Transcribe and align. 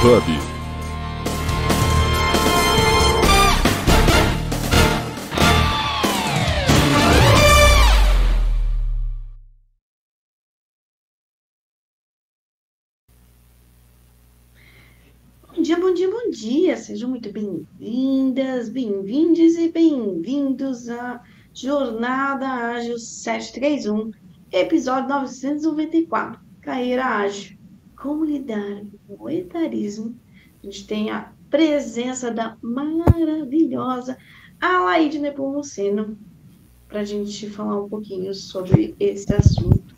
Pub. 0.00 0.22
Bom 15.46 15.62
dia, 15.62 15.78
bom 15.78 15.92
dia, 15.92 16.10
bom 16.10 16.30
dia. 16.30 16.76
Sejam 16.78 17.10
muito 17.10 17.30
bem-vindas, 17.30 18.70
bem-vindes 18.70 19.58
e 19.58 19.68
bem-vindos 19.68 20.88
à 20.88 21.22
Jornada 21.52 22.48
Ágil 22.48 22.98
731, 22.98 24.12
episódio 24.50 25.10
994, 25.10 26.40
Carreira 26.62 27.04
Ágil. 27.04 27.59
Como 28.00 28.24
lidar 28.24 28.82
com 29.06 29.24
o 29.24 29.28
etarismo? 29.28 30.16
A 30.62 30.66
gente 30.66 30.86
tem 30.86 31.10
a 31.10 31.32
presença 31.50 32.30
da 32.30 32.56
maravilhosa 32.62 34.16
Alaide 34.58 35.18
Nepomuceno 35.18 36.16
para 36.88 37.00
a 37.00 37.04
gente 37.04 37.50
falar 37.50 37.78
um 37.78 37.90
pouquinho 37.90 38.32
sobre 38.32 38.94
esse 38.98 39.30
assunto. 39.34 39.94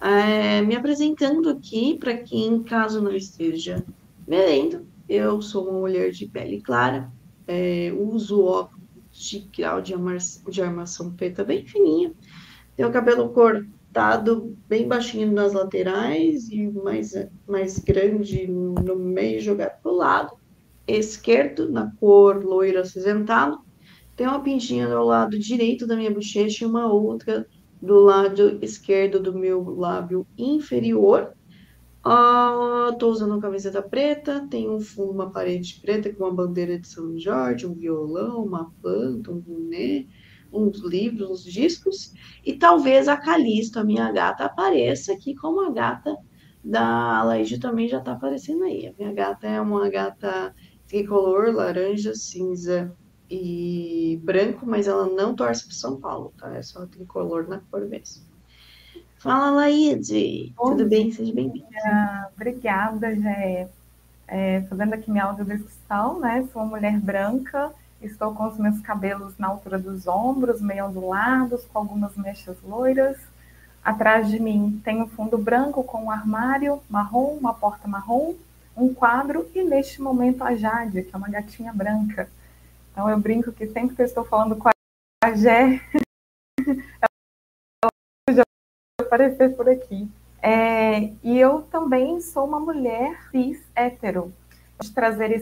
É, 0.00 0.62
me 0.62 0.76
apresentando 0.76 1.50
aqui, 1.50 1.98
para 1.98 2.16
quem 2.16 2.62
caso 2.62 3.02
não 3.02 3.12
esteja 3.12 3.84
vendo, 4.26 4.86
eu 5.08 5.42
sou 5.42 5.68
uma 5.68 5.80
mulher 5.80 6.12
de 6.12 6.26
pele 6.26 6.60
clara, 6.60 7.10
é, 7.48 7.92
uso 7.92 8.44
óculos 8.44 8.80
de 9.10 9.40
grau 9.56 9.82
de, 9.82 9.94
de 10.48 10.62
armação 10.62 11.10
preta 11.10 11.42
bem 11.42 11.66
fininha, 11.66 12.12
tenho 12.76 12.92
cabelo 12.92 13.30
cortado 13.92 14.56
bem 14.66 14.88
baixinho 14.88 15.30
nas 15.30 15.52
laterais 15.52 16.48
e 16.48 16.66
mais, 16.68 17.12
mais 17.46 17.78
grande 17.78 18.46
no 18.46 18.96
meio 18.96 19.38
jogado 19.38 19.80
para 19.82 19.92
o 19.92 19.96
lado 19.96 20.32
esquerdo, 20.88 21.70
na 21.70 21.92
cor 22.00 22.42
loiro 22.42 22.80
acinzentado, 22.80 23.60
tem 24.16 24.26
uma 24.26 24.42
pintinha 24.42 24.88
do 24.88 25.04
lado 25.04 25.38
direito 25.38 25.86
da 25.86 25.94
minha 25.94 26.10
bochecha 26.10 26.64
e 26.64 26.66
uma 26.66 26.90
outra 26.90 27.46
do 27.80 28.00
lado 28.00 28.58
esquerdo 28.62 29.20
do 29.20 29.38
meu 29.38 29.62
lábio 29.76 30.26
inferior. 30.38 31.34
Estou 31.98 33.10
uh, 33.10 33.12
usando 33.12 33.32
uma 33.32 33.40
camiseta 33.40 33.80
preta, 33.80 34.46
tem 34.50 34.68
um 34.68 34.80
fundo, 34.80 35.12
uma 35.12 35.30
parede 35.30 35.78
preta 35.80 36.12
com 36.12 36.24
uma 36.24 36.34
bandeira 36.34 36.78
de 36.78 36.88
São 36.88 37.16
Jorge, 37.18 37.66
um 37.66 37.74
violão, 37.74 38.44
uma 38.44 38.72
planta, 38.80 39.30
um 39.30 39.38
boné, 39.38 40.06
uns 40.52 40.80
livros, 40.80 41.30
uns 41.30 41.44
discos, 41.44 42.12
e 42.44 42.52
talvez 42.54 43.08
a 43.08 43.16
Calisto, 43.16 43.78
a 43.78 43.84
minha 43.84 44.10
gata, 44.12 44.44
apareça 44.44 45.12
aqui 45.12 45.34
como 45.34 45.66
a 45.66 45.70
gata 45.70 46.16
da 46.62 47.22
Laíde 47.24 47.58
também 47.58 47.88
já 47.88 47.98
está 47.98 48.12
aparecendo 48.12 48.64
aí. 48.64 48.86
A 48.86 48.92
minha 48.96 49.12
gata 49.12 49.46
é 49.46 49.60
uma 49.60 49.88
gata 49.88 50.54
tricolor, 50.86 51.52
laranja, 51.52 52.14
cinza 52.14 52.94
e 53.28 54.20
branco, 54.22 54.66
mas 54.66 54.86
ela 54.86 55.06
não 55.08 55.34
torce 55.34 55.64
para 55.64 55.74
São 55.74 55.98
Paulo, 55.98 56.32
tá? 56.38 56.54
É 56.54 56.62
só 56.62 56.86
tricolor 56.86 57.48
na 57.48 57.60
cor 57.70 57.88
mesmo. 57.88 58.24
Fala, 59.16 59.50
Laide. 59.50 60.52
Bom 60.56 60.70
Tudo 60.70 60.88
bem? 60.88 61.10
Seja 61.10 61.32
bem-vinda. 61.32 62.30
Obrigada, 62.34 63.14
Jé. 63.14 63.68
É, 64.26 64.62
fazendo 64.62 64.94
aqui 64.94 65.10
minha 65.10 65.24
audiodescrição, 65.24 66.20
né? 66.20 66.46
Sou 66.52 66.62
uma 66.62 66.70
mulher 66.76 66.98
branca, 67.00 67.72
estou 68.02 68.34
com 68.34 68.46
os 68.46 68.58
meus 68.58 68.80
cabelos 68.80 69.36
na 69.38 69.48
altura 69.48 69.78
dos 69.78 70.06
ombros, 70.06 70.60
meio 70.60 70.86
ondulados, 70.86 71.64
com 71.66 71.78
algumas 71.78 72.16
mechas 72.16 72.56
loiras. 72.62 73.18
Atrás 73.84 74.28
de 74.28 74.38
mim 74.38 74.80
tem 74.84 75.02
um 75.02 75.08
fundo 75.08 75.36
branco 75.36 75.82
com 75.82 76.04
um 76.04 76.10
armário 76.10 76.80
marrom, 76.88 77.36
uma 77.36 77.52
porta 77.52 77.88
marrom, 77.88 78.34
um 78.76 78.94
quadro 78.94 79.48
e 79.54 79.62
neste 79.62 80.00
momento 80.00 80.42
a 80.42 80.54
Jade, 80.54 81.02
que 81.02 81.14
é 81.14 81.18
uma 81.18 81.28
gatinha 81.28 81.72
branca. 81.72 82.30
Então 82.92 83.08
eu 83.08 83.18
brinco 83.18 83.52
que 83.52 83.66
sempre 83.66 83.96
que 83.96 84.02
eu 84.02 84.06
estou 84.06 84.24
falando 84.24 84.56
com 84.56 84.68
a 84.68 85.32
Jé, 85.34 85.80
ela 87.00 87.90
já 88.30 88.42
aparecer 89.00 89.56
por 89.56 89.68
aqui. 89.68 90.08
É, 90.40 91.12
e 91.22 91.38
eu 91.38 91.62
também 91.62 92.20
sou 92.20 92.46
uma 92.46 92.60
mulher 92.60 93.30
cis 93.30 93.62
hétero. 93.74 94.32
De 94.80 94.90
trazer 94.90 95.41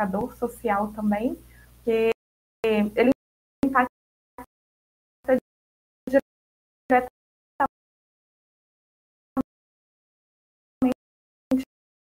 marcador 0.00 0.34
social 0.36 0.90
também, 0.92 1.34
que 1.84 2.10
ele 2.64 3.10
impacta 3.64 3.92
diretamente 6.08 7.04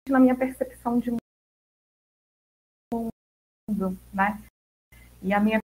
na 0.08 0.20
minha 0.20 0.36
percepção 0.36 1.00
de 1.00 1.10
mundo, 2.92 3.98
né? 4.12 4.38
E 5.20 5.34
a 5.34 5.40
minha 5.40 5.58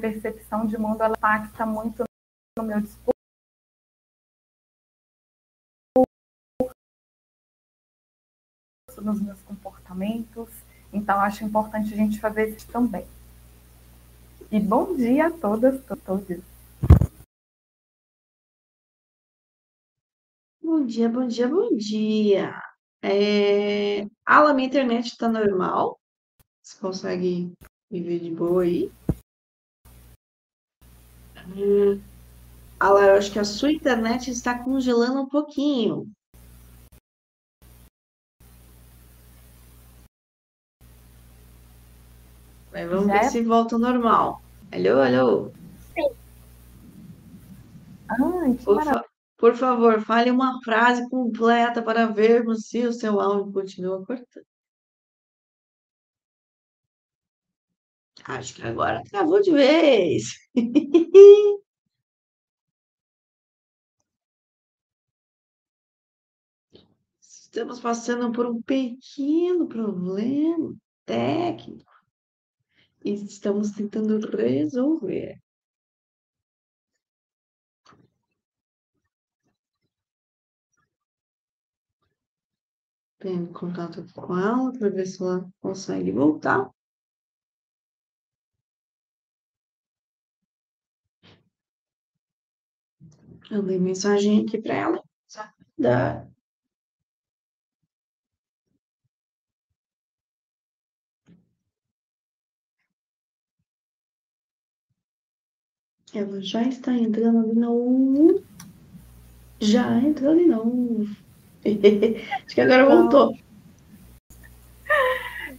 percepção 0.00 0.66
de 0.66 0.78
mundo 0.78 1.02
ela 1.02 1.16
impacta 1.16 1.66
muito 1.66 2.04
no 2.58 2.64
meu 2.64 2.80
discurso, 2.80 3.12
nos 9.02 9.20
meus 9.20 9.42
comportamentos. 9.42 10.63
Então, 10.94 11.18
acho 11.18 11.44
importante 11.44 11.92
a 11.92 11.96
gente 11.96 12.20
fazer 12.20 12.54
isso 12.56 12.68
também. 12.68 13.04
E 14.48 14.60
bom 14.60 14.94
dia 14.94 15.26
a 15.26 15.30
todas, 15.32 15.84
todos. 16.06 16.38
Bom 20.62 20.86
dia, 20.86 21.08
bom 21.08 21.26
dia, 21.26 21.48
bom 21.48 21.76
dia. 21.76 22.62
É... 23.02 24.06
Ala, 24.24 24.54
minha 24.54 24.68
internet 24.68 25.08
está 25.08 25.28
normal? 25.28 25.98
Você 26.62 26.78
consegue 26.78 27.52
me 27.90 28.00
ver 28.00 28.20
de 28.20 28.30
boa 28.30 28.62
aí? 28.62 28.92
Ala, 32.78 33.00
eu 33.02 33.18
acho 33.18 33.32
que 33.32 33.40
a 33.40 33.44
sua 33.44 33.72
internet 33.72 34.30
está 34.30 34.62
congelando 34.62 35.22
um 35.22 35.28
pouquinho. 35.28 36.08
Mas 42.74 42.90
vamos 42.90 43.06
Já 43.06 43.20
ver 43.20 43.30
se 43.30 43.40
volta 43.44 43.76
ao 43.76 43.80
normal. 43.80 44.40
Alô, 44.72 45.00
alô? 45.00 45.52
Sim. 45.94 46.08
Ah, 48.08 48.16
que 48.58 48.64
por, 48.64 48.82
fa 48.82 49.04
por 49.36 49.54
favor, 49.54 50.00
fale 50.00 50.32
uma 50.32 50.60
frase 50.64 51.08
completa 51.08 51.80
para 51.80 52.06
vermos 52.06 52.66
se 52.66 52.84
o 52.84 52.92
seu 52.92 53.20
áudio 53.20 53.52
continua 53.52 54.04
cortando. 54.04 54.44
Acho 58.24 58.56
que 58.56 58.62
agora 58.62 59.04
travou 59.04 59.40
de 59.40 59.52
vez. 59.52 60.32
Estamos 67.20 67.78
passando 67.78 68.32
por 68.32 68.46
um 68.46 68.60
pequeno 68.60 69.68
problema 69.68 70.74
técnico 71.06 71.93
e 73.04 73.12
estamos 73.14 73.70
tentando 73.72 74.18
resolver. 74.36 75.38
Tenho 83.18 83.52
contato 83.52 84.04
com 84.14 84.36
ela 84.38 84.72
para 84.72 84.90
ver 84.90 85.06
se 85.06 85.22
ela 85.22 85.48
consegue 85.60 86.12
voltar. 86.12 86.70
Eu 93.50 93.62
dei 93.62 93.78
mensagem 93.78 94.40
aqui 94.44 94.60
para 94.60 94.74
ela. 94.74 95.02
Da... 95.78 96.33
Ela 106.14 106.40
já 106.40 106.62
está 106.62 106.92
entrando 106.94 107.40
ali 107.40 107.54
no. 107.54 108.40
Já 109.60 109.98
entrou 109.98 110.30
ali 110.30 110.46
não. 110.46 111.06
Acho 111.64 112.54
que 112.54 112.60
agora 112.60 112.86
voltou. 112.86 113.36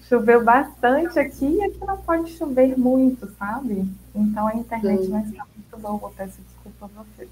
Choveu 0.08 0.44
bastante 0.44 1.20
aqui 1.20 1.46
e 1.46 1.64
aqui 1.64 1.80
não 1.80 1.98
pode 1.98 2.32
chover 2.32 2.78
muito, 2.78 3.28
sabe? 3.38 3.86
Então 4.16 4.48
a 4.48 4.56
internet 4.56 5.04
Sim. 5.04 5.10
não 5.10 5.20
está 5.20 5.46
muito 5.56 5.78
boa. 5.78 6.14
Peço 6.16 6.40
desculpa 6.42 6.86
a 6.86 7.04
vocês. 7.04 7.30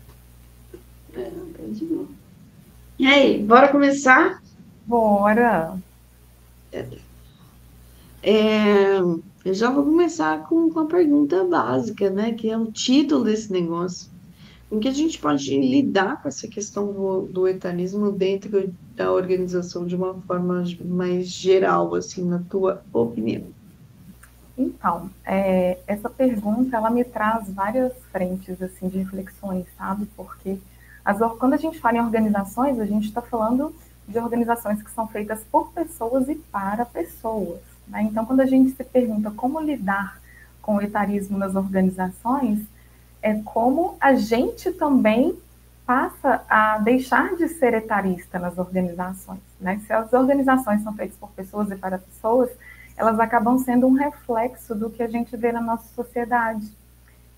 É, 1.16 1.32
E 3.00 3.08
aí, 3.08 3.44
bora 3.44 3.70
começar? 3.70 4.42
Bora! 4.86 5.78
É, 8.24 9.00
eu 9.46 9.54
já 9.54 9.70
vou 9.70 9.84
começar 9.84 10.48
com, 10.48 10.70
com 10.70 10.80
a 10.80 10.86
pergunta 10.86 11.44
básica, 11.44 12.10
né? 12.10 12.34
Que 12.34 12.50
é 12.50 12.58
o 12.58 12.72
título 12.72 13.26
desse 13.26 13.52
negócio. 13.52 14.10
em 14.72 14.80
que 14.80 14.88
a 14.88 14.94
gente 14.94 15.20
pode 15.20 15.60
lidar 15.60 16.22
com 16.22 16.28
essa 16.28 16.48
questão 16.48 16.92
do, 16.94 17.22
do 17.24 17.48
etarismo 17.48 18.12
dentro 18.12 18.74
da 18.96 19.12
organização 19.12 19.86
de 19.86 19.96
uma 19.96 20.14
forma 20.22 20.64
mais 20.86 21.28
geral, 21.28 21.94
assim, 21.94 22.24
na 22.24 22.40
tua 22.50 22.82
opinião? 22.94 23.44
Então, 24.58 25.10
é, 25.26 25.80
essa 25.88 26.10
pergunta, 26.10 26.78
ela 26.78 26.90
me 26.90 27.04
traz 27.04 27.50
várias 27.50 27.92
frentes, 28.12 28.62
assim, 28.62 28.88
de 28.88 29.00
reflexões, 29.00 29.66
sabe? 29.78 30.08
Porque 30.16 30.58
as, 31.04 31.18
quando 31.38 31.54
a 31.54 31.58
gente 31.58 31.80
fala 31.80 31.98
em 31.98 32.02
organizações, 32.02 32.80
a 32.80 32.86
gente 32.86 33.08
está 33.08 33.22
falando 33.22 33.76
de 34.08 34.18
organizações 34.20 34.82
que 34.82 34.92
são 34.92 35.08
feitas 35.08 35.44
por 35.52 35.72
pessoas 35.74 36.30
e 36.30 36.36
para 36.36 36.86
pessoas. 36.86 37.73
Né? 37.88 38.04
Então, 38.04 38.26
quando 38.26 38.42
a 38.42 38.46
gente 38.46 38.72
se 38.72 38.84
pergunta 38.84 39.32
como 39.32 39.60
lidar 39.60 40.22
com 40.62 40.76
o 40.76 40.82
etarismo 40.82 41.38
nas 41.38 41.56
organizações, 41.56 42.60
é 43.22 43.34
como 43.36 43.96
a 44.00 44.16
gente 44.16 44.72
também 44.72 45.38
passa 45.86 46.44
a 46.50 46.78
deixar 46.78 47.36
de 47.36 47.48
ser 47.48 47.74
etarista 47.74 48.40
nas 48.40 48.58
organizações. 48.58 49.42
Né? 49.60 49.82
Se 49.86 49.92
as 49.92 50.12
organizações 50.14 50.82
são 50.82 50.94
feitas 50.94 51.18
por 51.18 51.30
pessoas 51.32 51.70
e 51.72 51.76
para 51.76 51.98
pessoas, 51.98 52.50
elas 52.96 53.20
acabam 53.20 53.58
sendo 53.58 53.88
um 53.88 53.94
reflexo 53.94 54.74
do 54.76 54.90
que 54.90 55.04
a 55.04 55.08
gente 55.08 55.36
vê 55.36 55.52
na 55.52 55.62
nossa 55.62 55.88
sociedade. 55.94 56.72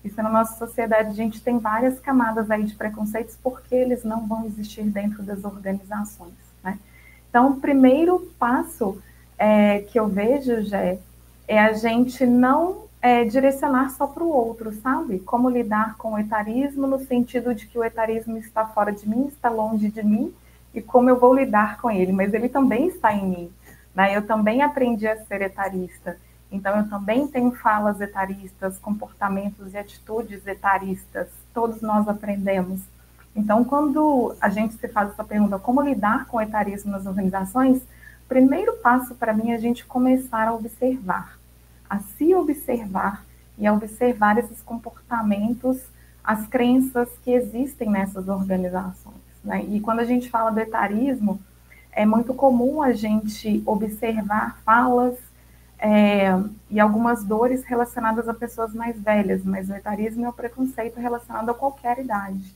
Isso 0.04 0.22
na 0.22 0.28
nossa 0.28 0.56
sociedade 0.56 1.10
a 1.10 1.14
gente 1.14 1.42
tem 1.42 1.58
várias 1.58 1.98
camadas 1.98 2.50
aí 2.50 2.62
de 2.62 2.74
preconceitos 2.74 3.36
porque 3.42 3.74
eles 3.74 4.04
não 4.04 4.26
vão 4.26 4.44
existir 4.44 4.84
dentro 4.84 5.22
das 5.22 5.42
organizações. 5.44 6.34
Né? 6.62 6.78
Então, 7.28 7.50
o 7.50 7.60
primeiro 7.60 8.20
passo 8.38 9.02
é, 9.38 9.80
que 9.80 9.98
eu 9.98 10.08
vejo, 10.08 10.62
Jé, 10.62 10.98
é 11.46 11.58
a 11.58 11.72
gente 11.72 12.26
não 12.26 12.86
é, 13.00 13.24
direcionar 13.24 13.90
só 13.90 14.06
para 14.06 14.24
o 14.24 14.28
outro, 14.28 14.72
sabe? 14.72 15.20
Como 15.20 15.48
lidar 15.48 15.96
com 15.96 16.14
o 16.14 16.18
etarismo 16.18 16.86
no 16.86 16.98
sentido 16.98 17.54
de 17.54 17.66
que 17.66 17.78
o 17.78 17.84
etarismo 17.84 18.36
está 18.36 18.66
fora 18.66 18.92
de 18.92 19.08
mim, 19.08 19.26
está 19.26 19.48
longe 19.48 19.88
de 19.90 20.02
mim, 20.02 20.34
e 20.74 20.82
como 20.82 21.08
eu 21.08 21.18
vou 21.18 21.34
lidar 21.34 21.78
com 21.78 21.90
ele, 21.90 22.12
mas 22.12 22.34
ele 22.34 22.48
também 22.48 22.88
está 22.88 23.12
em 23.12 23.26
mim. 23.26 23.52
Né? 23.94 24.16
Eu 24.16 24.26
também 24.26 24.62
aprendi 24.62 25.06
a 25.06 25.16
ser 25.24 25.40
etarista, 25.40 26.18
então 26.50 26.76
eu 26.78 26.88
também 26.88 27.26
tenho 27.28 27.52
falas 27.52 28.00
etaristas, 28.00 28.78
comportamentos 28.78 29.72
e 29.72 29.78
atitudes 29.78 30.46
etaristas, 30.46 31.28
todos 31.54 31.80
nós 31.80 32.08
aprendemos. 32.08 32.80
Então, 33.34 33.62
quando 33.64 34.34
a 34.40 34.48
gente 34.48 34.74
se 34.74 34.88
faz 34.88 35.10
essa 35.10 35.22
pergunta, 35.22 35.58
como 35.58 35.82
lidar 35.82 36.26
com 36.26 36.38
o 36.38 36.40
etarismo 36.40 36.90
nas 36.90 37.04
organizações, 37.06 37.82
primeiro 38.28 38.76
passo 38.78 39.14
para 39.14 39.32
mim 39.32 39.50
é 39.50 39.54
a 39.54 39.58
gente 39.58 39.84
começar 39.84 40.48
a 40.48 40.54
observar, 40.54 41.38
a 41.88 41.98
se 41.98 42.34
observar 42.34 43.24
e 43.58 43.66
a 43.66 43.72
observar 43.72 44.38
esses 44.38 44.60
comportamentos, 44.62 45.78
as 46.22 46.46
crenças 46.46 47.08
que 47.22 47.30
existem 47.30 47.88
nessas 47.88 48.28
organizações. 48.28 49.14
Né? 49.42 49.64
E 49.68 49.80
quando 49.80 50.00
a 50.00 50.04
gente 50.04 50.28
fala 50.28 50.50
do 50.50 50.60
etarismo, 50.60 51.40
é 51.92 52.04
muito 52.04 52.34
comum 52.34 52.82
a 52.82 52.92
gente 52.92 53.62
observar 53.64 54.58
falas 54.64 55.16
é, 55.78 56.28
e 56.70 56.80
algumas 56.80 57.24
dores 57.24 57.64
relacionadas 57.64 58.28
a 58.28 58.34
pessoas 58.34 58.74
mais 58.74 59.00
velhas, 59.00 59.44
mas 59.44 59.70
o 59.70 59.74
etarismo 59.74 60.24
é 60.26 60.28
o 60.28 60.32
preconceito 60.32 60.98
relacionado 60.98 61.50
a 61.50 61.54
qualquer 61.54 61.98
idade. 61.98 62.54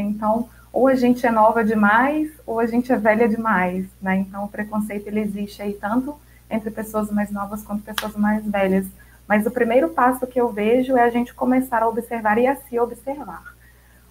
Então, 0.00 0.48
ou 0.72 0.88
a 0.88 0.94
gente 0.94 1.26
é 1.26 1.30
nova 1.30 1.62
demais, 1.64 2.30
ou 2.46 2.58
a 2.58 2.66
gente 2.66 2.90
é 2.92 2.96
velha 2.96 3.28
demais, 3.28 3.86
né? 4.00 4.16
Então, 4.16 4.44
o 4.44 4.48
preconceito 4.48 5.06
ele 5.06 5.20
existe 5.20 5.60
aí 5.60 5.74
tanto 5.74 6.16
entre 6.50 6.70
pessoas 6.70 7.10
mais 7.10 7.30
novas 7.30 7.62
quanto 7.62 7.82
pessoas 7.82 8.16
mais 8.16 8.44
velhas. 8.44 8.86
Mas 9.28 9.46
o 9.46 9.50
primeiro 9.50 9.90
passo 9.90 10.26
que 10.26 10.40
eu 10.40 10.52
vejo 10.52 10.96
é 10.96 11.02
a 11.02 11.10
gente 11.10 11.34
começar 11.34 11.82
a 11.82 11.88
observar 11.88 12.38
e 12.38 12.46
a 12.46 12.56
se 12.56 12.78
observar 12.78 13.52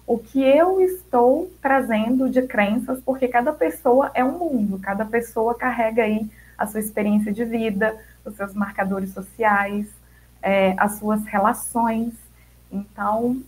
o 0.06 0.18
que 0.18 0.42
eu 0.42 0.80
estou 0.80 1.50
trazendo 1.60 2.28
de 2.28 2.42
crenças, 2.42 3.00
porque 3.04 3.28
cada 3.28 3.52
pessoa 3.52 4.10
é 4.14 4.24
um 4.24 4.38
mundo, 4.38 4.78
cada 4.78 5.04
pessoa 5.04 5.54
carrega 5.54 6.02
aí 6.02 6.28
a 6.58 6.66
sua 6.66 6.80
experiência 6.80 7.32
de 7.32 7.44
vida, 7.44 7.96
os 8.24 8.36
seus 8.36 8.52
marcadores 8.54 9.12
sociais, 9.12 9.86
é, 10.42 10.74
as 10.76 10.98
suas 10.98 11.24
relações. 11.24 12.12
Então, 12.70 13.40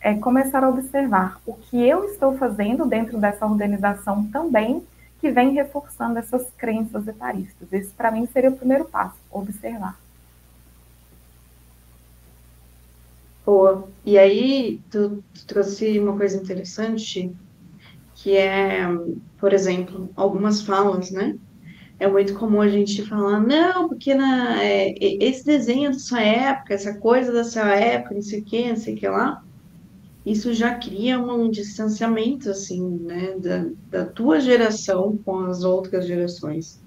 é 0.00 0.14
começar 0.14 0.62
a 0.62 0.68
observar 0.68 1.40
o 1.44 1.54
que 1.54 1.76
eu 1.76 2.04
estou 2.04 2.36
fazendo 2.36 2.86
dentro 2.86 3.18
dessa 3.18 3.46
organização 3.46 4.24
também, 4.26 4.82
que 5.20 5.30
vem 5.30 5.52
reforçando 5.52 6.18
essas 6.18 6.46
crenças 6.56 7.06
etaristas. 7.08 7.72
Esse, 7.72 7.90
para 7.90 8.10
mim, 8.10 8.28
seria 8.32 8.50
o 8.50 8.56
primeiro 8.56 8.84
passo, 8.84 9.16
observar. 9.30 9.98
Boa. 13.44 13.88
E 14.04 14.18
aí, 14.18 14.80
tu, 14.90 15.24
tu 15.34 15.46
trouxe 15.46 15.98
uma 15.98 16.16
coisa 16.16 16.36
interessante, 16.36 17.34
que 18.14 18.36
é, 18.36 18.86
por 19.40 19.52
exemplo, 19.52 20.08
algumas 20.14 20.62
falas, 20.62 21.10
né? 21.10 21.36
É 21.98 22.06
muito 22.06 22.34
comum 22.34 22.60
a 22.60 22.68
gente 22.68 23.04
falar, 23.04 23.40
não, 23.40 23.88
porque 23.88 24.14
na, 24.14 24.62
é, 24.62 24.94
esse 25.00 25.44
desenho 25.44 25.90
da 25.90 25.98
sua 25.98 26.20
época, 26.20 26.74
essa 26.74 26.94
coisa 26.94 27.32
da 27.32 27.42
sua 27.42 27.74
época, 27.74 28.14
não 28.14 28.22
sei 28.22 28.40
o 28.40 28.44
que, 28.44 28.68
não 28.68 28.76
sei 28.76 28.94
o 28.94 28.96
que 28.96 29.08
lá, 29.08 29.42
isso 30.30 30.52
já 30.52 30.74
cria 30.74 31.18
um 31.20 31.50
distanciamento, 31.50 32.50
assim, 32.50 32.82
né, 33.00 33.36
da, 33.38 33.66
da 33.90 34.04
tua 34.04 34.40
geração 34.40 35.18
com 35.24 35.38
as 35.40 35.64
outras 35.64 36.06
gerações. 36.06 36.80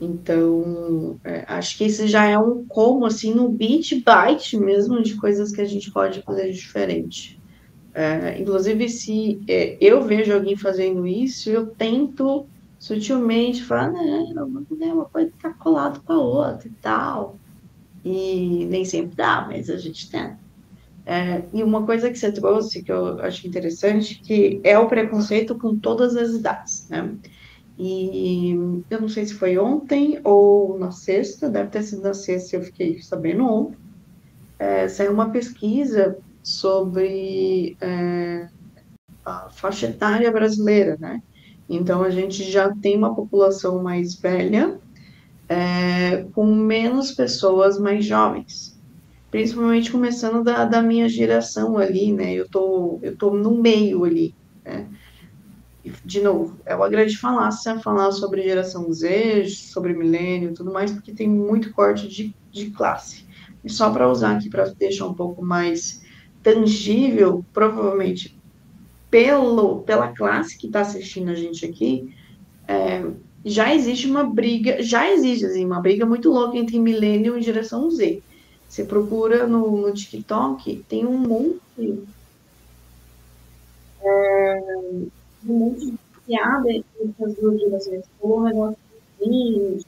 Então, 0.00 1.20
é, 1.22 1.44
acho 1.46 1.78
que 1.78 1.84
esse 1.84 2.08
já 2.08 2.26
é 2.26 2.36
um 2.36 2.64
como, 2.66 3.06
assim, 3.06 3.32
no 3.32 3.48
bit 3.48 4.02
byte 4.02 4.56
mesmo 4.56 5.00
de 5.00 5.14
coisas 5.14 5.52
que 5.52 5.60
a 5.60 5.64
gente 5.64 5.92
pode 5.92 6.22
fazer 6.22 6.50
diferente. 6.50 7.40
É, 7.94 8.40
inclusive, 8.40 8.88
se 8.88 9.40
é, 9.46 9.76
eu 9.80 10.02
vejo 10.02 10.32
alguém 10.32 10.56
fazendo 10.56 11.06
isso, 11.06 11.50
eu 11.50 11.66
tento 11.66 12.46
sutilmente 12.78 13.62
falar, 13.62 13.92
não, 13.92 14.48
não 14.48 14.66
uma 14.92 15.04
coisa 15.04 15.28
está 15.28 15.50
colado 15.50 16.02
com 16.04 16.12
a 16.12 16.20
outra 16.20 16.66
e 16.66 16.72
tal. 16.82 17.36
E 18.04 18.66
nem 18.68 18.84
sempre 18.84 19.14
dá, 19.14 19.46
mas 19.48 19.70
a 19.70 19.76
gente 19.76 20.10
tenta. 20.10 20.41
É, 21.04 21.42
e 21.52 21.62
uma 21.62 21.84
coisa 21.84 22.10
que 22.10 22.18
você 22.18 22.30
trouxe 22.30 22.82
que 22.82 22.92
eu 22.92 23.20
acho 23.20 23.46
interessante, 23.46 24.20
que 24.20 24.60
é 24.62 24.78
o 24.78 24.88
preconceito 24.88 25.58
com 25.58 25.76
todas 25.76 26.16
as 26.16 26.30
idades, 26.30 26.88
né? 26.88 27.16
E 27.78 28.52
eu 28.90 29.00
não 29.00 29.08
sei 29.08 29.26
se 29.26 29.34
foi 29.34 29.58
ontem 29.58 30.20
ou 30.22 30.78
na 30.78 30.92
sexta, 30.92 31.48
deve 31.48 31.70
ter 31.70 31.82
sido 31.82 32.02
na 32.02 32.14
sexta, 32.14 32.56
eu 32.56 32.62
fiquei 32.62 33.02
sabendo 33.02 33.44
ontem. 33.44 33.78
É, 34.58 34.86
saiu 34.86 35.12
uma 35.12 35.30
pesquisa 35.30 36.16
sobre 36.42 37.76
é, 37.80 38.48
a 39.24 39.48
faixa 39.50 39.86
etária 39.86 40.30
brasileira, 40.30 40.96
né? 41.00 41.20
Então 41.68 42.02
a 42.02 42.10
gente 42.10 42.44
já 42.44 42.72
tem 42.76 42.96
uma 42.96 43.14
população 43.14 43.82
mais 43.82 44.14
velha, 44.14 44.78
é, 45.48 46.24
com 46.34 46.46
menos 46.46 47.12
pessoas 47.12 47.78
mais 47.78 48.04
jovens, 48.04 48.71
principalmente 49.32 49.90
começando 49.90 50.44
da, 50.44 50.66
da 50.66 50.82
minha 50.82 51.08
geração 51.08 51.78
ali, 51.78 52.12
né? 52.12 52.34
Eu 52.34 52.46
tô, 52.48 53.00
eu 53.02 53.16
tô 53.16 53.30
no 53.30 53.50
meio 53.60 54.04
ali, 54.04 54.34
né? 54.62 54.86
de 56.04 56.20
novo, 56.20 56.60
é 56.64 56.76
uma 56.76 56.88
grande 56.88 57.16
falácia 57.18 57.78
falar 57.80 58.12
sobre 58.12 58.42
geração 58.42 58.92
Z, 58.92 59.48
sobre 59.48 59.92
milênio 59.94 60.50
e 60.50 60.54
tudo 60.54 60.72
mais, 60.72 60.92
porque 60.92 61.12
tem 61.12 61.28
muito 61.28 61.72
corte 61.72 62.06
de, 62.06 62.32
de 62.52 62.70
classe. 62.70 63.26
E 63.64 63.70
só 63.70 63.90
para 63.90 64.08
usar 64.08 64.36
aqui, 64.36 64.48
para 64.48 64.66
deixar 64.74 65.06
um 65.06 65.14
pouco 65.14 65.44
mais 65.44 66.02
tangível, 66.40 67.44
provavelmente 67.52 68.38
pelo, 69.10 69.80
pela 69.80 70.08
classe 70.08 70.56
que 70.56 70.66
está 70.68 70.82
assistindo 70.82 71.30
a 71.30 71.34
gente 71.34 71.64
aqui, 71.66 72.14
é, 72.68 73.04
já 73.44 73.74
existe 73.74 74.06
uma 74.06 74.22
briga, 74.24 74.80
já 74.82 75.10
existe 75.10 75.46
assim, 75.46 75.64
uma 75.64 75.80
briga 75.80 76.06
muito 76.06 76.30
louca 76.30 76.56
entre 76.56 76.78
milênio 76.78 77.36
e 77.36 77.42
geração 77.42 77.90
Z. 77.90 78.22
Você 78.72 78.84
procura 78.84 79.46
no, 79.46 79.82
no 79.82 79.92
TikTok, 79.92 80.82
tem 80.88 81.04
um 81.04 81.18
monte. 81.18 82.02
É, 84.00 84.78
um 85.46 85.52
monte 85.52 85.90
de 85.90 85.98
piada 86.26 86.70
entre 86.70 87.14
as 87.22 87.34
duas 87.34 87.60
gerações. 87.60 88.04
Ou 88.18 88.40
um 88.40 88.44
negócio 88.44 88.78
de 89.20 89.84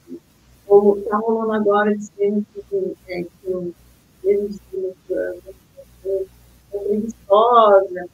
ou 0.67 1.00
tá 1.00 1.17
rolando 1.17 1.53
agora 1.53 1.97
dizendo 1.97 2.45
que, 2.53 2.95
é, 3.09 3.23
que 3.23 3.49
o 3.49 3.75
mesmo 4.23 4.61
é 5.11 6.25
preguiçosa. 6.71 8.09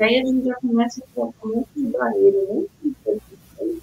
E 0.00 0.02
aí 0.02 0.20
a 0.22 0.24
gente 0.24 0.44
já 0.44 0.56
começa 0.56 1.04
a 1.04 1.14
colocar 1.14 1.46
um 1.46 1.54
monte 1.54 1.68
de 1.76 1.86
barreira, 1.86 2.38
um 2.50 2.54
monte 2.54 2.70
de 2.82 3.80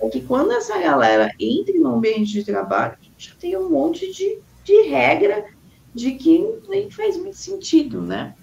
É 0.00 0.08
que 0.08 0.22
quando 0.22 0.52
essa 0.52 0.78
galera 0.78 1.30
entra 1.38 1.74
no 1.74 1.96
ambiente 1.96 2.32
de 2.32 2.44
trabalho, 2.44 2.96
a 2.98 3.04
gente 3.04 3.28
já 3.28 3.34
tem 3.38 3.54
um 3.58 3.68
monte 3.68 4.10
de, 4.10 4.38
de 4.64 4.82
regra 4.88 5.54
de 5.96 6.12
que 6.12 6.38
nem 6.68 6.90
faz 6.90 7.16
muito 7.16 7.36
sentido, 7.38 8.02
né? 8.02 8.34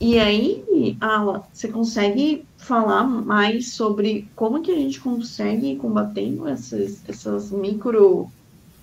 E 0.00 0.18
aí, 0.18 0.62
Ala, 1.00 1.48
você 1.52 1.68
consegue 1.68 2.46
falar 2.58 3.04
mais 3.04 3.74
sobre 3.74 4.30
como 4.34 4.62
que 4.62 4.70
a 4.70 4.74
gente 4.74 5.00
consegue 5.00 5.76
combater 5.76 6.36
essas, 6.48 7.02
essas 7.08 7.50
micro 7.50 8.28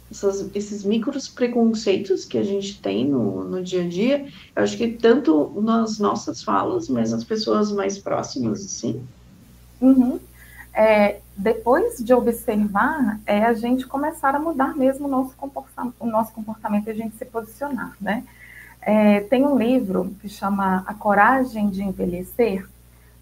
essas, 0.09 0.49
esses 0.53 0.83
micros 0.83 1.27
preconceitos 1.27 2.25
que 2.25 2.37
a 2.37 2.43
gente 2.43 2.79
tem 2.81 3.09
no, 3.09 3.43
no 3.49 3.63
dia 3.63 3.83
a 3.83 3.87
dia, 3.87 4.25
eu 4.55 4.63
acho 4.63 4.77
que 4.77 4.97
tanto 4.97 5.59
nas 5.61 5.97
nossas 5.97 6.43
falas, 6.43 6.87
mas 6.87 7.11
nas 7.11 7.23
pessoas 7.23 7.71
mais 7.71 7.99
próximas, 7.99 8.63
assim. 8.63 9.03
Uhum. 9.81 10.19
É, 10.73 11.19
depois 11.37 11.97
de 11.97 12.13
observar, 12.13 13.19
é 13.25 13.43
a 13.43 13.53
gente 13.53 13.85
começar 13.85 14.35
a 14.35 14.39
mudar 14.39 14.75
mesmo 14.75 15.07
o 15.07 15.09
nosso 15.09 15.35
comportamento, 15.35 15.95
o 15.99 16.05
nosso 16.07 16.33
comportamento 16.33 16.87
e 16.87 16.91
a 16.91 16.95
gente 16.95 17.15
se 17.15 17.25
posicionar, 17.25 17.95
né? 18.01 18.23
É, 18.81 19.21
tem 19.21 19.45
um 19.45 19.57
livro 19.57 20.13
que 20.19 20.27
chama 20.27 20.83
A 20.85 20.93
Coragem 20.93 21.69
de 21.69 21.81
Envelhecer, 21.83 22.67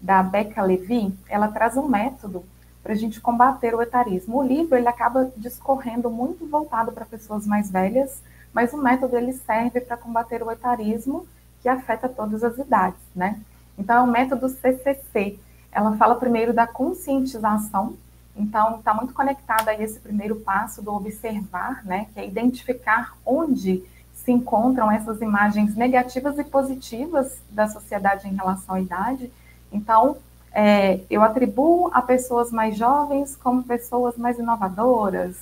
da 0.00 0.20
Becca 0.22 0.62
Levy, 0.62 1.14
ela 1.28 1.46
traz 1.46 1.76
um 1.76 1.86
método 1.86 2.44
para 2.82 2.92
a 2.92 2.96
gente 2.96 3.20
combater 3.20 3.72
o 3.72 3.80
etarismo. 3.80 4.38
O 4.38 4.42
livro 4.42 4.76
ele 4.76 4.88
acaba 4.88 5.30
discorrendo 5.36 6.10
muito 6.10 6.44
voltado 6.44 6.90
para 6.90 7.04
pessoas 7.04 7.46
mais 7.46 7.70
velhas, 7.70 8.20
mas 8.52 8.72
o 8.72 8.82
método 8.82 9.16
ele 9.16 9.32
serve 9.32 9.80
para 9.80 9.96
combater 9.96 10.42
o 10.42 10.50
etarismo 10.50 11.26
que 11.62 11.68
afeta 11.68 12.08
todas 12.08 12.42
as 12.42 12.58
idades, 12.58 13.00
né? 13.14 13.38
Então 13.78 13.96
é 13.96 14.02
o 14.02 14.10
método 14.10 14.48
CCC. 14.48 15.38
Ela 15.72 15.96
fala 15.96 16.14
primeiro 16.16 16.52
da 16.52 16.66
conscientização, 16.66 17.96
então 18.36 18.78
está 18.78 18.92
muito 18.92 19.14
conectada 19.14 19.70
a 19.70 19.82
esse 19.82 19.98
primeiro 19.98 20.36
passo 20.36 20.82
do 20.82 20.92
observar, 20.94 21.84
né? 21.84 22.06
Que 22.12 22.20
é 22.20 22.26
identificar 22.26 23.16
onde 23.24 23.82
se 24.14 24.30
encontram 24.30 24.90
essas 24.90 25.20
imagens 25.20 25.74
negativas 25.74 26.38
e 26.38 26.44
positivas 26.44 27.38
da 27.50 27.68
sociedade 27.68 28.28
em 28.28 28.34
relação 28.34 28.76
à 28.76 28.80
idade. 28.80 29.32
Então, 29.72 30.16
é, 30.52 31.00
eu 31.10 31.22
atribuo 31.22 31.90
a 31.92 32.02
pessoas 32.02 32.50
mais 32.52 32.76
jovens 32.76 33.34
como 33.34 33.64
pessoas 33.64 34.16
mais 34.16 34.38
inovadoras, 34.38 35.36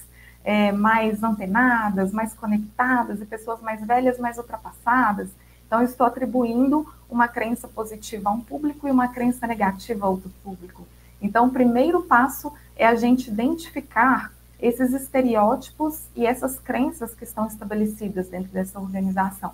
é, 0.44 0.72
mais 0.72 1.22
antenadas, 1.22 2.12
mais 2.12 2.32
conectadas, 2.32 3.20
e 3.20 3.26
pessoas 3.26 3.60
mais 3.60 3.84
velhas, 3.84 4.18
mais 4.18 4.38
ultrapassadas. 4.38 5.28
Então, 5.70 5.84
estou 5.84 6.04
atribuindo 6.04 6.84
uma 7.08 7.28
crença 7.28 7.68
positiva 7.68 8.28
a 8.28 8.32
um 8.32 8.40
público 8.40 8.88
e 8.88 8.90
uma 8.90 9.06
crença 9.06 9.46
negativa 9.46 10.04
a 10.04 10.08
outro 10.08 10.28
público. 10.42 10.84
Então, 11.22 11.46
o 11.46 11.50
primeiro 11.52 12.02
passo 12.02 12.52
é 12.74 12.84
a 12.84 12.96
gente 12.96 13.30
identificar 13.30 14.32
esses 14.58 14.92
estereótipos 14.92 16.08
e 16.16 16.26
essas 16.26 16.58
crenças 16.58 17.14
que 17.14 17.22
estão 17.22 17.46
estabelecidas 17.46 18.28
dentro 18.28 18.50
dessa 18.50 18.80
organização. 18.80 19.52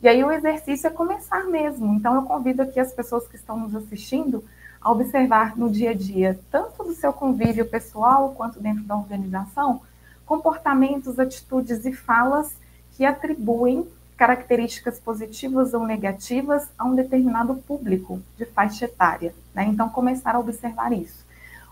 E 0.00 0.06
aí 0.06 0.22
o 0.22 0.30
exercício 0.30 0.86
é 0.86 0.90
começar 0.90 1.44
mesmo. 1.46 1.92
Então 1.94 2.14
eu 2.14 2.22
convido 2.22 2.62
aqui 2.62 2.78
as 2.78 2.92
pessoas 2.92 3.26
que 3.26 3.34
estão 3.34 3.58
nos 3.58 3.74
assistindo 3.74 4.44
a 4.80 4.92
observar 4.92 5.56
no 5.56 5.68
dia 5.68 5.90
a 5.90 5.94
dia, 5.94 6.38
tanto 6.52 6.84
do 6.84 6.94
seu 6.94 7.12
convívio 7.12 7.68
pessoal 7.68 8.32
quanto 8.36 8.60
dentro 8.60 8.84
da 8.84 8.96
organização, 8.96 9.82
comportamentos, 10.24 11.18
atitudes 11.18 11.84
e 11.84 11.92
falas 11.92 12.56
que 12.92 13.04
atribuem 13.04 13.88
características 14.18 14.98
positivas 14.98 15.72
ou 15.72 15.86
negativas 15.86 16.68
a 16.76 16.84
um 16.84 16.94
determinado 16.96 17.54
público 17.54 18.20
de 18.36 18.44
faixa 18.44 18.84
etária. 18.84 19.32
Né? 19.54 19.64
Então, 19.68 19.88
começar 19.88 20.34
a 20.34 20.40
observar 20.40 20.92
isso. 20.92 21.24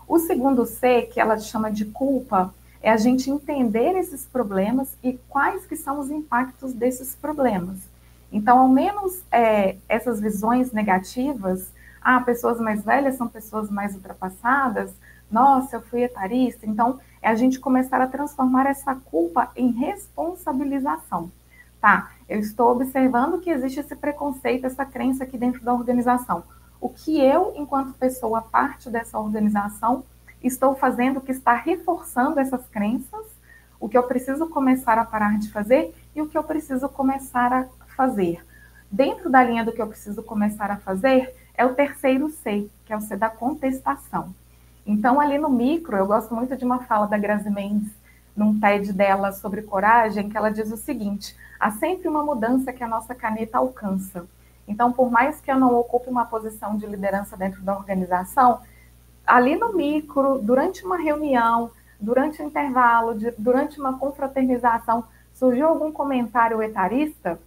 O 0.07 0.17
segundo 0.17 0.65
C, 0.65 1.01
que 1.01 1.19
ela 1.19 1.37
chama 1.37 1.69
de 1.69 1.83
culpa, 1.83 2.53
é 2.81 2.89
a 2.89 2.95
gente 2.95 3.29
entender 3.29 3.97
esses 3.97 4.25
problemas 4.25 4.97
e 5.03 5.19
quais 5.27 5.65
que 5.65 5.75
são 5.75 5.99
os 5.99 6.09
impactos 6.09 6.71
desses 6.71 7.13
problemas. 7.13 7.77
Então, 8.31 8.59
ao 8.59 8.69
menos 8.69 9.21
é, 9.29 9.75
essas 9.89 10.21
visões 10.21 10.71
negativas, 10.71 11.69
ah, 12.01 12.21
pessoas 12.21 12.61
mais 12.61 12.81
velhas 12.81 13.15
são 13.15 13.27
pessoas 13.27 13.69
mais 13.69 13.93
ultrapassadas, 13.93 14.93
nossa, 15.29 15.75
eu 15.75 15.81
fui 15.81 16.03
etarista. 16.03 16.65
Então, 16.65 16.99
é 17.21 17.27
a 17.27 17.35
gente 17.35 17.59
começar 17.59 17.99
a 17.99 18.07
transformar 18.07 18.65
essa 18.67 18.95
culpa 18.95 19.51
em 19.53 19.71
responsabilização. 19.71 21.29
Tá, 21.87 22.11
eu 22.27 22.37
estou 22.41 22.69
observando 22.69 23.39
que 23.39 23.49
existe 23.49 23.79
esse 23.79 23.95
preconceito, 23.95 24.65
essa 24.65 24.85
crença 24.85 25.23
aqui 25.23 25.37
dentro 25.37 25.63
da 25.63 25.73
organização. 25.73 26.43
O 26.81 26.89
que 26.89 27.17
eu, 27.17 27.53
enquanto 27.55 27.93
pessoa 27.93 28.41
parte 28.41 28.89
dessa 28.89 29.17
organização, 29.17 30.03
estou 30.43 30.75
fazendo 30.75 31.21
que 31.21 31.31
está 31.31 31.53
reforçando 31.53 32.41
essas 32.41 32.67
crenças, 32.67 33.25
o 33.79 33.87
que 33.87 33.97
eu 33.97 34.03
preciso 34.03 34.49
começar 34.49 34.97
a 34.97 35.05
parar 35.05 35.39
de 35.39 35.49
fazer 35.49 35.95
e 36.13 36.21
o 36.21 36.27
que 36.27 36.37
eu 36.37 36.43
preciso 36.43 36.89
começar 36.89 37.53
a 37.53 37.65
fazer. 37.95 38.45
Dentro 38.91 39.29
da 39.29 39.41
linha 39.41 39.63
do 39.63 39.71
que 39.71 39.81
eu 39.81 39.87
preciso 39.87 40.21
começar 40.21 40.69
a 40.69 40.75
fazer, 40.75 41.33
é 41.55 41.65
o 41.65 41.73
terceiro 41.73 42.29
C, 42.29 42.69
que 42.85 42.91
é 42.91 42.97
o 42.97 43.01
C 43.01 43.15
da 43.15 43.29
contestação. 43.29 44.35
Então, 44.85 45.21
ali 45.21 45.37
no 45.37 45.49
micro, 45.49 45.95
eu 45.95 46.05
gosto 46.05 46.35
muito 46.35 46.53
de 46.57 46.65
uma 46.65 46.79
fala 46.79 47.07
da 47.07 47.17
Grazi 47.17 47.49
Mendes, 47.49 47.93
num 48.37 48.59
TED 48.59 48.93
dela 48.93 49.31
sobre 49.31 49.63
coragem, 49.63 50.29
que 50.29 50.37
ela 50.37 50.51
diz 50.51 50.71
o 50.71 50.77
seguinte: 50.77 51.35
há 51.59 51.71
sempre 51.71 52.07
uma 52.07 52.23
mudança 52.23 52.71
que 52.71 52.83
a 52.83 52.87
nossa 52.87 53.15
caneta 53.15 53.57
alcança. 53.57 54.25
Então, 54.67 54.93
por 54.93 55.09
mais 55.09 55.41
que 55.41 55.51
eu 55.51 55.59
não 55.59 55.75
ocupe 55.75 56.09
uma 56.09 56.25
posição 56.25 56.77
de 56.77 56.85
liderança 56.85 57.35
dentro 57.35 57.61
da 57.63 57.75
organização, 57.75 58.61
ali 59.25 59.55
no 59.55 59.73
micro, 59.73 60.39
durante 60.39 60.85
uma 60.85 60.97
reunião, 60.97 61.71
durante 61.99 62.41
um 62.41 62.47
intervalo, 62.47 63.15
de, 63.17 63.31
durante 63.37 63.79
uma 63.79 63.97
confraternização, 63.97 65.05
surgiu 65.33 65.67
algum 65.67 65.91
comentário 65.91 66.61
etarista, 66.61 67.39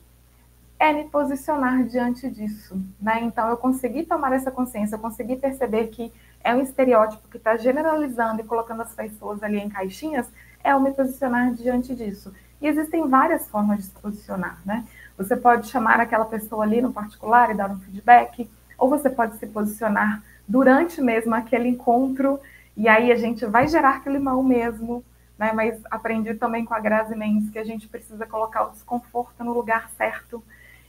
é 0.78 0.92
me 0.94 1.04
posicionar 1.04 1.84
diante 1.84 2.28
disso. 2.30 2.74
Né? 3.00 3.20
Então, 3.22 3.48
eu 3.48 3.56
consegui 3.56 4.04
tomar 4.04 4.32
essa 4.32 4.50
consciência, 4.50 4.96
eu 4.96 5.00
consegui 5.00 5.36
perceber 5.36 5.88
que 5.88 6.10
é 6.42 6.54
um 6.54 6.62
estereótipo 6.62 7.28
que 7.28 7.36
está 7.36 7.56
generalizando 7.58 8.40
e 8.40 8.44
colocando 8.44 8.80
as 8.80 8.94
pessoas 8.94 9.42
ali 9.42 9.58
em 9.58 9.68
caixinhas, 9.68 10.26
é 10.62 10.72
eu 10.72 10.80
me 10.80 10.92
posicionar 10.92 11.52
diante 11.52 11.94
disso. 11.94 12.32
E 12.60 12.66
existem 12.66 13.08
várias 13.08 13.48
formas 13.48 13.78
de 13.78 13.84
se 13.84 13.90
posicionar, 13.92 14.60
né? 14.64 14.84
Você 15.16 15.36
pode 15.36 15.68
chamar 15.68 16.00
aquela 16.00 16.24
pessoa 16.24 16.64
ali 16.64 16.80
no 16.80 16.92
particular 16.92 17.50
e 17.50 17.54
dar 17.54 17.70
um 17.70 17.78
feedback, 17.78 18.48
ou 18.78 18.88
você 18.88 19.08
pode 19.08 19.36
se 19.38 19.46
posicionar 19.46 20.22
durante 20.46 21.00
mesmo 21.00 21.34
aquele 21.34 21.68
encontro, 21.68 22.40
e 22.76 22.88
aí 22.88 23.12
a 23.12 23.16
gente 23.16 23.44
vai 23.46 23.68
gerar 23.68 24.02
climão 24.02 24.42
mesmo, 24.42 25.04
né? 25.38 25.52
Mas 25.52 25.80
aprendi 25.90 26.34
também 26.34 26.64
com 26.64 26.74
a 26.74 26.80
Grazi 26.80 27.16
Mendes 27.16 27.50
que 27.50 27.58
a 27.58 27.64
gente 27.64 27.88
precisa 27.88 28.26
colocar 28.26 28.66
o 28.66 28.70
desconforto 28.70 29.42
no 29.42 29.52
lugar 29.52 29.90
certo. 29.96 30.42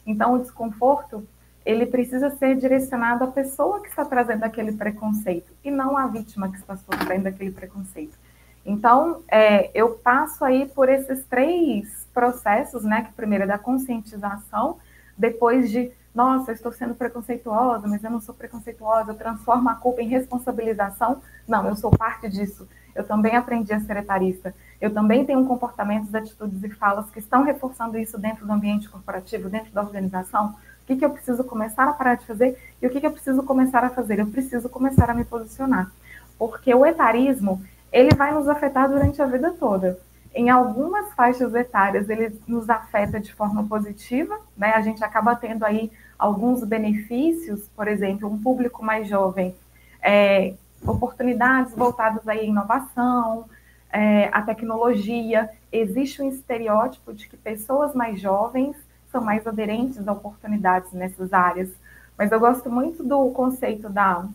Então, 0.06 0.34
o 0.34 0.40
desconforto, 0.40 1.26
ele 1.66 1.86
precisa 1.86 2.30
ser 2.38 2.56
direcionado 2.56 3.24
à 3.24 3.28
pessoa 3.28 3.82
que 3.82 3.90
está 3.90 4.04
trazendo 4.04 4.44
aquele 4.44 4.72
preconceito, 4.72 5.52
e 5.64 5.72
não 5.72 5.96
à 5.96 6.08
vítima 6.08 6.50
que 6.50 6.58
está 6.58 6.76
sofrendo 6.76 7.28
aquele 7.28 7.52
preconceito. 7.52 8.18
Então, 8.66 9.24
é, 9.28 9.72
eu 9.74 9.92
passo 9.92 10.46
aí 10.46 10.68
por 10.68 10.88
esses 10.90 11.26
três 11.26 12.08
processos, 12.14 12.84
né? 12.84 13.04
Que 13.04 13.14
primeiro 13.14 13.46
é 13.46 13.48
da 13.48 13.58
conscientização, 13.58 14.78
depois 15.18 15.70
de 15.70 15.92
nossa, 16.14 16.52
eu 16.52 16.56
estou 16.56 16.72
sendo 16.74 16.94
preconceituosa, 16.94 17.88
mas 17.88 18.04
eu 18.04 18.12
não 18.12 18.20
sou 18.20 18.36
preconceituosa, 18.36 19.12
eu 19.12 19.16
transformo 19.16 19.70
a 19.70 19.76
culpa 19.76 20.02
em 20.02 20.08
responsabilização. 20.08 21.22
Não, 21.48 21.66
eu 21.68 21.76
sou 21.76 21.90
parte 21.90 22.28
disso. 22.28 22.68
Eu 22.94 23.06
também 23.06 23.36
aprendi 23.36 23.72
a 23.72 23.80
ser 23.80 23.96
etarista. 23.96 24.54
Eu 24.82 24.94
também 24.94 25.26
tenho 25.26 25.46
comportamentos, 25.46 26.14
atitudes 26.14 26.62
e 26.64 26.70
falas 26.70 27.10
que 27.10 27.20
estão 27.20 27.44
reforçando 27.44 27.98
isso 27.98 28.18
dentro 28.18 28.46
do 28.46 28.52
ambiente 28.52 28.90
corporativo, 28.90 29.50
dentro 29.50 29.72
da 29.72 29.82
organização. 29.82 30.56
O 30.84 30.86
que, 30.86 30.98
que 30.98 31.06
eu 31.06 31.10
preciso 31.10 31.44
começar 31.46 31.88
a 31.88 31.94
parar 31.94 32.16
de 32.16 32.26
fazer 32.26 32.58
e 32.82 32.88
o 32.88 32.90
que, 32.90 33.00
que 33.00 33.08
eu 33.08 33.12
preciso 33.12 33.42
começar 33.44 33.84
a 33.84 33.90
fazer? 33.90 34.20
Eu 34.20 34.28
preciso 34.28 34.68
começar 34.68 35.10
a 35.10 35.14
me 35.14 35.24
posicionar. 35.24 35.90
Porque 36.38 36.74
o 36.74 36.86
etarismo, 36.86 37.64
ele 37.92 38.16
vai 38.16 38.34
nos 38.34 38.48
afetar 38.48 38.90
durante 38.90 39.22
a 39.22 39.26
vida 39.26 39.52
toda. 39.52 40.00
Em 40.34 40.50
algumas 40.50 41.14
faixas 41.14 41.54
etárias, 41.54 42.10
ele 42.10 42.40
nos 42.48 42.70
afeta 42.70 43.20
de 43.20 43.34
forma 43.34 43.66
positiva, 43.66 44.40
né? 44.56 44.72
A 44.74 44.82
gente 44.82 45.04
acaba 45.04 45.36
tendo 45.36 45.66
aí 45.66 45.92
alguns 46.18 46.64
benefícios, 46.64 47.68
por 47.76 47.88
exemplo, 47.88 48.30
um 48.30 48.42
público 48.42 48.84
mais 48.84 49.10
jovem, 49.10 49.54
é, 50.02 50.54
oportunidades 50.86 51.74
voltadas 51.76 52.26
à 52.28 52.36
inovação, 52.36 53.46
é, 53.92 54.30
à 54.32 54.42
tecnologia. 54.42 55.50
Existe 55.70 56.22
um 56.22 56.30
estereótipo 56.30 57.14
de 57.14 57.28
que 57.28 57.36
pessoas 57.36 57.94
mais 57.94 58.22
jovens 58.22 58.78
são 59.12 59.22
mais 59.22 59.46
aderentes 59.46 60.08
a 60.08 60.14
oportunidades 60.14 60.94
nessas 60.94 61.34
áreas. 61.34 61.70
Mas 62.18 62.32
eu 62.32 62.40
gosto 62.40 62.70
muito 62.70 63.04
do 63.04 63.32
conceito 63.32 63.90
da 63.90 64.26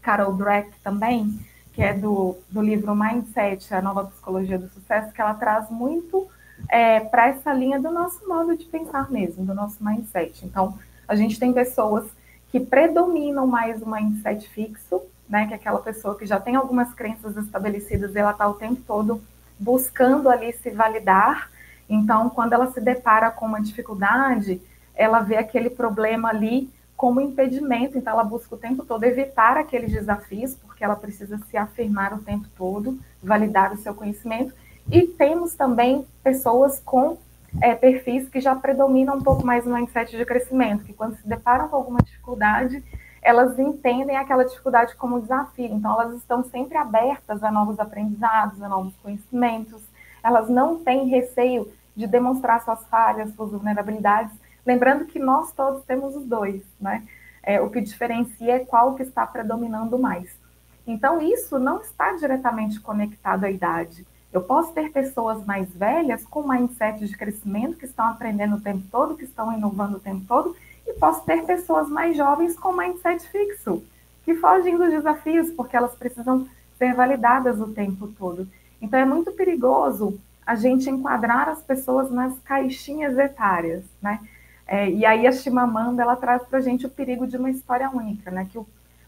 Carol 0.00 0.32
Dweck 0.32 0.70
também, 0.84 1.40
que 1.80 1.84
é 1.84 1.94
do, 1.94 2.36
do 2.50 2.60
livro 2.60 2.94
Mindset, 2.94 3.72
a 3.72 3.80
nova 3.80 4.04
psicologia 4.04 4.58
do 4.58 4.68
sucesso, 4.68 5.14
que 5.14 5.20
ela 5.22 5.32
traz 5.32 5.70
muito 5.70 6.28
é, 6.68 7.00
para 7.00 7.28
essa 7.28 7.54
linha 7.54 7.80
do 7.80 7.90
nosso 7.90 8.28
modo 8.28 8.54
de 8.54 8.66
pensar 8.66 9.10
mesmo, 9.10 9.46
do 9.46 9.54
nosso 9.54 9.82
mindset. 9.82 10.44
Então, 10.44 10.78
a 11.08 11.14
gente 11.14 11.40
tem 11.40 11.54
pessoas 11.54 12.04
que 12.52 12.60
predominam 12.60 13.46
mais 13.46 13.80
o 13.80 13.90
mindset 13.90 14.46
fixo, 14.50 15.00
né, 15.26 15.46
que 15.46 15.54
é 15.54 15.56
aquela 15.56 15.78
pessoa 15.78 16.18
que 16.18 16.26
já 16.26 16.38
tem 16.38 16.54
algumas 16.54 16.92
crenças 16.92 17.34
estabelecidas 17.38 18.14
e 18.14 18.18
ela 18.18 18.32
está 18.32 18.46
o 18.46 18.52
tempo 18.52 18.82
todo 18.86 19.22
buscando 19.58 20.28
ali 20.28 20.52
se 20.52 20.68
validar. 20.68 21.50
Então, 21.88 22.28
quando 22.28 22.52
ela 22.52 22.70
se 22.72 22.80
depara 22.82 23.30
com 23.30 23.46
uma 23.46 23.62
dificuldade, 23.62 24.60
ela 24.94 25.20
vê 25.20 25.38
aquele 25.38 25.70
problema 25.70 26.28
ali 26.28 26.68
como 27.00 27.18
impedimento, 27.18 27.96
então 27.96 28.12
ela 28.12 28.22
busca 28.22 28.54
o 28.54 28.58
tempo 28.58 28.84
todo 28.84 29.04
evitar 29.04 29.56
aqueles 29.56 29.90
desafios, 29.90 30.54
porque 30.54 30.84
ela 30.84 30.94
precisa 30.94 31.40
se 31.48 31.56
afirmar 31.56 32.12
o 32.12 32.18
tempo 32.18 32.46
todo, 32.54 33.00
validar 33.22 33.72
o 33.72 33.78
seu 33.78 33.94
conhecimento, 33.94 34.52
E 34.92 35.06
temos 35.06 35.54
também 35.54 36.04
pessoas 36.22 36.78
com 36.78 37.16
é, 37.62 37.74
perfis 37.74 38.28
que 38.28 38.38
já 38.38 38.54
predominam 38.54 39.16
um 39.16 39.22
pouco 39.22 39.46
mais 39.46 39.64
no 39.64 39.74
mindset 39.74 40.14
de 40.14 40.26
crescimento, 40.26 40.84
que 40.84 40.92
quando 40.92 41.16
se 41.16 41.26
deparam 41.26 41.68
com 41.68 41.76
alguma 41.76 42.02
dificuldade, 42.02 42.84
elas 43.22 43.58
entendem 43.58 44.18
aquela 44.18 44.44
dificuldade 44.44 44.94
como 44.96 45.22
desafio. 45.22 45.72
Então, 45.72 45.98
elas 45.98 46.16
estão 46.16 46.44
sempre 46.44 46.76
abertas 46.76 47.42
a 47.42 47.50
novos 47.50 47.80
aprendizados, 47.80 48.60
a 48.60 48.68
novos 48.68 48.94
conhecimentos. 49.02 49.80
Elas 50.22 50.50
não 50.50 50.80
têm 50.80 51.08
receio 51.08 51.66
de 51.96 52.06
demonstrar 52.06 52.62
suas 52.62 52.84
falhas, 52.88 53.34
suas 53.34 53.52
vulnerabilidades. 53.52 54.32
Lembrando 54.70 55.04
que 55.04 55.18
nós 55.18 55.50
todos 55.50 55.82
temos 55.82 56.14
os 56.14 56.24
dois, 56.24 56.62
né? 56.80 57.02
É, 57.42 57.60
o 57.60 57.68
que 57.68 57.80
diferencia 57.80 58.54
é 58.54 58.58
qual 58.60 58.94
que 58.94 59.02
está 59.02 59.26
predominando 59.26 59.98
mais. 59.98 60.30
Então, 60.86 61.20
isso 61.20 61.58
não 61.58 61.80
está 61.80 62.12
diretamente 62.12 62.78
conectado 62.78 63.42
à 63.42 63.50
idade. 63.50 64.06
Eu 64.32 64.42
posso 64.42 64.72
ter 64.72 64.92
pessoas 64.92 65.44
mais 65.44 65.68
velhas 65.74 66.24
com 66.24 66.46
mindset 66.46 67.04
de 67.04 67.16
crescimento, 67.16 67.78
que 67.78 67.84
estão 67.84 68.06
aprendendo 68.06 68.54
o 68.54 68.60
tempo 68.60 68.84
todo, 68.92 69.16
que 69.16 69.24
estão 69.24 69.52
inovando 69.52 69.96
o 69.96 70.00
tempo 70.00 70.24
todo, 70.28 70.54
e 70.86 70.92
posso 70.92 71.24
ter 71.24 71.44
pessoas 71.44 71.88
mais 71.88 72.16
jovens 72.16 72.56
com 72.56 72.72
mindset 72.72 73.28
fixo, 73.28 73.82
que 74.24 74.36
fogem 74.36 74.78
dos 74.78 74.90
desafios, 74.90 75.50
porque 75.50 75.76
elas 75.76 75.96
precisam 75.96 76.46
ser 76.78 76.94
validadas 76.94 77.58
o 77.58 77.74
tempo 77.74 78.06
todo. 78.06 78.46
Então 78.80 79.00
é 79.00 79.04
muito 79.04 79.32
perigoso 79.32 80.16
a 80.46 80.54
gente 80.54 80.88
enquadrar 80.88 81.48
as 81.48 81.60
pessoas 81.60 82.08
nas 82.08 82.38
caixinhas 82.44 83.18
etárias, 83.18 83.82
né? 84.00 84.20
É, 84.70 84.88
e 84.88 85.04
aí 85.04 85.26
a 85.26 85.32
Chimamanda 85.32 86.00
ela 86.00 86.14
traz 86.14 86.44
para 86.44 86.60
a 86.60 86.62
gente 86.62 86.86
o 86.86 86.90
perigo 86.90 87.26
de 87.26 87.36
uma 87.36 87.50
história 87.50 87.90
única, 87.90 88.30
né? 88.30 88.46
Que 88.48 88.56
o, 88.56 88.64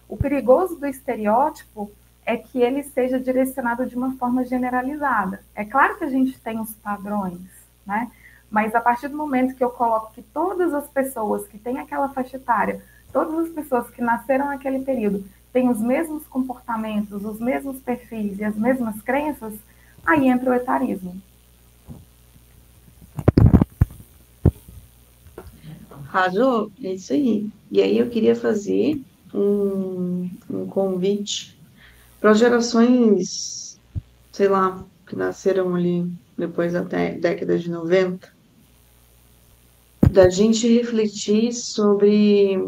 o 0.08 0.16
perigoso 0.16 0.74
do 0.74 0.88
estereótipo 0.88 1.88
é 2.26 2.36
que 2.36 2.60
ele 2.60 2.82
seja 2.82 3.20
direcionado 3.20 3.86
de 3.86 3.94
uma 3.94 4.16
forma 4.16 4.44
generalizada. 4.44 5.40
É 5.54 5.64
claro 5.64 5.96
que 5.96 6.02
a 6.02 6.10
gente 6.10 6.36
tem 6.40 6.58
os 6.58 6.74
padrões, 6.74 7.38
né? 7.86 8.10
Mas 8.50 8.74
a 8.74 8.80
partir 8.80 9.06
do 9.06 9.16
momento 9.16 9.54
que 9.54 9.62
eu 9.62 9.70
coloco 9.70 10.12
que 10.12 10.20
todas 10.20 10.74
as 10.74 10.88
pessoas 10.88 11.46
que 11.46 11.58
têm 11.58 11.78
aquela 11.78 12.08
faixa 12.08 12.38
etária, 12.38 12.82
todas 13.12 13.46
as 13.46 13.48
pessoas 13.50 13.88
que 13.88 14.02
nasceram 14.02 14.46
naquele 14.46 14.80
período, 14.80 15.24
têm 15.52 15.68
os 15.68 15.80
mesmos 15.80 16.26
comportamentos, 16.26 17.24
os 17.24 17.38
mesmos 17.38 17.78
perfis 17.78 18.36
e 18.40 18.44
as 18.44 18.56
mesmas 18.56 19.00
crenças, 19.00 19.54
aí 20.04 20.28
entra 20.28 20.50
o 20.50 20.54
etarismo. 20.54 21.22
Arrasou? 26.12 26.70
É 26.82 26.92
isso 26.92 27.14
aí. 27.14 27.48
E 27.70 27.80
aí 27.80 27.96
eu 27.96 28.10
queria 28.10 28.36
fazer 28.36 29.00
um, 29.32 30.28
um 30.50 30.66
convite 30.66 31.58
para 32.20 32.34
gerações, 32.34 33.80
sei 34.30 34.46
lá, 34.46 34.84
que 35.06 35.16
nasceram 35.16 35.74
ali 35.74 36.06
depois 36.36 36.74
da 36.74 36.82
década 36.82 37.58
de 37.58 37.70
90, 37.70 38.30
da 40.10 40.28
gente 40.28 40.68
refletir 40.68 41.52
sobre 41.54 42.62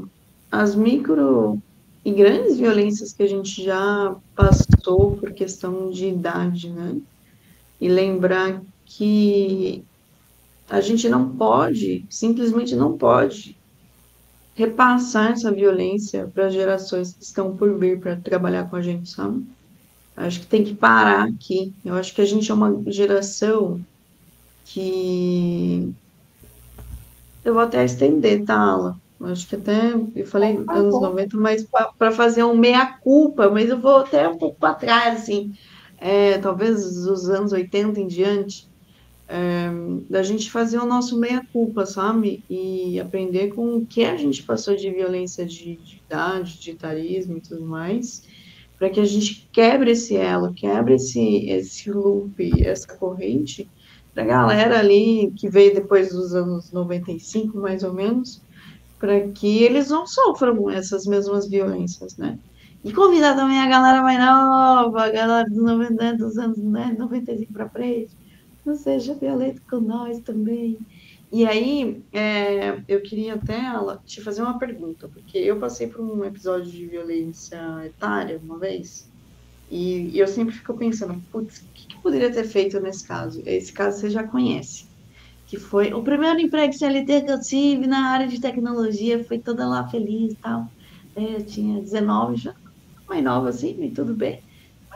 as 0.50 0.74
micro 0.74 1.58
e 2.02 2.12
grandes 2.12 2.56
violências 2.56 3.12
que 3.12 3.22
a 3.22 3.28
gente 3.28 3.62
já 3.62 4.16
passou 4.34 5.18
por 5.18 5.32
questão 5.32 5.90
de 5.90 6.06
idade, 6.06 6.70
né? 6.70 6.96
E 7.78 7.88
lembrar 7.88 8.62
que 8.86 9.84
a 10.68 10.80
gente 10.80 11.08
não 11.08 11.28
pode, 11.28 12.04
simplesmente 12.08 12.74
não 12.74 12.96
pode, 12.96 13.56
repassar 14.54 15.32
essa 15.32 15.50
violência 15.50 16.30
para 16.32 16.46
as 16.46 16.54
gerações 16.54 17.12
que 17.12 17.24
estão 17.24 17.56
por 17.56 17.76
vir 17.78 17.98
para 17.98 18.16
trabalhar 18.16 18.70
com 18.70 18.76
a 18.76 18.82
gente, 18.82 19.10
sabe? 19.10 19.44
Acho 20.16 20.40
que 20.40 20.46
tem 20.46 20.62
que 20.62 20.74
parar 20.74 21.24
aqui. 21.24 21.72
Eu 21.84 21.94
acho 21.94 22.14
que 22.14 22.20
a 22.20 22.24
gente 22.24 22.50
é 22.50 22.54
uma 22.54 22.82
geração 22.86 23.80
que. 24.64 25.92
Eu 27.44 27.52
vou 27.52 27.62
até 27.62 27.84
estender, 27.84 28.44
tá, 28.44 28.56
Ala? 28.56 28.96
Acho 29.22 29.48
que 29.48 29.56
até. 29.56 29.92
Eu 30.14 30.26
falei 30.26 30.62
ah, 30.68 30.78
anos 30.78 30.94
bom. 30.94 31.00
90, 31.00 31.36
mas 31.36 31.66
para 31.98 32.12
fazer 32.12 32.44
um 32.44 32.56
meia-culpa, 32.56 33.50
mas 33.50 33.68
eu 33.68 33.80
vou 33.80 33.98
até 33.98 34.28
um 34.28 34.38
pouco 34.38 34.56
para 34.58 34.74
trás, 34.74 35.22
assim. 35.22 35.52
É, 35.98 36.38
talvez 36.38 36.84
os 36.84 37.28
anos 37.28 37.52
80 37.52 38.00
em 38.00 38.06
diante 38.06 38.68
é, 39.28 39.70
da 40.08 40.22
gente 40.22 40.50
fazer 40.50 40.78
o 40.78 40.86
nosso 40.86 41.18
meia-culpa, 41.18 41.86
sabe? 41.86 42.44
E 42.48 43.00
aprender 43.00 43.48
com 43.54 43.76
o 43.76 43.86
que 43.86 44.04
a 44.04 44.16
gente 44.16 44.42
passou 44.42 44.76
de 44.76 44.90
violência 44.90 45.46
de, 45.46 45.76
de 45.76 46.02
idade, 46.06 46.58
de 46.58 46.70
etarismo 46.72 47.38
e 47.38 47.40
tudo 47.40 47.64
mais, 47.64 48.22
para 48.78 48.90
que 48.90 49.00
a 49.00 49.04
gente 49.04 49.48
quebre 49.52 49.92
esse 49.92 50.16
elo, 50.16 50.52
quebre 50.52 50.94
esse, 50.94 51.46
esse 51.48 51.90
loop, 51.90 52.62
essa 52.62 52.88
corrente, 52.96 53.68
da 54.14 54.24
galera 54.24 54.78
ali 54.78 55.32
que 55.36 55.48
veio 55.48 55.74
depois 55.74 56.10
dos 56.12 56.34
anos 56.34 56.70
95, 56.70 57.58
mais 57.58 57.82
ou 57.82 57.92
menos, 57.92 58.40
para 58.98 59.28
que 59.28 59.64
eles 59.64 59.90
não 59.90 60.06
sofram 60.06 60.70
essas 60.70 61.04
mesmas 61.04 61.48
violências, 61.48 62.16
né? 62.16 62.38
E 62.84 62.92
convidar 62.92 63.34
também 63.34 63.58
a 63.58 63.66
galera 63.66 64.02
mais 64.02 64.18
nova, 64.18 65.04
a 65.04 65.10
galera 65.10 65.48
dos, 65.48 65.62
90, 65.62 66.16
dos 66.16 66.38
anos 66.38 66.58
né, 66.58 66.94
95 66.98 67.52
para 67.52 67.68
frente, 67.68 68.10
não 68.64 68.74
seja 68.74 69.14
violento 69.14 69.62
com 69.68 69.80
nós 69.80 70.20
também. 70.20 70.78
E 71.32 71.44
aí, 71.46 72.04
é, 72.12 72.80
eu 72.86 73.02
queria 73.02 73.34
até 73.34 73.60
te 74.04 74.22
fazer 74.22 74.42
uma 74.42 74.58
pergunta, 74.58 75.08
porque 75.08 75.38
eu 75.38 75.58
passei 75.58 75.88
por 75.88 76.00
um 76.00 76.24
episódio 76.24 76.70
de 76.70 76.86
violência 76.86 77.58
etária 77.84 78.40
uma 78.42 78.58
vez, 78.58 79.10
e, 79.68 80.10
e 80.10 80.18
eu 80.18 80.28
sempre 80.28 80.54
fico 80.54 80.76
pensando, 80.76 81.20
putz, 81.32 81.58
o 81.58 81.68
que, 81.74 81.88
que 81.88 82.02
poderia 82.02 82.32
ter 82.32 82.44
feito 82.44 82.78
nesse 82.80 83.06
caso? 83.06 83.42
Esse 83.44 83.72
caso 83.72 84.00
você 84.00 84.10
já 84.10 84.22
conhece, 84.22 84.86
que 85.46 85.58
foi 85.58 85.92
o 85.92 86.04
primeiro 86.04 86.40
emprego 86.40 86.72
CLT 86.72 87.22
que 87.22 87.30
eu 87.32 87.40
tive 87.40 87.86
na 87.86 88.10
área 88.10 88.28
de 88.28 88.40
tecnologia, 88.40 89.24
foi 89.24 89.38
toda 89.38 89.66
lá 89.66 89.88
feliz 89.88 90.34
e 90.34 90.36
tal. 90.36 90.68
É, 91.16 91.36
eu 91.36 91.44
tinha 91.44 91.80
19 91.80 92.36
já, 92.36 92.54
mais 93.08 93.24
nova 93.24 93.48
assim, 93.48 93.82
e 93.82 93.90
tudo 93.90 94.14
bem, 94.14 94.40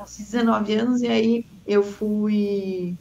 uns 0.01 0.17
19 0.19 0.75
anos, 0.75 1.03
e 1.03 1.09
aí 1.09 1.45
eu 1.67 1.83
fui 1.83 2.97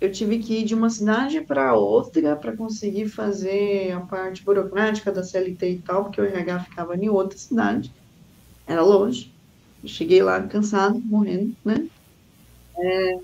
eu 0.00 0.12
tive 0.12 0.38
que 0.38 0.58
ir 0.58 0.64
de 0.64 0.74
uma 0.74 0.90
cidade 0.90 1.40
para 1.40 1.74
outra 1.74 2.36
para 2.36 2.56
conseguir 2.56 3.08
fazer 3.08 3.92
a 3.92 4.00
parte 4.00 4.44
burocrática 4.44 5.10
da 5.10 5.22
CLT 5.22 5.70
e 5.70 5.78
tal, 5.78 6.04
porque 6.04 6.20
o 6.20 6.24
RH 6.24 6.60
ficava 6.60 6.96
em 6.96 7.08
outra 7.08 7.38
cidade, 7.38 7.92
era 8.66 8.82
longe. 8.82 9.34
Eu 9.82 9.88
cheguei 9.88 10.22
lá 10.22 10.42
cansado, 10.42 11.00
morrendo, 11.00 11.56
né? 11.64 11.88
É, 12.78 13.18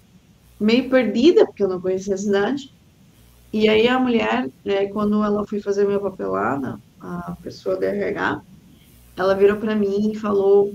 meio 0.58 0.88
perdida, 0.88 1.44
porque 1.44 1.62
eu 1.62 1.68
não 1.68 1.80
conhecia 1.80 2.14
a 2.14 2.18
cidade. 2.18 2.72
E 3.52 3.68
aí 3.68 3.86
a 3.86 3.98
mulher, 3.98 4.48
é, 4.64 4.86
quando 4.86 5.22
ela 5.22 5.46
foi 5.46 5.60
fazer 5.60 5.86
minha 5.86 6.00
papelada, 6.00 6.80
a 6.98 7.36
pessoa 7.42 7.76
da 7.76 7.86
RH, 7.86 8.40
ela 9.16 9.34
virou 9.34 9.58
para 9.58 9.74
mim 9.74 10.12
e 10.12 10.18
falou: 10.18 10.74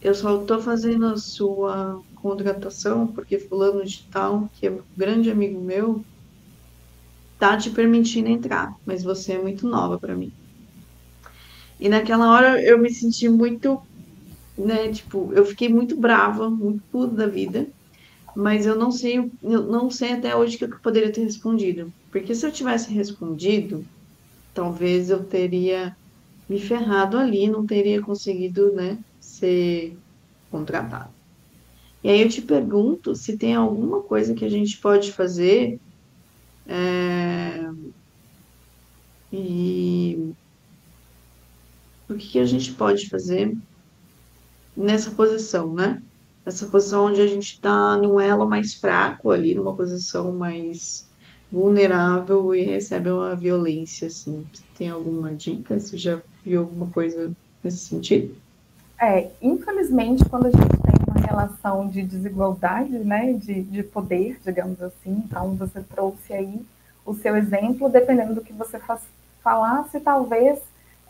Eu 0.00 0.14
só 0.14 0.40
estou 0.40 0.58
fazendo 0.58 1.06
a 1.06 1.18
sua 1.18 2.00
contratação, 2.24 3.12
porque 3.14 3.38
fulano 3.40 3.84
de 3.84 4.08
tal, 4.10 4.48
que 4.54 4.66
é 4.66 4.72
um 4.72 4.82
grande 4.96 5.30
amigo 5.30 5.62
meu, 5.62 6.04
tá 7.38 7.56
te 7.56 7.70
permitindo 7.70 8.28
entrar, 8.28 8.74
mas 8.84 9.02
você 9.04 9.34
é 9.34 9.38
muito 9.42 9.68
nova 9.68 9.98
para 10.00 10.16
mim. 10.16 10.32
E 11.78 11.88
naquela 11.88 12.30
hora 12.32 12.62
eu 12.62 12.78
me 12.78 12.90
senti 12.92 13.28
muito, 13.28 13.80
né, 14.58 14.92
tipo, 14.92 15.32
eu 15.34 15.44
fiquei 15.46 15.68
muito 15.70 15.98
brava, 16.00 16.50
muito 16.50 16.82
puta 16.90 17.14
da 17.16 17.26
vida, 17.28 17.72
mas 18.36 18.66
eu 18.66 18.76
não 18.76 18.90
sei, 18.92 19.18
eu 19.42 19.64
não 19.66 19.90
sei 19.90 20.12
até 20.14 20.36
hoje 20.36 20.58
que 20.58 20.64
eu 20.66 20.80
poderia 20.82 21.12
ter 21.12 21.22
respondido. 21.24 21.94
Porque 22.10 22.34
se 22.34 22.46
eu 22.46 22.52
tivesse 22.52 22.92
respondido, 22.92 23.86
talvez 24.54 25.10
eu 25.10 25.26
teria 25.28 25.96
me 26.48 26.60
ferrado 26.60 27.18
ali, 27.18 27.48
não 27.50 27.66
teria 27.66 28.02
conseguido, 28.02 28.72
né, 28.74 28.98
ser 29.20 30.00
contratado. 30.50 31.13
E 32.04 32.10
aí 32.10 32.20
eu 32.20 32.28
te 32.28 32.42
pergunto 32.42 33.14
se 33.14 33.38
tem 33.38 33.54
alguma 33.54 34.02
coisa 34.02 34.34
que 34.34 34.44
a 34.44 34.48
gente 34.50 34.76
pode 34.76 35.10
fazer 35.10 35.80
é, 36.66 37.66
e 39.32 40.32
o 42.08 42.14
que, 42.14 42.32
que 42.32 42.38
a 42.38 42.44
gente 42.44 42.72
pode 42.72 43.08
fazer 43.08 43.56
nessa 44.76 45.10
posição, 45.12 45.72
né? 45.72 46.02
Nessa 46.44 46.66
posição 46.66 47.06
onde 47.06 47.22
a 47.22 47.26
gente 47.26 47.54
está 47.54 47.96
num 47.96 48.20
elo 48.20 48.46
mais 48.46 48.74
fraco 48.74 49.30
ali, 49.30 49.54
numa 49.54 49.74
posição 49.74 50.30
mais 50.30 51.08
vulnerável 51.50 52.54
e 52.54 52.62
recebe 52.62 53.10
uma 53.10 53.34
violência, 53.34 54.08
assim. 54.08 54.46
Tem 54.76 54.90
alguma 54.90 55.34
dica? 55.34 55.80
Você 55.80 55.96
já 55.96 56.20
viu 56.44 56.60
alguma 56.60 56.90
coisa 56.90 57.32
nesse 57.62 57.78
sentido? 57.78 58.36
É, 59.00 59.30
infelizmente, 59.40 60.24
quando 60.26 60.46
a 60.46 60.50
gente 60.50 60.83
relação 61.24 61.88
de 61.88 62.02
desigualdade, 62.02 62.98
né, 62.98 63.32
de, 63.32 63.62
de 63.62 63.82
poder, 63.82 64.38
digamos 64.44 64.80
assim. 64.82 65.22
Então, 65.26 65.54
você 65.54 65.80
trouxe 65.82 66.32
aí 66.32 66.64
o 67.04 67.14
seu 67.14 67.36
exemplo, 67.36 67.88
dependendo 67.88 68.34
do 68.34 68.40
que 68.40 68.52
você 68.52 68.80
falasse, 69.42 70.00
talvez 70.00 70.58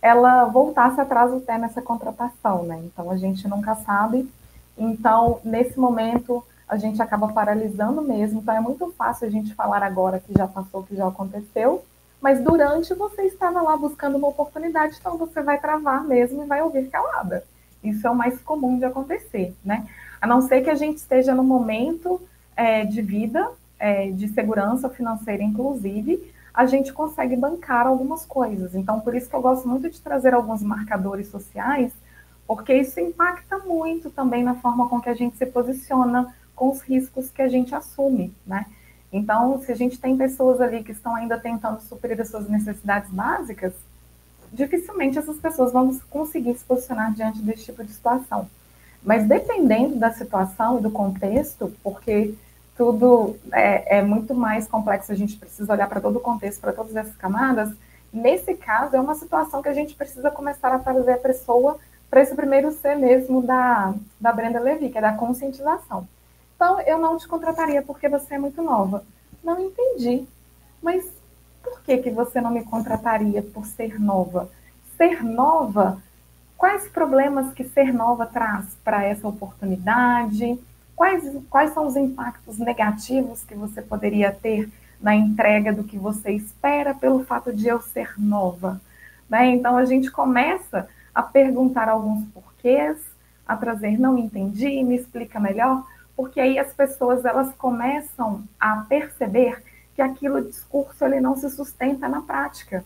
ela 0.02 0.44
voltasse 0.46 1.00
atrás 1.00 1.32
até 1.32 1.56
nessa 1.56 1.80
contratação, 1.80 2.64
né? 2.64 2.80
Então, 2.84 3.10
a 3.10 3.16
gente 3.16 3.46
nunca 3.48 3.74
sabe. 3.76 4.28
Então, 4.76 5.40
nesse 5.44 5.78
momento, 5.78 6.44
a 6.68 6.76
gente 6.76 7.00
acaba 7.00 7.28
paralisando 7.28 8.02
mesmo. 8.02 8.40
Então 8.40 8.54
é 8.54 8.60
muito 8.60 8.90
fácil 8.92 9.26
a 9.26 9.30
gente 9.30 9.54
falar 9.54 9.82
agora 9.82 10.20
que 10.20 10.32
já 10.32 10.46
passou, 10.46 10.82
que 10.82 10.96
já 10.96 11.06
aconteceu, 11.06 11.84
mas 12.20 12.42
durante 12.42 12.94
você 12.94 13.22
estava 13.22 13.60
lá 13.62 13.76
buscando 13.76 14.16
uma 14.16 14.28
oportunidade, 14.28 14.96
então 14.98 15.16
você 15.16 15.42
vai 15.42 15.58
travar 15.58 16.04
mesmo 16.04 16.42
e 16.42 16.46
vai 16.46 16.62
ouvir 16.62 16.88
calada. 16.88 17.44
Isso 17.82 18.06
é 18.06 18.10
o 18.10 18.14
mais 18.14 18.40
comum 18.40 18.78
de 18.78 18.84
acontecer, 18.84 19.54
né? 19.64 19.86
A 20.24 20.26
não 20.26 20.40
ser 20.40 20.62
que 20.62 20.70
a 20.70 20.74
gente 20.74 20.96
esteja 20.96 21.34
no 21.34 21.44
momento 21.44 22.18
é, 22.56 22.82
de 22.82 23.02
vida, 23.02 23.46
é, 23.78 24.10
de 24.10 24.26
segurança 24.28 24.88
financeira, 24.88 25.42
inclusive, 25.42 26.32
a 26.54 26.64
gente 26.64 26.94
consegue 26.94 27.36
bancar 27.36 27.86
algumas 27.86 28.24
coisas. 28.24 28.74
Então, 28.74 29.00
por 29.00 29.14
isso 29.14 29.28
que 29.28 29.36
eu 29.36 29.42
gosto 29.42 29.68
muito 29.68 29.90
de 29.90 30.00
trazer 30.00 30.32
alguns 30.32 30.62
marcadores 30.62 31.28
sociais, 31.28 31.92
porque 32.46 32.72
isso 32.72 32.98
impacta 32.98 33.58
muito 33.58 34.08
também 34.08 34.42
na 34.42 34.54
forma 34.54 34.88
com 34.88 34.98
que 34.98 35.10
a 35.10 35.14
gente 35.14 35.36
se 35.36 35.44
posiciona 35.44 36.34
com 36.56 36.70
os 36.70 36.80
riscos 36.80 37.28
que 37.28 37.42
a 37.42 37.48
gente 37.48 37.74
assume, 37.74 38.34
né? 38.46 38.64
Então, 39.12 39.60
se 39.60 39.70
a 39.72 39.76
gente 39.76 40.00
tem 40.00 40.16
pessoas 40.16 40.58
ali 40.58 40.82
que 40.82 40.92
estão 40.92 41.14
ainda 41.14 41.38
tentando 41.38 41.82
suprir 41.82 42.18
as 42.18 42.30
suas 42.30 42.48
necessidades 42.48 43.10
básicas, 43.10 43.74
dificilmente 44.50 45.18
essas 45.18 45.36
pessoas 45.36 45.70
vão 45.70 45.94
conseguir 46.08 46.54
se 46.54 46.64
posicionar 46.64 47.12
diante 47.12 47.42
desse 47.42 47.66
tipo 47.66 47.84
de 47.84 47.92
situação. 47.92 48.48
Mas 49.04 49.26
dependendo 49.26 49.96
da 49.96 50.12
situação 50.12 50.78
e 50.78 50.82
do 50.82 50.90
contexto, 50.90 51.72
porque 51.82 52.34
tudo 52.76 53.36
é, 53.52 53.98
é 53.98 54.02
muito 54.02 54.34
mais 54.34 54.66
complexo, 54.66 55.12
a 55.12 55.14
gente 55.14 55.36
precisa 55.36 55.72
olhar 55.72 55.88
para 55.88 56.00
todo 56.00 56.16
o 56.16 56.20
contexto, 56.20 56.60
para 56.60 56.72
todas 56.72 56.96
essas 56.96 57.14
camadas, 57.16 57.70
nesse 58.12 58.54
caso 58.54 58.96
é 58.96 59.00
uma 59.00 59.14
situação 59.14 59.62
que 59.62 59.68
a 59.68 59.74
gente 59.74 59.94
precisa 59.94 60.30
começar 60.30 60.72
a 60.72 60.78
trazer 60.78 61.12
a 61.12 61.18
pessoa 61.18 61.78
para 62.10 62.22
esse 62.22 62.34
primeiro 62.34 62.72
ser 62.72 62.96
mesmo 62.96 63.42
da, 63.42 63.94
da 64.20 64.32
Brenda 64.32 64.60
Levi, 64.60 64.88
que 64.88 64.98
é 64.98 65.00
da 65.00 65.12
conscientização. 65.12 66.08
Então, 66.54 66.80
eu 66.82 66.98
não 66.98 67.18
te 67.18 67.26
contrataria 67.26 67.82
porque 67.82 68.08
você 68.08 68.34
é 68.34 68.38
muito 68.38 68.62
nova. 68.62 69.04
Não 69.42 69.60
entendi. 69.60 70.24
Mas 70.80 71.04
por 71.62 71.80
que, 71.82 71.98
que 71.98 72.10
você 72.10 72.40
não 72.40 72.50
me 72.50 72.64
contrataria 72.64 73.42
por 73.42 73.66
ser 73.66 74.00
nova? 74.00 74.48
Ser 74.96 75.24
nova, 75.24 76.00
quais 76.56 76.88
problemas 76.88 77.52
que 77.52 77.64
ser 77.64 77.92
nova 77.92 78.26
traz 78.26 78.66
para 78.84 79.04
essa 79.04 79.26
oportunidade? 79.26 80.58
Quais, 80.96 81.24
quais 81.50 81.72
são 81.72 81.86
os 81.86 81.96
impactos 81.96 82.58
negativos 82.58 83.42
que 83.42 83.54
você 83.54 83.82
poderia 83.82 84.32
ter 84.32 84.70
na 85.00 85.14
entrega 85.14 85.72
do 85.72 85.84
que 85.84 85.98
você 85.98 86.32
espera 86.32 86.94
pelo 86.94 87.24
fato 87.24 87.52
de 87.52 87.68
eu 87.68 87.80
ser 87.80 88.14
nova? 88.18 88.80
Né? 89.28 89.46
Então, 89.48 89.76
a 89.76 89.84
gente 89.84 90.10
começa 90.10 90.88
a 91.14 91.22
perguntar 91.22 91.88
alguns 91.88 92.24
porquês, 92.28 92.98
a 93.46 93.56
trazer 93.56 93.98
não 93.98 94.16
entendi, 94.16 94.82
me 94.82 94.96
explica 94.96 95.38
melhor, 95.38 95.84
porque 96.16 96.40
aí 96.40 96.58
as 96.58 96.72
pessoas 96.72 97.24
elas 97.24 97.52
começam 97.56 98.44
a 98.58 98.76
perceber 98.88 99.62
que 99.94 100.02
aquilo 100.02 100.44
discurso 100.44 101.04
ele 101.04 101.20
não 101.20 101.36
se 101.36 101.48
sustenta 101.50 102.08
na 102.08 102.22
prática, 102.22 102.84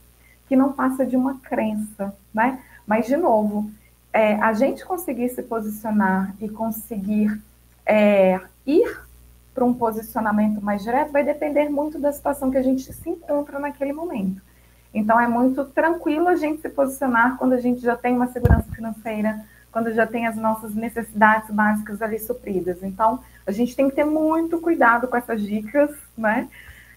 que 0.48 0.56
não 0.56 0.72
passa 0.72 1.04
de 1.04 1.16
uma 1.16 1.38
crença, 1.38 2.14
né? 2.32 2.62
Mas 2.88 3.06
de 3.06 3.18
novo, 3.18 3.70
é, 4.10 4.36
a 4.36 4.54
gente 4.54 4.84
conseguir 4.84 5.28
se 5.28 5.42
posicionar 5.42 6.34
e 6.40 6.48
conseguir 6.48 7.38
é, 7.84 8.40
ir 8.66 8.98
para 9.54 9.62
um 9.62 9.74
posicionamento 9.74 10.62
mais 10.62 10.82
direto 10.82 11.12
vai 11.12 11.22
depender 11.22 11.68
muito 11.68 11.98
da 11.98 12.10
situação 12.10 12.50
que 12.50 12.56
a 12.56 12.62
gente 12.62 12.90
se 12.90 13.10
encontra 13.10 13.58
naquele 13.58 13.92
momento. 13.92 14.40
Então 14.94 15.20
é 15.20 15.28
muito 15.28 15.66
tranquilo 15.66 16.28
a 16.28 16.36
gente 16.36 16.62
se 16.62 16.70
posicionar 16.70 17.36
quando 17.36 17.52
a 17.52 17.60
gente 17.60 17.82
já 17.82 17.94
tem 17.94 18.14
uma 18.16 18.28
segurança 18.28 18.72
financeira, 18.72 19.44
quando 19.70 19.92
já 19.92 20.06
tem 20.06 20.26
as 20.26 20.36
nossas 20.36 20.74
necessidades 20.74 21.50
básicas 21.50 22.00
ali 22.00 22.18
supridas. 22.18 22.82
Então, 22.82 23.20
a 23.46 23.52
gente 23.52 23.76
tem 23.76 23.90
que 23.90 23.96
ter 23.96 24.04
muito 24.04 24.58
cuidado 24.60 25.06
com 25.06 25.16
essas 25.16 25.42
dicas, 25.42 25.90
né? 26.16 26.48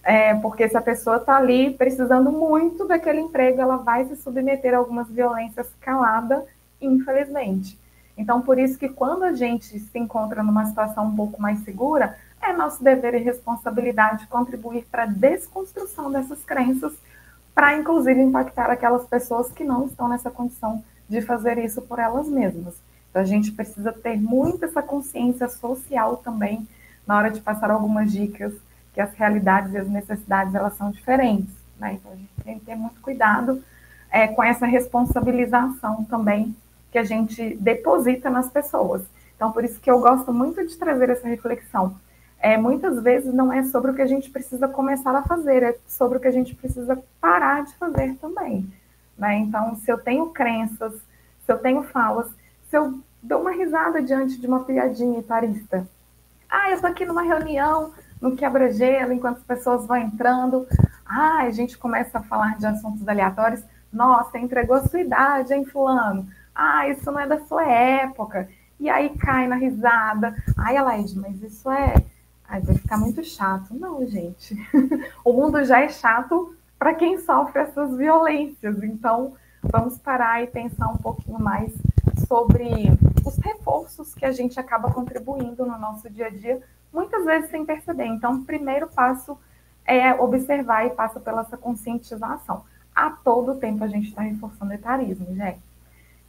É, 0.04 0.34
porque 0.36 0.68
se 0.68 0.76
a 0.76 0.82
pessoa 0.82 1.18
está 1.18 1.38
ali 1.38 1.74
precisando 1.74 2.32
muito 2.32 2.88
daquele 2.88 3.22
emprego, 3.22 3.62
ela 3.62 3.78
vai 3.78 4.06
se 4.06 4.16
submeter 4.16 4.74
a 4.74 4.78
algumas 4.78 5.08
violências 5.08 5.68
calada, 5.80 6.44
infelizmente. 6.82 7.80
Então, 8.18 8.42
por 8.42 8.58
isso 8.58 8.78
que 8.78 8.90
quando 8.90 9.24
a 9.24 9.34
gente 9.34 9.80
se 9.80 10.00
encontra 10.00 10.44
numa 10.44 10.66
situação 10.66 11.06
um 11.06 11.16
pouco 11.16 11.42
mais 11.42 11.60
segura, 11.64 12.18
é 12.42 12.52
nosso 12.52 12.84
dever 12.84 13.14
e 13.14 13.20
responsabilidade 13.20 14.28
contribuir 14.28 14.86
para 14.92 15.04
a 15.04 15.08
desconstrução 15.08 16.12
dessas 16.12 16.44
crenças, 16.44 16.94
para 17.54 17.78
inclusive 17.78 18.20
impactar 18.20 18.72
aquelas 18.72 19.06
pessoas 19.06 19.52
que 19.52 19.64
não 19.64 19.86
estão 19.86 20.08
nessa 20.08 20.32
condição 20.32 20.84
de 21.08 21.22
fazer 21.22 21.58
isso 21.60 21.82
por 21.82 22.00
elas 22.00 22.28
mesmas. 22.28 22.74
Então, 23.10 23.22
a 23.22 23.26
gente 23.26 23.52
precisa 23.52 23.92
ter 23.92 24.20
muito 24.20 24.66
essa 24.66 24.82
consciência 24.82 25.48
social 25.48 26.18
também 26.18 26.68
na 27.06 27.18
hora 27.18 27.30
de 27.30 27.42
passar 27.42 27.70
algumas 27.70 28.12
dicas, 28.12 28.54
que 28.94 29.02
as 29.02 29.14
realidades 29.14 29.74
e 29.74 29.78
as 29.78 29.88
necessidades 29.88 30.54
elas 30.54 30.76
são 30.76 30.92
diferentes. 30.92 31.54
Né? 31.80 31.94
Então, 31.94 32.12
a 32.12 32.16
gente 32.16 32.30
tem 32.44 32.60
que 32.60 32.66
ter 32.66 32.76
muito 32.76 33.00
cuidado 33.02 33.64
é, 34.12 34.28
com 34.28 34.44
essa 34.44 34.66
responsabilização 34.66 36.04
também 36.04 36.56
que 36.92 36.98
a 36.98 37.04
gente 37.04 37.56
deposita 37.56 38.30
nas 38.30 38.50
pessoas. 38.50 39.02
Então, 39.36 39.52
por 39.52 39.64
isso 39.64 39.80
que 39.80 39.90
eu 39.90 40.00
gosto 40.00 40.34
muito 40.34 40.66
de 40.66 40.78
trazer 40.78 41.10
essa 41.10 41.28
reflexão. 41.28 41.96
É, 42.40 42.58
muitas 42.58 43.02
vezes 43.02 43.34
não 43.34 43.54
é 43.54 43.64
sobre 43.64 43.92
o 43.92 43.94
que 43.94 44.02
a 44.02 44.08
gente 44.08 44.30
precisa 44.30 44.68
começar 44.68 45.16
a 45.16 45.22
fazer, 45.22 45.64
é 45.64 45.78
sobre 45.88 46.18
o 46.18 46.22
que 46.22 46.28
a 46.28 46.32
gente 46.32 46.54
precisa 46.56 47.02
parar 47.20 47.64
de 47.64 47.74
fazer 47.76 48.16
também. 48.16 48.72
Né? 49.18 49.38
Então, 49.38 49.76
se 49.78 49.92
eu 49.92 49.98
tenho 49.98 50.28
crenças, 50.30 50.94
se 51.46 51.52
eu 51.52 51.58
tenho 51.60 51.84
falas, 51.84 52.28
se 52.70 52.78
eu 52.78 53.00
dou 53.22 53.42
uma 53.42 53.52
risada 53.52 54.02
diante 54.02 54.40
de 54.40 54.48
uma 54.48 54.64
piadinha 54.64 55.20
etarista. 55.20 55.88
Ah, 56.50 56.70
eu 56.70 56.76
estou 56.76 56.90
aqui 56.90 57.06
numa 57.06 57.22
reunião, 57.22 57.94
no 58.22 58.36
quebra-gelo, 58.36 59.12
enquanto 59.12 59.38
as 59.38 59.44
pessoas 59.44 59.86
vão 59.88 59.98
entrando. 59.98 60.68
Ah, 61.06 61.40
a 61.40 61.50
gente 61.50 61.78
começa 61.78 62.20
a 62.20 62.24
falar 62.24 62.58
de 62.58 62.66
assuntos 62.66 63.08
aleatórios. 63.08 63.64
Nossa, 63.92 64.38
entregou 64.38 64.76
a 64.76 64.88
sua 64.88 65.02
idade, 65.02 65.54
hein, 65.54 65.66
fulano? 65.66 66.28
Ah, 66.54 66.88
isso 66.88 67.12
não 67.12 67.20
é 67.20 67.28
da 67.28 67.40
sua 67.46 67.66
época. 67.66 68.48
E 68.80 68.90
aí 68.90 69.10
cai 69.18 69.48
na 69.48 69.56
risada. 69.56 70.36
Ai, 70.58 70.78
Alaide, 70.78 71.18
mas 71.18 71.42
isso 71.42 71.70
é... 71.70 71.96
Ai, 72.48 72.62
vai 72.62 72.76
ficar 72.76 72.98
muito 72.98 73.24
chato. 73.24 73.74
Não, 73.74 74.06
gente. 74.06 74.56
o 75.26 75.34
mundo 75.34 75.64
já 75.64 75.82
é 75.82 75.90
chato 75.90 76.56
para 76.78 76.94
quem 76.94 77.20
sofre 77.20 77.62
essas 77.62 77.96
violências. 77.96 78.82
Então, 78.84 79.34
vamos 79.64 79.98
parar 79.98 80.44
e 80.44 80.48
pensar 80.48 80.88
um 80.88 80.98
pouquinho 80.98 81.40
mais 81.40 81.72
sobre 82.28 82.70
os 83.26 83.38
reforços 83.38 84.14
que 84.16 84.26
a 84.26 84.32
gente 84.32 84.60
acaba 84.60 84.92
contribuindo 84.92 85.66
no 85.66 85.78
nosso 85.78 86.10
dia 86.10 86.28
a 86.28 86.30
dia, 86.30 86.62
muitas 86.94 87.26
vezes 87.26 87.50
sem 87.50 87.66
perceber. 87.66 88.06
Então, 88.06 88.36
o 88.36 88.46
primeiro 88.46 88.88
passo 88.88 89.38
é 89.86 90.14
observar 90.14 90.86
e 90.86 90.92
passa 90.92 91.20
pela 91.20 91.42
essa 91.42 91.58
conscientização. 91.58 92.64
A 92.96 93.10
todo 93.10 93.56
tempo 93.56 93.84
a 93.84 93.88
gente 93.88 94.10
está 94.10 94.22
reforçando 94.22 94.72
o 94.72 94.76
etarismo, 94.76 95.34
gente. 95.36 95.62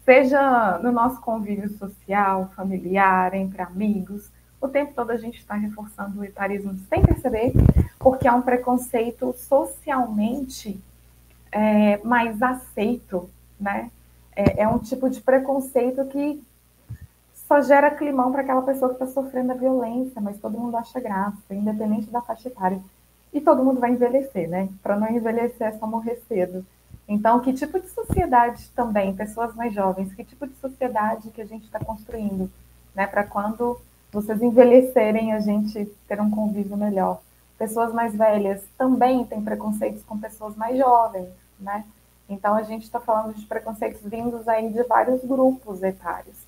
Seja 0.04 0.78
no 0.78 0.90
nosso 0.90 1.20
convívio 1.20 1.68
social, 1.78 2.50
familiar, 2.56 3.34
entre 3.34 3.62
amigos, 3.62 4.30
o 4.60 4.68
tempo 4.68 4.92
todo 4.94 5.10
a 5.10 5.16
gente 5.16 5.38
está 5.38 5.54
reforçando 5.54 6.20
o 6.20 6.24
etarismo 6.24 6.78
sem 6.88 7.02
perceber, 7.02 7.52
porque 7.98 8.28
é 8.28 8.32
um 8.32 8.42
preconceito 8.42 9.34
socialmente 9.36 10.80
é, 11.50 11.98
mais 12.04 12.40
aceito, 12.40 13.28
né? 13.58 13.90
É, 14.34 14.62
é, 14.62 14.68
um 14.68 14.78
tipo 14.78 15.10
de 15.10 15.20
preconceito 15.20 16.04
que 16.06 16.42
só 17.52 17.60
gera 17.60 17.90
climão 17.90 18.32
para 18.32 18.40
aquela 18.40 18.62
pessoa 18.62 18.94
que 18.94 19.04
está 19.04 19.06
sofrendo 19.06 19.52
a 19.52 19.54
violência, 19.54 20.22
mas 20.22 20.38
todo 20.38 20.56
mundo 20.56 20.74
acha 20.74 20.98
graça, 20.98 21.36
independente 21.50 22.10
da 22.10 22.22
faixa 22.22 22.48
etária. 22.48 22.80
E 23.30 23.42
todo 23.42 23.62
mundo 23.62 23.78
vai 23.78 23.90
envelhecer, 23.90 24.48
né? 24.48 24.70
Para 24.82 24.96
não 24.96 25.10
envelhecer 25.10 25.66
é 25.66 25.72
só 25.72 25.86
morrer 25.86 26.18
cedo. 26.26 26.64
Então, 27.06 27.40
que 27.40 27.52
tipo 27.52 27.78
de 27.78 27.90
sociedade 27.90 28.70
também, 28.74 29.14
pessoas 29.14 29.54
mais 29.54 29.74
jovens, 29.74 30.14
que 30.14 30.24
tipo 30.24 30.46
de 30.46 30.54
sociedade 30.54 31.28
que 31.28 31.42
a 31.42 31.44
gente 31.44 31.66
está 31.66 31.78
construindo, 31.78 32.50
né? 32.94 33.06
Para 33.06 33.24
quando 33.24 33.78
vocês 34.10 34.40
envelhecerem, 34.40 35.34
a 35.34 35.40
gente 35.40 35.84
ter 36.08 36.22
um 36.22 36.30
convívio 36.30 36.76
melhor. 36.78 37.20
Pessoas 37.58 37.92
mais 37.92 38.14
velhas 38.14 38.62
também 38.78 39.26
têm 39.26 39.42
preconceitos 39.42 40.02
com 40.04 40.16
pessoas 40.18 40.56
mais 40.56 40.78
jovens, 40.78 41.28
né? 41.60 41.84
Então 42.30 42.54
a 42.54 42.62
gente 42.62 42.84
está 42.84 42.98
falando 42.98 43.34
de 43.34 43.44
preconceitos 43.44 44.00
vindos 44.04 44.48
aí 44.48 44.72
de 44.72 44.82
vários 44.84 45.22
grupos 45.22 45.82
etários. 45.82 46.41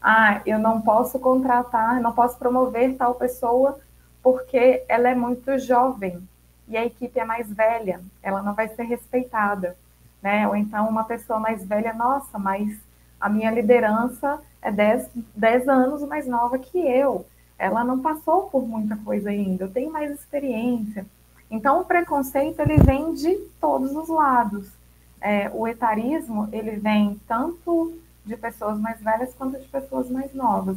Ah, 0.00 0.40
eu 0.46 0.58
não 0.58 0.80
posso 0.80 1.18
contratar, 1.18 2.00
não 2.00 2.12
posso 2.12 2.38
promover 2.38 2.96
tal 2.96 3.14
pessoa 3.14 3.78
porque 4.22 4.84
ela 4.88 5.08
é 5.08 5.14
muito 5.14 5.58
jovem 5.58 6.22
e 6.68 6.76
a 6.76 6.84
equipe 6.84 7.18
é 7.18 7.24
mais 7.24 7.50
velha, 7.50 8.00
ela 8.22 8.42
não 8.42 8.54
vai 8.54 8.68
ser 8.68 8.82
respeitada, 8.82 9.76
né? 10.22 10.46
Ou 10.46 10.54
então 10.54 10.88
uma 10.88 11.04
pessoa 11.04 11.40
mais 11.40 11.64
velha, 11.64 11.94
nossa, 11.94 12.38
mas 12.38 12.78
a 13.20 13.28
minha 13.28 13.50
liderança 13.50 14.40
é 14.60 14.70
10, 14.70 15.08
10 15.34 15.68
anos 15.68 16.02
mais 16.02 16.26
nova 16.26 16.58
que 16.58 16.78
eu. 16.78 17.26
Ela 17.58 17.82
não 17.82 18.00
passou 18.00 18.48
por 18.50 18.66
muita 18.66 18.96
coisa 18.98 19.30
ainda, 19.30 19.64
eu 19.64 19.72
tenho 19.72 19.92
mais 19.92 20.10
experiência. 20.12 21.04
Então, 21.50 21.80
o 21.80 21.84
preconceito, 21.84 22.60
ele 22.60 22.76
vem 22.76 23.14
de 23.14 23.34
todos 23.60 23.96
os 23.96 24.08
lados. 24.08 24.68
É, 25.20 25.50
o 25.52 25.66
etarismo, 25.66 26.48
ele 26.52 26.72
vem 26.72 27.20
tanto 27.26 27.98
de 28.28 28.36
pessoas 28.36 28.78
mais 28.78 29.00
velhas 29.00 29.34
quanto 29.36 29.58
de 29.58 29.66
pessoas 29.66 30.08
mais 30.08 30.32
novas. 30.34 30.76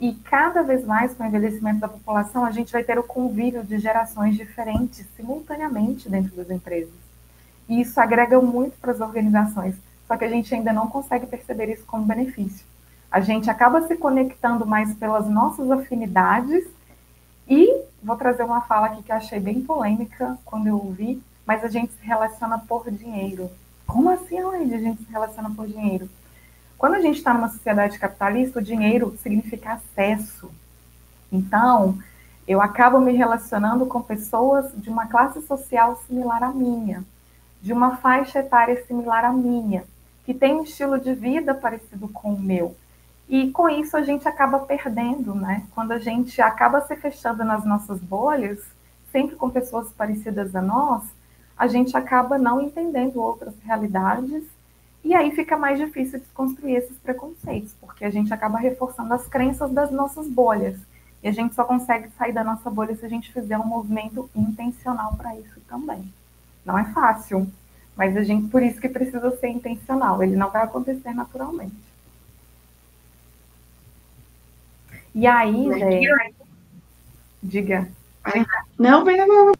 E 0.00 0.14
cada 0.14 0.62
vez 0.62 0.84
mais, 0.84 1.14
com 1.14 1.22
o 1.22 1.26
envelhecimento 1.26 1.80
da 1.80 1.88
população, 1.88 2.44
a 2.44 2.50
gente 2.50 2.72
vai 2.72 2.82
ter 2.82 2.98
o 2.98 3.02
convívio 3.02 3.62
de 3.62 3.78
gerações 3.78 4.36
diferentes 4.36 5.06
simultaneamente 5.16 6.08
dentro 6.08 6.34
das 6.34 6.50
empresas. 6.50 6.92
E 7.68 7.80
isso 7.80 8.00
agrega 8.00 8.40
muito 8.40 8.78
para 8.78 8.92
as 8.92 9.00
organizações, 9.00 9.74
só 10.06 10.16
que 10.16 10.24
a 10.24 10.28
gente 10.28 10.54
ainda 10.54 10.72
não 10.72 10.88
consegue 10.88 11.26
perceber 11.26 11.72
isso 11.72 11.84
como 11.86 12.04
benefício. 12.04 12.66
A 13.10 13.20
gente 13.20 13.48
acaba 13.48 13.86
se 13.86 13.96
conectando 13.96 14.66
mais 14.66 14.94
pelas 14.94 15.28
nossas 15.28 15.70
afinidades 15.70 16.64
e 17.48 17.82
vou 18.02 18.16
trazer 18.16 18.42
uma 18.42 18.62
fala 18.62 18.88
aqui 18.88 19.02
que 19.02 19.12
eu 19.12 19.16
achei 19.16 19.38
bem 19.38 19.62
polêmica 19.62 20.36
quando 20.44 20.66
eu 20.66 20.74
ouvi, 20.74 21.22
mas 21.46 21.62
a 21.62 21.68
gente 21.68 21.92
se 21.92 22.04
relaciona 22.04 22.58
por 22.58 22.90
dinheiro. 22.90 23.50
Como 23.86 24.10
assim, 24.10 24.38
Aide, 24.38 24.74
a 24.74 24.78
gente 24.78 25.04
se 25.04 25.10
relaciona 25.10 25.50
por 25.50 25.66
dinheiro? 25.66 26.08
Quando 26.78 26.94
a 26.94 27.00
gente 27.00 27.18
está 27.18 27.32
numa 27.32 27.48
sociedade 27.48 27.98
capitalista, 27.98 28.58
o 28.58 28.62
dinheiro 28.62 29.16
significa 29.22 29.74
acesso. 29.74 30.50
Então, 31.30 31.98
eu 32.46 32.60
acabo 32.60 33.00
me 33.00 33.12
relacionando 33.12 33.86
com 33.86 34.02
pessoas 34.02 34.70
de 34.76 34.90
uma 34.90 35.06
classe 35.06 35.40
social 35.42 35.96
similar 36.06 36.42
à 36.42 36.52
minha, 36.52 37.02
de 37.62 37.72
uma 37.72 37.96
faixa 37.96 38.40
etária 38.40 38.84
similar 38.86 39.24
à 39.24 39.32
minha, 39.32 39.84
que 40.26 40.34
tem 40.34 40.54
um 40.54 40.62
estilo 40.62 40.98
de 40.98 41.14
vida 41.14 41.54
parecido 41.54 42.08
com 42.08 42.34
o 42.34 42.40
meu. 42.40 42.76
E 43.28 43.50
com 43.50 43.68
isso 43.68 43.96
a 43.96 44.02
gente 44.02 44.28
acaba 44.28 44.58
perdendo, 44.60 45.34
né? 45.34 45.66
Quando 45.74 45.92
a 45.92 45.98
gente 45.98 46.40
acaba 46.42 46.82
se 46.82 46.94
fechando 46.96 47.42
nas 47.42 47.64
nossas 47.64 47.98
bolhas, 47.98 48.58
sempre 49.10 49.36
com 49.36 49.48
pessoas 49.48 49.88
parecidas 49.92 50.54
a 50.54 50.60
nós, 50.60 51.02
a 51.56 51.66
gente 51.66 51.96
acaba 51.96 52.36
não 52.36 52.60
entendendo 52.60 53.20
outras 53.20 53.54
realidades 53.64 54.44
e 55.04 55.14
aí 55.14 55.30
fica 55.32 55.56
mais 55.56 55.78
difícil 55.78 56.18
desconstruir 56.18 56.76
esses 56.76 56.96
preconceitos, 56.96 57.74
porque 57.78 58.04
a 58.04 58.10
gente 58.10 58.32
acaba 58.32 58.58
reforçando 58.58 59.12
as 59.12 59.26
crenças 59.28 59.70
das 59.70 59.90
nossas 59.90 60.26
bolhas. 60.26 60.76
E 61.22 61.28
a 61.28 61.32
gente 61.32 61.54
só 61.54 61.64
consegue 61.64 62.08
sair 62.18 62.32
da 62.32 62.42
nossa 62.42 62.70
bolha 62.70 62.94
se 62.94 63.04
a 63.04 63.08
gente 63.08 63.32
fizer 63.32 63.58
um 63.58 63.66
movimento 63.66 64.30
intencional 64.34 65.14
para 65.16 65.36
isso 65.36 65.60
também. 65.68 66.10
Não 66.64 66.78
é 66.78 66.84
fácil, 66.92 67.50
mas 67.94 68.16
a 68.16 68.22
gente 68.22 68.48
por 68.48 68.62
isso 68.62 68.80
que 68.80 68.88
precisa 68.88 69.30
ser 69.36 69.48
intencional. 69.48 70.22
Ele 70.22 70.36
não 70.36 70.50
vai 70.50 70.62
acontecer 70.62 71.12
naturalmente. 71.12 71.76
E 75.14 75.26
aí, 75.26 75.68
Zé, 75.68 76.00
diga. 77.42 77.88
Não, 78.78 79.04
pega 79.04 79.26
não. 79.26 79.52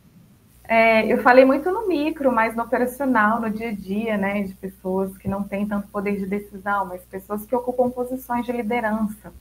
É, 0.66 1.07
eu 1.07 1.22
falei 1.22 1.44
muito 1.44 1.70
no 1.70 1.87
micro, 1.87 2.33
mas 2.33 2.57
no 2.57 2.62
operacional, 2.62 3.40
no 3.40 3.50
dia 3.50 3.68
a 3.68 3.72
dia, 3.72 4.16
né, 4.16 4.42
de 4.42 4.55
pessoas 4.55 5.16
que 5.18 5.29
não 5.29 5.42
têm 5.42 5.66
tanto 5.66 5.88
poder 5.88 6.16
de 6.16 6.27
decisão, 6.27 6.87
mas 6.87 7.03
pessoas 7.03 7.44
que 7.44 7.55
ocupam 7.55 7.90
posições 7.90 8.46
de 8.46 8.53
liderança. 8.53 9.33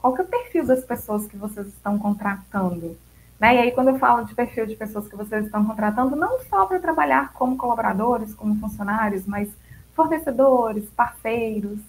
Qual 0.00 0.14
que 0.14 0.20
é 0.20 0.24
o 0.24 0.28
perfil 0.28 0.64
das 0.64 0.84
pessoas 0.84 1.26
que 1.26 1.36
vocês 1.36 1.66
estão 1.66 1.98
contratando? 1.98 2.96
Né? 3.40 3.56
E 3.56 3.58
aí, 3.58 3.72
quando 3.72 3.88
eu 3.88 3.98
falo 3.98 4.24
de 4.24 4.34
perfil 4.34 4.66
de 4.66 4.76
pessoas 4.76 5.08
que 5.08 5.16
vocês 5.16 5.46
estão 5.46 5.64
contratando, 5.64 6.14
não 6.14 6.40
só 6.44 6.66
para 6.66 6.78
trabalhar 6.78 7.32
como 7.32 7.56
colaboradores, 7.56 8.34
como 8.34 8.58
funcionários, 8.60 9.26
mas 9.26 9.48
fornecedores, 9.94 10.84
parceiros. 10.96 11.80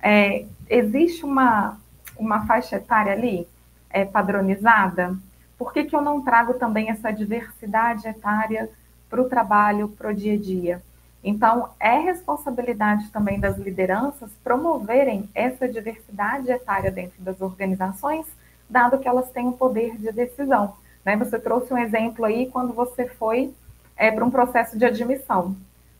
É, 0.00 0.44
existe 0.68 1.24
uma, 1.24 1.76
uma 2.16 2.46
faixa 2.46 2.76
etária 2.76 3.12
ali 3.12 3.48
é, 3.90 4.04
padronizada? 4.04 5.16
Por 5.58 5.72
que, 5.72 5.84
que 5.84 5.96
eu 5.96 6.00
não 6.00 6.22
trago 6.22 6.54
também 6.54 6.88
essa 6.88 7.10
diversidade 7.10 8.06
etária 8.06 8.70
para 9.10 9.20
o 9.20 9.28
trabalho, 9.28 9.88
para 9.88 10.10
o 10.10 10.14
dia 10.14 10.34
a 10.34 10.38
dia? 10.38 10.82
Então, 11.22 11.70
é 11.80 11.98
responsabilidade 11.98 13.10
também 13.10 13.40
das 13.40 13.58
lideranças 13.58 14.30
promoverem 14.44 15.28
essa 15.34 15.68
diversidade 15.68 16.48
etária 16.48 16.92
dentro 16.92 17.20
das 17.20 17.40
organizações, 17.40 18.24
dado 18.70 18.98
que 18.98 19.08
elas 19.08 19.30
têm 19.30 19.48
o 19.48 19.52
poder 19.52 19.96
de 19.98 20.12
decisão. 20.12 20.74
Né? 21.04 21.16
Você 21.16 21.38
trouxe 21.38 21.74
um 21.74 21.78
exemplo 21.78 22.24
aí 22.24 22.48
quando 22.50 22.72
você 22.72 23.06
foi 23.06 23.52
é, 23.96 24.12
para 24.12 24.24
um 24.24 24.30
processo 24.30 24.78
de 24.78 24.84
admissão. 24.84 25.56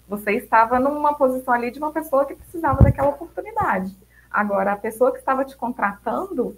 Você 0.09 0.33
estava 0.33 0.79
numa 0.79 1.15
posição 1.15 1.53
ali 1.53 1.71
de 1.71 1.79
uma 1.79 1.91
pessoa 1.91 2.25
que 2.25 2.37
precisava 2.37 2.83
daquela 2.83 3.09
oportunidade. 3.09 3.95
Agora, 4.31 4.73
a 4.73 4.77
pessoa 4.77 5.11
que 5.11 5.19
estava 5.19 5.45
te 5.45 5.57
contratando, 5.57 6.57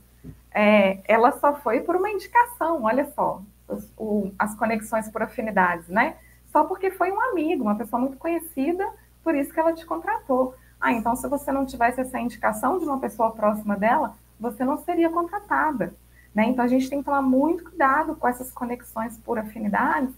é, 0.53 1.01
ela 1.05 1.33
só 1.33 1.55
foi 1.55 1.81
por 1.81 1.97
uma 1.97 2.11
indicação, 2.11 2.83
olha 2.83 3.11
só, 3.15 3.43
os, 3.69 3.93
o, 3.97 4.33
as 4.39 4.55
conexões 4.55 5.09
por 5.09 5.23
afinidades, 5.23 5.89
né? 5.89 6.17
Só 6.47 6.65
porque 6.65 6.91
foi 6.91 7.13
um 7.13 7.21
amigo, 7.21 7.63
uma 7.63 7.77
pessoa 7.77 8.01
muito 8.01 8.17
conhecida, 8.17 8.89
por 9.23 9.35
isso 9.35 9.53
que 9.53 9.61
ela 9.61 9.73
te 9.73 9.87
contratou. 9.87 10.55
Ah, 10.81 10.93
então 10.93 11.15
se 11.15 11.29
você 11.29 11.53
não 11.53 11.67
tivesse 11.67 12.01
essa 12.01 12.19
indicação 12.19 12.79
de 12.79 12.85
uma 12.85 12.99
pessoa 12.99 13.31
próxima 13.31 13.77
dela, 13.77 14.15
você 14.39 14.65
não 14.65 14.79
seria 14.79 15.11
contratada. 15.11 15.95
Né? 16.35 16.45
Então, 16.49 16.65
a 16.65 16.69
gente 16.69 16.89
tem 16.89 17.01
que 17.01 17.05
tomar 17.05 17.23
muito 17.23 17.65
cuidado 17.65 18.15
com 18.17 18.27
essas 18.27 18.51
conexões 18.51 19.19
por 19.19 19.39
afinidades, 19.39 20.15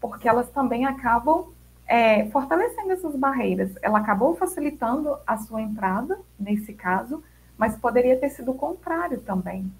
porque 0.00 0.28
elas 0.28 0.48
também 0.50 0.84
acabam 0.84 1.46
é, 1.86 2.28
fortalecendo 2.30 2.92
essas 2.92 3.16
barreiras. 3.16 3.70
Ela 3.82 3.98
acabou 3.98 4.36
facilitando 4.36 5.16
a 5.26 5.36
sua 5.38 5.62
entrada, 5.62 6.18
nesse 6.38 6.72
caso, 6.74 7.22
mas 7.58 7.76
poderia 7.76 8.16
ter 8.16 8.30
sido 8.30 8.50
o 8.50 8.54
contrário 8.54 9.20
também. 9.20 9.70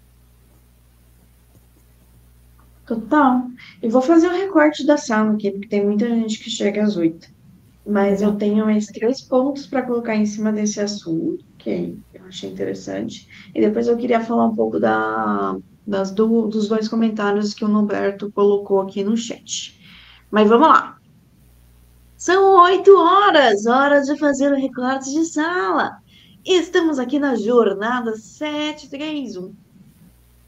Total. 2.85 3.47
E 3.81 3.89
vou 3.89 4.01
fazer 4.01 4.27
o 4.27 4.31
um 4.31 4.37
recorte 4.37 4.85
da 4.85 4.95
sala 4.95 5.33
aqui, 5.33 5.51
porque 5.51 5.67
tem 5.67 5.83
muita 5.83 6.07
gente 6.07 6.39
que 6.39 6.49
chega 6.49 6.83
às 6.83 6.95
oito. 6.95 7.27
Mas 7.85 8.21
eu 8.21 8.35
tenho 8.35 8.65
mais 8.65 8.87
três 8.87 9.21
pontos 9.21 9.65
para 9.65 9.81
colocar 9.81 10.15
em 10.15 10.25
cima 10.25 10.51
desse 10.51 10.79
assunto, 10.79 11.43
que 11.57 11.97
eu 12.13 12.25
achei 12.25 12.51
interessante. 12.51 13.27
E 13.53 13.61
depois 13.61 13.87
eu 13.87 13.97
queria 13.97 14.21
falar 14.21 14.45
um 14.47 14.55
pouco 14.55 14.79
da, 14.79 15.57
das 15.85 16.11
do, 16.11 16.47
dos 16.47 16.67
dois 16.67 16.87
comentários 16.87 17.53
que 17.53 17.65
o 17.65 17.67
Norberto 17.67 18.31
colocou 18.31 18.81
aqui 18.81 19.03
no 19.03 19.17
chat. 19.17 19.79
Mas 20.31 20.47
vamos 20.47 20.67
lá. 20.67 20.97
São 22.17 22.63
oito 22.63 22.95
horas, 22.97 23.65
horas 23.65 24.07
de 24.07 24.17
fazer 24.17 24.51
o 24.51 24.55
recorte 24.55 25.11
de 25.11 25.25
sala. 25.25 25.97
Estamos 26.45 26.99
aqui 26.99 27.17
na 27.17 27.35
jornada 27.35 28.15
731, 28.15 29.51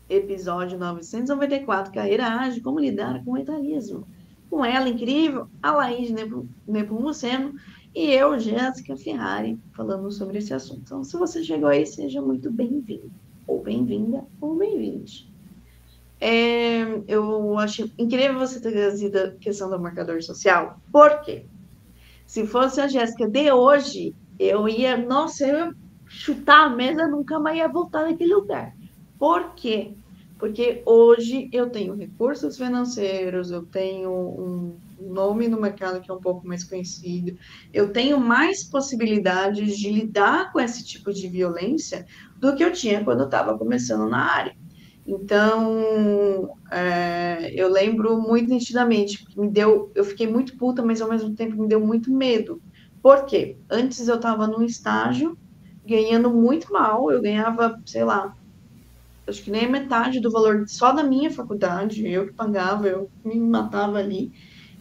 episódio 0.08 0.78
994, 0.78 1.92
Carreira 1.92 2.28
Ágil, 2.28 2.62
como 2.62 2.80
lidar 2.80 3.26
com 3.26 3.32
o 3.32 3.38
etarismo. 3.38 4.08
Com 4.48 4.64
ela, 4.64 4.88
incrível, 4.88 5.48
a 5.60 5.72
Laís 5.72 6.14
Nepomuceno 6.68 7.56
e 7.96 8.12
eu, 8.12 8.38
Jéssica 8.38 8.96
Ferrari, 8.96 9.58
falando 9.74 10.12
sobre 10.12 10.38
esse 10.38 10.54
assunto. 10.54 10.82
Então, 10.86 11.04
se 11.04 11.18
você 11.18 11.44
chegou 11.44 11.68
aí, 11.68 11.84
seja 11.84 12.22
muito 12.22 12.52
bem-vindo 12.52 13.10
ou 13.48 13.64
bem-vinda, 13.64 14.24
ou 14.40 14.56
bem-vinde. 14.56 15.28
É, 16.22 17.02
eu 17.08 17.58
acho 17.58 17.92
incrível 17.98 18.38
você 18.38 18.60
ter 18.60 18.72
trazido 18.72 19.18
a 19.18 19.32
questão 19.32 19.68
do 19.68 19.80
marcador 19.80 20.22
social, 20.22 20.80
porque 20.92 21.48
se 22.28 22.46
fosse 22.46 22.80
a 22.82 22.88
Jéssica 22.88 23.28
de 23.28 23.52
hoje, 23.52 24.14
eu 24.38 24.70
ia, 24.70 24.96
nossa, 24.96 25.48
eu 25.48 25.74
chutar 26.08 26.66
a 26.66 26.70
mesa, 26.70 27.08
nunca 27.08 27.40
mais 27.40 27.58
ia 27.58 27.68
voltar 27.68 28.04
naquele 28.04 28.34
lugar. 28.34 28.74
Por 29.18 29.54
quê? 29.56 29.94
Porque 30.38 30.84
hoje 30.86 31.50
eu 31.52 31.70
tenho 31.70 31.96
recursos 31.96 32.58
financeiros, 32.58 33.50
eu 33.50 33.66
tenho 33.66 34.12
um 34.12 34.78
nome 35.00 35.48
no 35.48 35.60
mercado 35.60 36.00
que 36.00 36.12
é 36.12 36.14
um 36.14 36.22
pouco 36.22 36.48
mais 36.48 36.64
conhecido, 36.64 37.38
eu 37.74 37.92
tenho 37.92 38.20
mais 38.20 38.64
possibilidades 38.64 39.78
de 39.78 39.90
lidar 39.90 40.52
com 40.52 40.60
esse 40.60 40.86
tipo 40.86 41.12
de 41.12 41.28
violência 41.28 42.06
do 42.38 42.56
que 42.56 42.64
eu 42.64 42.72
tinha 42.72 43.04
quando 43.04 43.22
eu 43.22 43.26
estava 43.26 43.58
começando 43.58 44.08
na 44.08 44.32
área. 44.32 44.56
Então, 45.08 46.54
é, 46.70 47.52
eu 47.56 47.72
lembro 47.72 48.20
muito 48.20 48.50
nitidamente, 48.50 49.26
me 49.36 49.50
deu, 49.50 49.92
eu 49.96 50.04
fiquei 50.04 50.28
muito 50.28 50.58
puta, 50.58 50.84
mas 50.84 51.02
ao 51.02 51.10
mesmo 51.10 51.34
tempo 51.34 51.60
me 51.62 51.68
deu 51.68 51.80
muito 51.80 52.12
medo. 52.12 52.62
Por 53.02 53.26
quê? 53.26 53.58
Antes 53.70 54.08
eu 54.08 54.16
estava 54.16 54.46
num 54.46 54.64
estágio 54.64 55.38
ganhando 55.88 56.30
muito 56.30 56.72
mal, 56.72 57.12
eu 57.12 57.22
ganhava, 57.22 57.80
sei 57.86 58.04
lá, 58.04 58.36
acho 59.28 59.44
que 59.44 59.52
nem 59.52 59.66
a 59.66 59.70
metade 59.70 60.20
do 60.20 60.32
valor 60.32 60.66
só 60.68 60.92
da 60.92 61.04
minha 61.04 61.32
faculdade, 61.32 62.08
eu 62.08 62.28
que 62.28 62.34
pagava, 62.34 62.88
eu 62.88 63.10
me 63.24 63.40
matava 63.40 63.98
ali. 63.98 64.32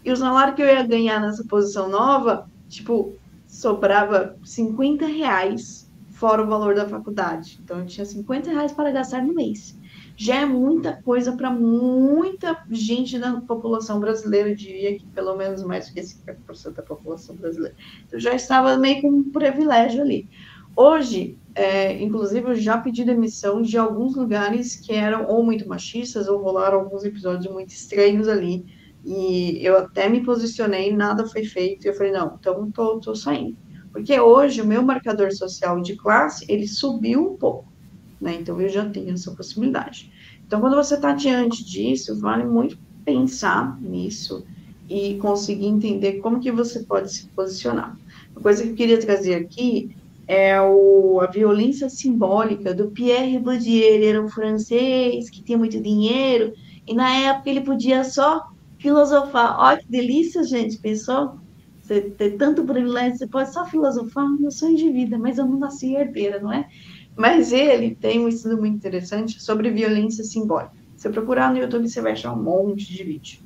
E 0.05 0.13
o 0.13 0.17
salário 0.17 0.55
que 0.55 0.63
eu 0.63 0.67
ia 0.67 0.87
ganhar 0.87 1.21
nessa 1.21 1.45
posição 1.45 1.89
nova, 1.89 2.49
tipo, 2.69 3.15
sobrava 3.49 4.37
50 4.45 5.07
reais 5.07 5.91
fora 6.13 6.43
o 6.43 6.47
valor 6.47 6.75
da 6.75 6.89
faculdade. 6.89 7.59
Então, 7.63 7.81
eu 7.81 7.87
tinha 7.87 8.05
50 8.05 8.51
reais 8.51 8.73
para 8.73 8.91
gastar 8.91 9.23
no 9.23 9.35
mês. 9.35 9.79
Já 10.17 10.37
é 10.37 10.47
muita 10.47 10.95
coisa 11.03 11.37
para 11.37 11.51
muita 11.51 12.65
gente 12.71 13.19
da 13.19 13.39
população 13.41 14.01
brasileira, 14.01 14.49
eu 14.49 14.57
diria 14.57 14.99
que 14.99 15.05
pelo 15.07 15.37
menos 15.37 15.63
mais 15.63 15.89
do 15.89 15.95
que 15.95 16.01
50% 16.01 16.73
da 16.73 16.83
população 16.83 17.37
brasileira. 17.37 17.77
Então, 18.07 18.17
eu 18.17 18.21
já 18.21 18.33
estava 18.33 18.79
meio 18.79 19.03
com 19.03 19.11
um 19.11 19.31
privilégio 19.31 20.03
ali. 20.03 20.29
Hoje, 20.77 21.39
é, 21.55 22.03
inclusive, 22.03 22.51
eu 22.51 22.55
já 22.55 22.79
pedi 22.79 23.05
demissão 23.05 23.63
de 23.63 23.79
alguns 23.79 24.15
lugares 24.15 24.77
que 24.77 24.93
eram 24.93 25.27
ou 25.27 25.43
muito 25.45 25.67
machistas 25.69 26.29
ou 26.29 26.43
rolaram 26.43 26.81
alguns 26.81 27.05
episódios 27.05 27.53
muito 27.53 27.71
estranhos 27.71 28.29
ali. 28.29 28.67
E 29.05 29.59
eu 29.67 29.79
até 29.79 30.09
me 30.09 30.23
posicionei, 30.25 30.95
nada 30.95 31.27
foi 31.27 31.45
feito. 31.45 31.87
E 31.87 31.89
eu 31.91 31.95
falei, 31.95 32.13
não, 32.13 32.37
então 32.39 32.71
tô, 32.71 33.01
tô 33.01 33.15
saindo. 33.15 33.57
Porque 33.93 34.19
hoje 34.21 34.61
o 34.61 34.67
meu 34.67 34.83
marcador 34.83 35.33
social 35.33 35.81
de 35.81 35.97
classe, 35.97 36.45
ele 36.49 36.69
subiu 36.69 37.33
um 37.33 37.37
pouco. 37.39 37.73
né? 38.21 38.35
Então 38.37 38.61
eu 38.61 38.69
já 38.69 38.89
tenho 38.89 39.13
essa 39.15 39.33
possibilidade. 39.35 40.13
Então, 40.47 40.61
quando 40.61 40.77
você 40.77 40.95
está 40.95 41.13
diante 41.13 41.65
disso, 41.65 42.19
vale 42.21 42.45
muito 42.45 42.79
pensar 43.05 43.81
nisso 43.81 44.47
e 44.89 45.17
conseguir 45.19 45.67
entender 45.67 46.15
como 46.21 46.41
que 46.41 46.53
você 46.53 46.85
pode 46.85 47.13
se 47.13 47.29
posicionar. 47.31 47.99
Uma 48.33 48.43
coisa 48.43 48.63
que 48.63 48.71
eu 48.71 48.75
queria 48.77 49.01
trazer 49.01 49.35
aqui 49.35 49.97
é 50.27 50.61
o, 50.61 51.21
a 51.21 51.27
violência 51.27 51.89
simbólica 51.89 52.75
do 52.75 52.91
Pierre 52.91 53.39
Bourdieu. 53.39 53.95
Ele 53.95 54.07
era 54.07 54.23
um 54.23 54.29
francês 54.29 55.31
que 55.31 55.43
tinha 55.43 55.57
muito 55.57 55.81
dinheiro 55.81 56.53
e 56.87 56.95
na 56.95 57.15
época 57.15 57.51
ele 57.51 57.61
podia 57.61 58.03
só 58.05 58.43
filosofar. 58.79 59.59
Olha 59.59 59.79
que 59.79 59.89
delícia, 59.89 60.43
gente, 60.45 60.79
pensou? 60.79 61.39
Você 61.81 62.01
ter 62.01 62.33
tanto 62.33 62.65
privilégio, 62.65 63.19
você 63.19 63.27
pode 63.29 63.53
só 63.53 63.65
filosofar, 63.65 64.29
meu 64.29 64.51
sonho 64.51 64.77
de 64.77 64.91
vida, 64.91 65.17
mas 65.17 65.39
eu 65.39 65.47
não 65.47 65.59
nasci 65.59 65.95
herdeira, 65.95 66.41
não 66.41 66.53
é? 66.53 66.69
Mas 67.17 67.53
ele 67.53 67.95
tem 67.95 68.19
um 68.19 68.29
estudo 68.29 68.59
muito 68.59 68.77
interessante 68.77 69.41
sobre 69.41 69.71
violência 69.71 70.25
simbólica. 70.25 70.73
Você 70.97 71.09
procurar 71.09 71.53
no 71.53 71.59
YouTube, 71.59 71.89
você 71.89 72.01
vai 72.01 72.13
achar 72.13 72.33
um 72.33 72.43
monte 72.43 72.93
de 72.93 73.05
vídeo. 73.05 73.41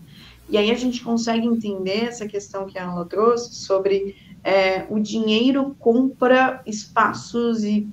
E 0.49 0.57
aí 0.57 0.71
a 0.71 0.75
gente 0.75 1.05
consegue 1.05 1.47
entender 1.47 2.05
essa 2.05 2.27
questão 2.27 2.67
que 2.67 2.79
a 2.79 2.91
Ana 2.91 3.05
trouxe 3.05 3.55
sobre 3.55 4.17
é, 4.43 4.87
o 4.89 4.99
dinheiro 4.99 5.77
compra 5.79 6.63
espaços 6.67 7.63
e 7.65 7.87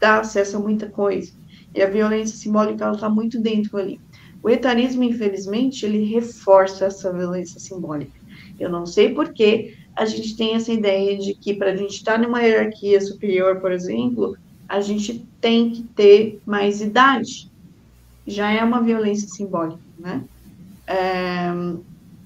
dá 0.00 0.20
acesso 0.20 0.56
a 0.56 0.60
muita 0.60 0.88
coisa. 0.88 1.32
E 1.74 1.82
a 1.82 1.88
violência 1.88 2.36
simbólica, 2.36 2.84
ela 2.84 2.94
está 2.94 3.08
muito 3.08 3.40
dentro 3.40 3.76
ali. 3.78 4.00
O 4.42 4.50
etarismo, 4.50 5.02
infelizmente, 5.02 5.84
ele 5.84 6.04
reforça 6.04 6.86
essa 6.86 7.12
violência 7.12 7.58
simbólica. 7.60 8.12
Eu 8.58 8.70
não 8.70 8.86
sei 8.86 9.14
por 9.14 9.32
que 9.32 9.76
a 9.94 10.04
gente 10.04 10.36
tem 10.36 10.54
essa 10.54 10.72
ideia 10.72 11.16
de 11.18 11.34
que 11.34 11.54
para 11.54 11.72
a 11.72 11.76
gente 11.76 11.94
estar 11.94 12.18
numa 12.18 12.42
hierarquia 12.42 13.00
superior, 13.00 13.60
por 13.60 13.72
exemplo, 13.72 14.36
a 14.68 14.80
gente 14.80 15.26
tem 15.40 15.70
que 15.70 15.82
ter 15.82 16.40
mais 16.44 16.80
idade. 16.80 17.50
Já 18.26 18.50
é 18.50 18.62
uma 18.62 18.82
violência 18.82 19.28
simbólica, 19.28 19.80
né? 19.98 20.22
É, 20.86 21.50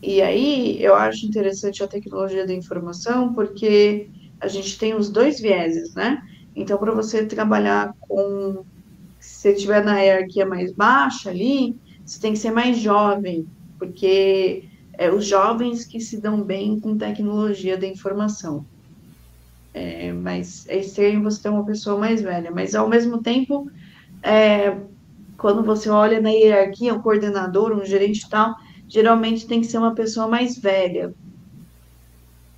e 0.03 0.23
aí 0.23 0.83
eu 0.83 0.95
acho 0.95 1.27
interessante 1.27 1.83
a 1.83 1.89
tecnologia 1.89 2.47
da 2.47 2.55
informação, 2.55 3.35
porque 3.35 4.09
a 4.41 4.49
gente 4.49 4.79
tem 4.79 4.95
os 4.95 5.11
dois 5.11 5.41
vieses, 5.41 5.95
né? 5.95 6.23
Então, 6.57 6.79
para 6.79 6.93
você 6.93 7.27
trabalhar 7.27 7.95
com. 8.01 8.65
Se 9.19 9.43
você 9.43 9.53
estiver 9.53 9.85
na 9.85 10.01
hierarquia 10.01 10.47
mais 10.47 10.73
baixa 10.73 11.29
ali, 11.29 11.77
você 12.05 12.19
tem 12.19 12.33
que 12.33 12.39
ser 12.39 12.51
mais 12.51 12.79
jovem, 12.79 13.47
porque 13.79 14.65
é 14.95 15.11
os 15.11 15.27
jovens 15.27 15.85
que 15.85 16.01
se 16.01 16.21
dão 16.21 16.43
bem 16.43 16.81
com 16.81 16.97
tecnologia 16.97 17.77
da 17.77 17.87
informação. 17.87 18.65
É, 19.75 20.13
mas 20.13 20.67
é 20.69 20.79
estranho 20.79 21.23
você 21.23 21.43
ter 21.43 21.51
uma 21.51 21.65
pessoa 21.65 21.99
mais 21.99 22.23
velha, 22.23 22.51
mas 22.51 22.75
ao 22.75 22.89
mesmo 22.89 23.23
tempo, 23.23 23.71
é, 24.23 24.77
quando 25.37 25.63
você 25.63 25.89
olha 25.89 26.21
na 26.21 26.31
hierarquia, 26.31 26.95
um 26.95 27.01
coordenador, 27.01 27.73
um 27.73 27.85
gerente 27.85 28.25
e 28.27 28.29
tal, 28.29 28.55
geralmente 28.91 29.47
tem 29.47 29.61
que 29.63 29.67
ser 29.67 29.79
uma 29.79 29.95
pessoa 29.95 30.29
mais 30.29 30.59
velha. 30.59 31.15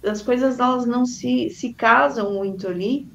As 0.03 0.21
coisas 0.21 0.59
elas 0.59 0.87
não 0.87 1.07
se, 1.07 1.49
se 1.51 1.73
casam 1.73 2.33
muito 2.33 2.67
ali, 2.67 3.07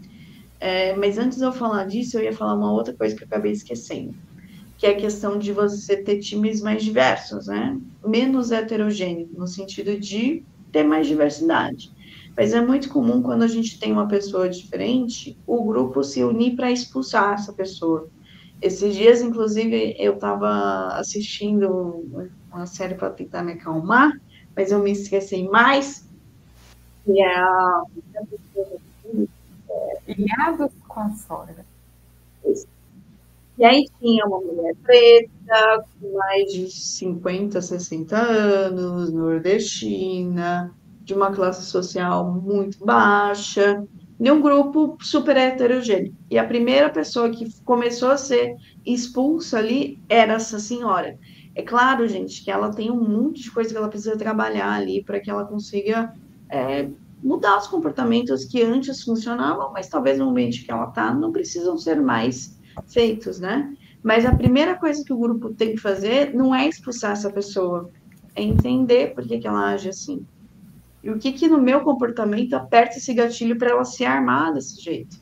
é, 0.59 0.95
mas 0.95 1.17
antes 1.17 1.37
de 1.37 1.43
eu 1.43 1.51
falar 1.51 1.85
disso, 1.85 2.17
eu 2.17 2.23
ia 2.23 2.33
falar 2.33 2.55
uma 2.55 2.71
outra 2.71 2.93
coisa 2.93 3.13
que 3.13 3.23
eu 3.23 3.27
acabei 3.27 3.51
esquecendo 3.51 4.15
que 4.77 4.85
é 4.85 4.91
a 4.91 4.95
questão 4.95 5.39
de 5.39 5.51
você 5.51 5.97
ter 5.97 6.19
times 6.19 6.61
mais 6.61 6.83
diversos, 6.83 7.47
né? 7.47 7.79
Menos 8.05 8.51
heterogêneo, 8.51 9.27
no 9.35 9.47
sentido 9.47 9.99
de 9.99 10.43
ter 10.71 10.83
mais 10.83 11.07
diversidade. 11.07 11.91
Mas 12.37 12.53
é 12.53 12.61
muito 12.61 12.89
comum 12.89 13.23
quando 13.23 13.41
a 13.41 13.47
gente 13.47 13.79
tem 13.79 13.91
uma 13.91 14.07
pessoa 14.07 14.47
diferente, 14.47 15.35
o 15.47 15.63
grupo 15.63 16.03
se 16.03 16.23
unir 16.23 16.55
para 16.55 16.71
expulsar 16.71 17.33
essa 17.33 17.51
pessoa. 17.51 18.07
Esses 18.61 18.95
dias, 18.95 19.21
inclusive, 19.21 19.95
eu 19.97 20.13
estava 20.13 20.89
assistindo 20.89 22.29
uma 22.51 22.65
série 22.65 22.95
para 22.95 23.09
tentar 23.09 23.43
me 23.43 23.53
acalmar, 23.53 24.11
mas 24.55 24.71
eu 24.71 24.79
me 24.79 24.91
esqueci 24.91 25.43
mais. 25.47 26.07
E 27.05 27.21
a. 27.21 27.83
Ilhados 30.07 30.71
com 30.87 30.99
a 30.99 31.09
sogra. 31.11 31.65
E 33.57 33.65
aí 33.65 33.89
tinha 33.99 34.25
uma 34.25 34.39
mulher 34.39 34.75
preta, 34.83 35.83
com 35.99 36.13
mais 36.13 36.51
de 36.51 36.69
50, 36.69 37.59
60 37.59 38.15
anos, 38.15 39.11
nordestina, 39.11 40.71
de 41.01 41.13
uma 41.13 41.31
classe 41.31 41.65
social 41.65 42.31
muito 42.31 42.85
baixa, 42.85 43.83
de 44.19 44.31
um 44.31 44.41
grupo 44.41 44.97
super 45.01 45.35
heterogêneo. 45.37 46.13
E 46.29 46.37
a 46.37 46.45
primeira 46.45 46.89
pessoa 46.89 47.29
que 47.31 47.51
começou 47.63 48.11
a 48.11 48.17
ser 48.17 48.55
expulsa 48.85 49.57
ali 49.57 49.99
era 50.07 50.33
essa 50.33 50.59
senhora. 50.59 51.17
É 51.57 51.63
claro, 51.63 52.07
gente, 52.07 52.43
que 52.43 52.51
ela 52.51 52.69
tem 52.69 52.91
um 52.91 53.03
monte 53.03 53.41
de 53.41 53.49
coisa 53.49 53.71
que 53.71 53.77
ela 53.77 53.89
precisa 53.89 54.15
trabalhar 54.15 54.73
ali 54.73 55.03
para 55.03 55.19
que 55.19 55.27
ela 55.27 55.43
consiga 55.43 56.13
é, 56.51 56.87
mudar 57.23 57.57
os 57.57 57.65
comportamentos 57.65 58.45
que 58.45 58.61
antes 58.61 59.01
funcionavam, 59.01 59.73
mas 59.73 59.89
talvez 59.89 60.19
no 60.19 60.29
ambiente 60.29 60.63
que 60.63 60.71
ela 60.71 60.87
está 60.87 61.11
não 61.11 61.31
precisam 61.31 61.75
ser 61.75 61.99
mais 61.99 62.55
feitos, 62.85 63.39
né? 63.39 63.75
Mas 64.03 64.23
a 64.23 64.35
primeira 64.35 64.75
coisa 64.75 65.03
que 65.03 65.11
o 65.11 65.17
grupo 65.17 65.51
tem 65.51 65.71
que 65.71 65.81
fazer 65.81 66.31
não 66.31 66.53
é 66.53 66.67
expulsar 66.67 67.13
essa 67.13 67.31
pessoa, 67.31 67.89
é 68.35 68.43
entender 68.43 69.15
por 69.15 69.27
que, 69.27 69.39
que 69.39 69.47
ela 69.47 69.71
age 69.71 69.89
assim. 69.89 70.23
E 71.03 71.09
o 71.09 71.17
que, 71.17 71.31
que 71.31 71.47
no 71.47 71.59
meu 71.59 71.81
comportamento 71.81 72.53
aperta 72.53 72.97
esse 72.97 73.15
gatilho 73.15 73.57
para 73.57 73.71
ela 73.71 73.83
se 73.83 74.05
armar 74.05 74.53
desse 74.53 74.79
jeito. 74.79 75.17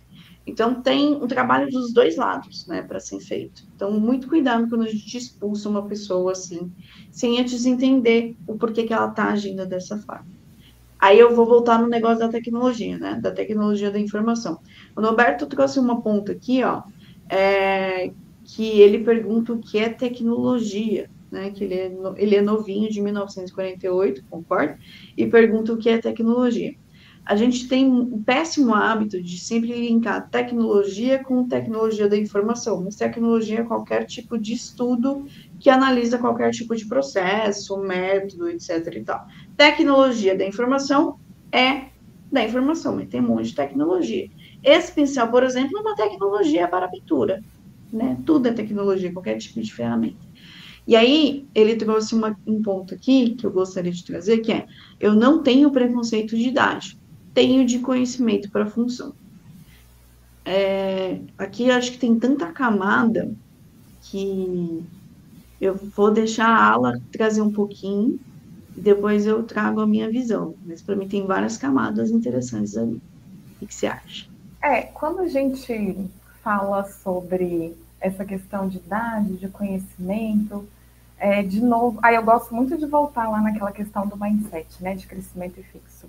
Então, 0.47 0.81
tem 0.81 1.15
um 1.15 1.27
trabalho 1.27 1.69
dos 1.69 1.91
dois 1.91 2.15
lados, 2.15 2.67
né, 2.67 2.81
para 2.81 2.99
ser 2.99 3.19
feito. 3.19 3.63
Então, 3.75 3.91
muito 3.91 4.27
cuidado 4.27 4.69
quando 4.69 4.84
a 4.84 4.89
gente 4.89 5.17
expulsa 5.17 5.67
uma 5.67 5.88
pessoa 5.88 6.34
assim, 6.34 6.71
sem 7.12 7.39
antes 7.39 7.65
entender 7.65 8.36
o 8.47 8.55
porquê 8.55 8.84
que 8.84 8.93
ela 8.93 9.10
está 9.10 9.29
agindo 9.29 9.65
dessa 9.65 9.97
forma. 9.97 10.27
Aí 10.99 11.19
eu 11.19 11.36
vou 11.36 11.45
voltar 11.45 11.79
no 11.79 11.88
negócio 11.88 12.19
da 12.19 12.29
tecnologia, 12.29 12.97
né, 12.97 13.19
da 13.21 13.31
tecnologia 13.31 13.91
da 13.91 13.99
informação. 13.99 14.60
O 14.95 15.01
Norberto 15.01 15.45
trouxe 15.47 15.79
uma 15.79 16.01
ponta 16.01 16.31
aqui, 16.31 16.63
ó, 16.63 16.84
é, 17.29 18.12
que 18.43 18.79
ele 18.79 19.03
pergunta 19.03 19.51
o 19.53 19.60
que 19.60 19.79
é 19.79 19.89
tecnologia, 19.89 21.10
né? 21.31 21.51
Que 21.51 21.63
ele 21.63 21.73
é, 21.73 21.91
ele 22.17 22.36
é 22.36 22.41
novinho, 22.41 22.89
de 22.89 23.01
1948, 23.01 24.23
concorda? 24.29 24.77
E 25.17 25.25
pergunta 25.27 25.73
o 25.73 25.77
que 25.77 25.89
é 25.89 25.97
tecnologia. 25.97 26.75
A 27.25 27.35
gente 27.35 27.67
tem 27.67 27.88
um 27.88 28.21
péssimo 28.21 28.75
hábito 28.75 29.19
de 29.19 29.39
sempre 29.39 29.73
linkar 29.73 30.29
tecnologia 30.29 31.23
com 31.23 31.47
tecnologia 31.47 32.07
da 32.07 32.15
informação, 32.15 32.83
mas 32.83 32.95
tecnologia 32.95 33.61
é 33.61 33.63
qualquer 33.63 34.05
tipo 34.05 34.38
de 34.38 34.53
estudo 34.53 35.25
que 35.59 35.67
analisa 35.67 36.19
qualquer 36.19 36.51
tipo 36.51 36.75
de 36.75 36.85
processo, 36.85 37.77
método, 37.79 38.47
etc. 38.47 38.69
e 38.95 39.03
tal. 39.03 39.25
Tecnologia 39.57 40.38
da 40.38 40.45
informação 40.45 41.19
é 41.51 41.85
da 42.31 42.43
informação, 42.43 42.95
mas 42.95 43.09
tem 43.09 43.21
um 43.21 43.27
monte 43.27 43.47
de 43.47 43.55
tecnologia. 43.55 44.29
Esse 44.63 44.91
pincel, 44.91 45.27
por 45.29 45.43
exemplo, 45.43 45.79
é 45.79 45.81
uma 45.81 45.95
tecnologia 45.95 46.67
para 46.67 46.88
pintura, 46.88 47.41
né? 47.91 48.17
Tudo 48.23 48.49
é 48.49 48.51
tecnologia, 48.51 49.11
qualquer 49.11 49.38
tipo 49.38 49.59
de 49.61 49.73
ferramenta. 49.73 50.25
E 50.88 50.95
aí, 50.95 51.47
ele 51.55 51.75
trouxe 51.75 52.13
uma, 52.13 52.38
um 52.45 52.61
ponto 52.61 52.93
aqui 52.93 53.31
que 53.31 53.47
eu 53.47 53.51
gostaria 53.51 53.91
de 53.91 54.05
trazer, 54.05 54.39
que 54.39 54.51
é, 54.51 54.67
eu 54.99 55.15
não 55.15 55.41
tenho 55.41 55.71
preconceito 55.71 56.38
de 56.38 56.47
idade, 56.47 56.99
tenho 57.36 57.65
de 57.65 57.80
conhecimento 57.80 58.50
para 58.50 58.63
a 58.63 58.69
função. 58.69 59.13
É, 60.45 61.19
aqui 61.38 61.69
acho 61.69 61.91
que 61.91 61.98
tem 61.98 62.17
tanta 62.17 62.52
camada 62.52 63.32
que 64.02 64.84
eu 65.60 65.76
vou 65.76 66.12
deixar 66.12 66.48
a 66.48 66.71
ala 66.71 67.00
trazer 67.12 67.41
um 67.41 67.52
pouquinho, 67.52 68.19
depois 68.76 69.26
eu 69.26 69.43
trago 69.43 69.82
a 69.82 69.88
minha 69.88 70.10
visão. 70.10 70.56
Mas 70.65 70.82
para 70.82 70.95
mim 70.95 71.08
tem 71.08 71.28
várias 71.28 71.58
camadas 71.58 72.10
interessantes 72.10 72.78
ali. 72.78 73.02
O 73.62 73.67
que 73.67 73.74
você 73.74 73.88
acha? 73.88 74.28
É, 74.62 74.84
quando 74.84 75.19
a 75.19 75.28
gente 75.28 76.10
fala 76.41 76.86
sobre 76.86 77.76
essa 78.00 78.24
questão 78.24 78.67
de 78.69 78.78
idade, 78.78 79.38
de 79.38 79.50
conhecimento, 79.50 80.67
é, 81.17 81.41
de 81.43 81.62
novo, 81.62 82.00
aí 82.04 82.15
eu 82.15 82.24
gosto 82.24 82.54
muito 82.54 82.78
de 82.78 82.86
voltar 82.86 83.28
lá 83.30 83.41
naquela 83.41 83.71
questão 83.71 84.08
do 84.08 84.15
mindset, 84.15 84.67
né, 84.82 84.95
de 84.95 85.08
crescimento 85.08 85.62
fixo. 85.71 86.08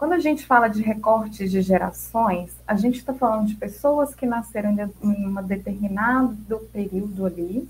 Quando 0.00 0.14
a 0.14 0.18
gente 0.18 0.46
fala 0.46 0.66
de 0.66 0.80
recortes 0.80 1.50
de 1.50 1.60
gerações, 1.60 2.56
a 2.66 2.74
gente 2.74 3.00
está 3.00 3.12
falando 3.12 3.48
de 3.48 3.54
pessoas 3.54 4.14
que 4.14 4.24
nasceram 4.24 4.74
em 5.02 5.26
um 5.28 5.42
determinado 5.42 6.58
período 6.72 7.26
ali, 7.26 7.68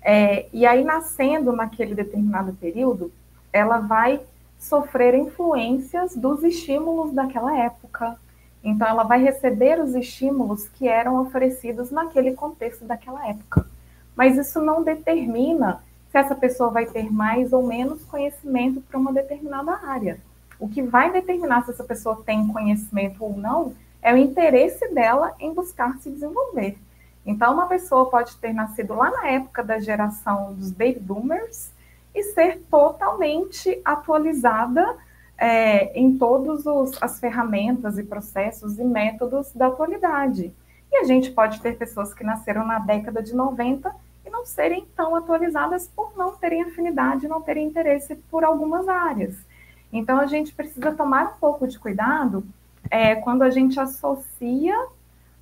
é, 0.00 0.46
e 0.52 0.64
aí 0.64 0.84
nascendo 0.84 1.50
naquele 1.50 1.92
determinado 1.92 2.52
período, 2.52 3.10
ela 3.52 3.80
vai 3.80 4.20
sofrer 4.56 5.16
influências 5.16 6.14
dos 6.14 6.44
estímulos 6.44 7.12
daquela 7.12 7.58
época, 7.58 8.16
então, 8.62 8.86
ela 8.86 9.02
vai 9.02 9.20
receber 9.20 9.80
os 9.80 9.96
estímulos 9.96 10.68
que 10.68 10.86
eram 10.86 11.20
oferecidos 11.20 11.90
naquele 11.90 12.34
contexto 12.34 12.84
daquela 12.84 13.28
época. 13.28 13.66
Mas 14.14 14.38
isso 14.38 14.60
não 14.60 14.84
determina 14.84 15.82
se 16.12 16.18
essa 16.18 16.36
pessoa 16.36 16.70
vai 16.70 16.86
ter 16.86 17.12
mais 17.12 17.52
ou 17.52 17.66
menos 17.66 18.04
conhecimento 18.04 18.80
para 18.80 18.96
uma 18.96 19.12
determinada 19.12 19.72
área. 19.72 20.20
O 20.58 20.68
que 20.68 20.82
vai 20.82 21.12
determinar 21.12 21.64
se 21.64 21.70
essa 21.70 21.84
pessoa 21.84 22.22
tem 22.24 22.46
conhecimento 22.48 23.24
ou 23.24 23.36
não 23.36 23.74
é 24.02 24.12
o 24.12 24.16
interesse 24.16 24.88
dela 24.92 25.34
em 25.40 25.52
buscar 25.52 25.96
se 25.98 26.10
desenvolver. 26.10 26.76
Então, 27.24 27.54
uma 27.54 27.66
pessoa 27.66 28.10
pode 28.10 28.36
ter 28.36 28.52
nascido 28.52 28.94
lá 28.94 29.10
na 29.10 29.28
época 29.28 29.64
da 29.64 29.78
geração 29.78 30.52
dos 30.52 30.70
baby 30.70 31.00
boomers 31.00 31.72
e 32.14 32.22
ser 32.22 32.60
totalmente 32.70 33.80
atualizada 33.84 34.96
é, 35.38 35.98
em 35.98 36.16
todas 36.16 36.66
as 37.00 37.18
ferramentas 37.18 37.98
e 37.98 38.04
processos 38.04 38.78
e 38.78 38.84
métodos 38.84 39.52
da 39.52 39.66
atualidade. 39.66 40.52
E 40.92 40.96
a 40.98 41.04
gente 41.04 41.30
pode 41.30 41.60
ter 41.60 41.76
pessoas 41.76 42.14
que 42.14 42.22
nasceram 42.22 42.64
na 42.64 42.78
década 42.78 43.22
de 43.22 43.34
90 43.34 43.92
e 44.24 44.30
não 44.30 44.44
serem 44.44 44.86
tão 44.94 45.16
atualizadas 45.16 45.88
por 45.88 46.16
não 46.16 46.36
terem 46.36 46.62
afinidade, 46.62 47.26
não 47.26 47.40
terem 47.40 47.66
interesse 47.66 48.14
por 48.30 48.44
algumas 48.44 48.86
áreas. 48.86 49.34
Então, 49.96 50.18
a 50.18 50.26
gente 50.26 50.52
precisa 50.52 50.90
tomar 50.90 51.34
um 51.36 51.38
pouco 51.38 51.68
de 51.68 51.78
cuidado 51.78 52.44
é, 52.90 53.14
quando 53.14 53.42
a 53.42 53.50
gente 53.50 53.78
associa 53.78 54.76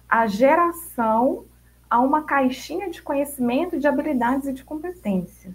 a 0.06 0.26
geração 0.26 1.44
a 1.88 1.98
uma 1.98 2.24
caixinha 2.24 2.90
de 2.90 3.00
conhecimento, 3.00 3.80
de 3.80 3.88
habilidades 3.88 4.46
e 4.46 4.52
de 4.52 4.62
competências. 4.62 5.54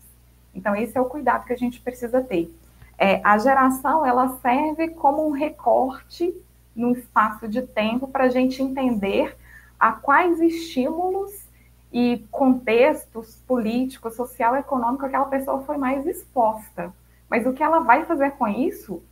Então, 0.53 0.75
esse 0.75 0.97
é 0.97 1.01
o 1.01 1.05
cuidado 1.05 1.45
que 1.45 1.53
a 1.53 1.57
gente 1.57 1.79
precisa 1.79 2.21
ter. 2.21 2.51
É, 2.97 3.21
a 3.23 3.37
geração, 3.37 4.03
ela 4.03 4.39
serve 4.41 4.87
como 4.87 5.27
um 5.27 5.31
recorte 5.31 6.33
no 6.75 6.91
espaço 6.93 7.47
de 7.47 7.61
tempo 7.61 8.07
para 8.07 8.23
a 8.23 8.29
gente 8.29 8.63
entender 8.63 9.37
a 9.79 9.91
quais 9.91 10.41
estímulos 10.41 11.31
e 11.93 12.25
contextos 12.31 13.35
político, 13.47 14.09
social, 14.09 14.55
econômico 14.55 15.05
aquela 15.05 15.25
pessoa 15.25 15.61
foi 15.61 15.77
mais 15.77 16.03
exposta. 16.07 16.91
Mas 17.29 17.45
o 17.45 17.53
que 17.53 17.63
ela 17.63 17.79
vai 17.79 18.05
fazer 18.05 18.31
com 18.31 18.47
isso, 18.47 19.03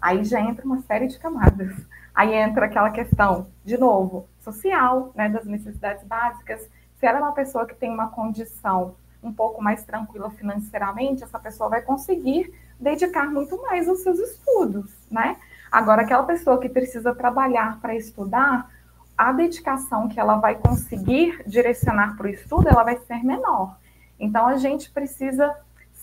aí 0.00 0.24
já 0.24 0.40
entra 0.40 0.64
uma 0.64 0.80
série 0.82 1.06
de 1.06 1.18
camadas. 1.18 1.74
Aí 2.14 2.32
entra 2.32 2.66
aquela 2.66 2.90
questão, 2.90 3.48
de 3.64 3.76
novo, 3.76 4.28
social, 4.40 5.10
né, 5.14 5.28
das 5.28 5.44
necessidades 5.44 6.04
básicas. 6.04 6.60
Se 6.98 7.06
ela 7.06 7.18
é 7.18 7.22
uma 7.22 7.32
pessoa 7.32 7.66
que 7.66 7.74
tem 7.74 7.90
uma 7.90 8.08
condição 8.08 8.94
um 9.22 9.32
pouco 9.32 9.60
mais 9.62 9.84
tranquila 9.84 10.30
financeiramente, 10.30 11.24
essa 11.24 11.38
pessoa 11.38 11.68
vai 11.68 11.82
conseguir 11.82 12.54
dedicar 12.78 13.30
muito 13.30 13.60
mais 13.62 13.88
aos 13.88 14.00
seus 14.00 14.18
estudos, 14.18 14.90
né? 15.10 15.36
Agora, 15.72 16.02
aquela 16.02 16.22
pessoa 16.22 16.60
que 16.60 16.68
precisa 16.68 17.14
trabalhar 17.14 17.80
para 17.80 17.96
estudar, 17.96 18.70
a 19.16 19.32
dedicação 19.32 20.08
que 20.08 20.20
ela 20.20 20.36
vai 20.36 20.54
conseguir 20.56 21.42
direcionar 21.46 22.16
para 22.16 22.26
o 22.26 22.30
estudo, 22.30 22.68
ela 22.68 22.84
vai 22.84 22.96
ser 22.98 23.24
menor. 23.24 23.76
Então, 24.20 24.46
a 24.46 24.56
gente 24.56 24.90
precisa 24.90 25.56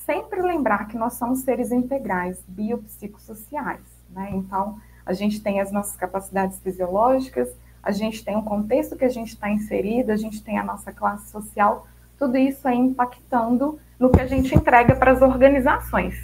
sempre 0.05 0.41
lembrar 0.41 0.87
que 0.87 0.97
nós 0.97 1.13
somos 1.13 1.39
seres 1.39 1.71
integrais, 1.71 2.43
biopsicossociais, 2.47 3.81
né? 4.09 4.29
Então, 4.33 4.79
a 5.05 5.13
gente 5.13 5.41
tem 5.41 5.59
as 5.59 5.71
nossas 5.71 5.95
capacidades 5.95 6.59
fisiológicas, 6.59 7.49
a 7.81 7.91
gente 7.91 8.23
tem 8.23 8.37
o 8.37 8.43
contexto 8.43 8.95
que 8.95 9.05
a 9.05 9.09
gente 9.09 9.29
está 9.29 9.49
inserido, 9.49 10.11
a 10.11 10.15
gente 10.15 10.43
tem 10.43 10.57
a 10.57 10.63
nossa 10.63 10.91
classe 10.91 11.29
social, 11.31 11.87
tudo 12.17 12.37
isso 12.37 12.67
é 12.67 12.75
impactando 12.75 13.79
no 13.99 14.09
que 14.09 14.21
a 14.21 14.27
gente 14.27 14.53
entrega 14.53 14.95
para 14.95 15.11
as 15.11 15.21
organizações. 15.21 16.15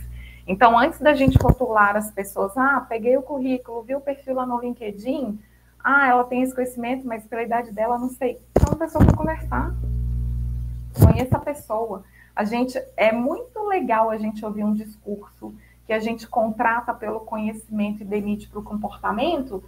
Então, 0.46 0.78
antes 0.78 1.00
da 1.00 1.14
gente 1.14 1.38
rotular 1.38 1.96
as 1.96 2.12
pessoas, 2.12 2.56
ah, 2.56 2.86
peguei 2.88 3.18
o 3.18 3.22
currículo, 3.22 3.84
vi 3.84 3.96
o 3.96 4.02
perfil 4.02 4.36
lá 4.36 4.46
no 4.46 4.60
LinkedIn, 4.60 5.40
ah, 5.84 6.08
ela 6.08 6.24
tem 6.24 6.42
esse 6.42 6.54
conhecimento, 6.54 7.06
mas 7.06 7.26
pela 7.26 7.44
idade 7.44 7.72
dela, 7.72 7.98
não 7.98 8.10
sei. 8.10 8.40
Então, 8.52 8.74
a 8.74 8.76
pessoa 8.76 9.04
para 9.04 9.18
conversar. 9.18 9.74
Conheça 11.00 11.38
a 11.38 11.40
pessoa. 11.40 12.04
A 12.38 12.44
gente 12.44 12.80
é 12.96 13.12
muito 13.12 13.66
legal 13.66 14.12
a 14.12 14.18
gente 14.20 14.46
ouvir 14.46 14.64
um 14.64 14.76
discurso 14.76 15.56
que 15.88 15.92
a 15.92 15.98
gente 15.98 16.28
contrata 16.28 16.94
pelo 16.94 17.22
conhecimento 17.22 18.04
e 18.04 18.06
demite 18.06 18.48
para 18.48 18.60
o 18.60 18.64
comportamento, 18.64 19.64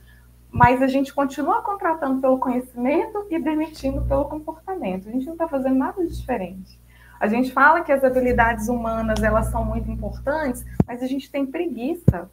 mas 0.52 0.80
a 0.80 0.86
gente 0.86 1.12
continua 1.12 1.64
contratando 1.64 2.22
pelo 2.22 2.38
conhecimento 2.38 3.26
e 3.32 3.40
demitindo 3.40 4.04
pelo 4.04 4.26
comportamento. 4.26 5.10
A 5.10 5.12
gente 5.12 5.26
não 5.26 5.34
está 5.34 5.48
fazendo 5.48 5.78
nada 5.78 6.06
de 6.06 6.16
diferente. 6.16 6.80
A 7.20 7.26
gente 7.26 7.52
fala 7.52 7.82
que 7.82 7.92
as 7.92 8.04
habilidades 8.04 8.68
humanas 8.68 9.24
elas 9.24 9.48
são 9.48 9.66
muito 9.66 9.90
importantes, 9.90 10.64
mas 10.86 11.02
a 11.02 11.08
gente 11.08 11.32
tem 11.32 11.48
preguiça 11.48 12.30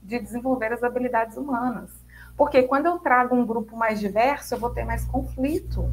de 0.00 0.20
desenvolver 0.20 0.72
as 0.72 0.84
habilidades 0.84 1.36
humanas. 1.36 1.90
Porque 2.36 2.62
quando 2.62 2.86
eu 2.86 2.96
trago 3.00 3.34
um 3.34 3.44
grupo 3.44 3.76
mais 3.76 3.98
diverso, 3.98 4.54
eu 4.54 4.60
vou 4.60 4.70
ter 4.70 4.84
mais 4.84 5.04
conflito. 5.04 5.90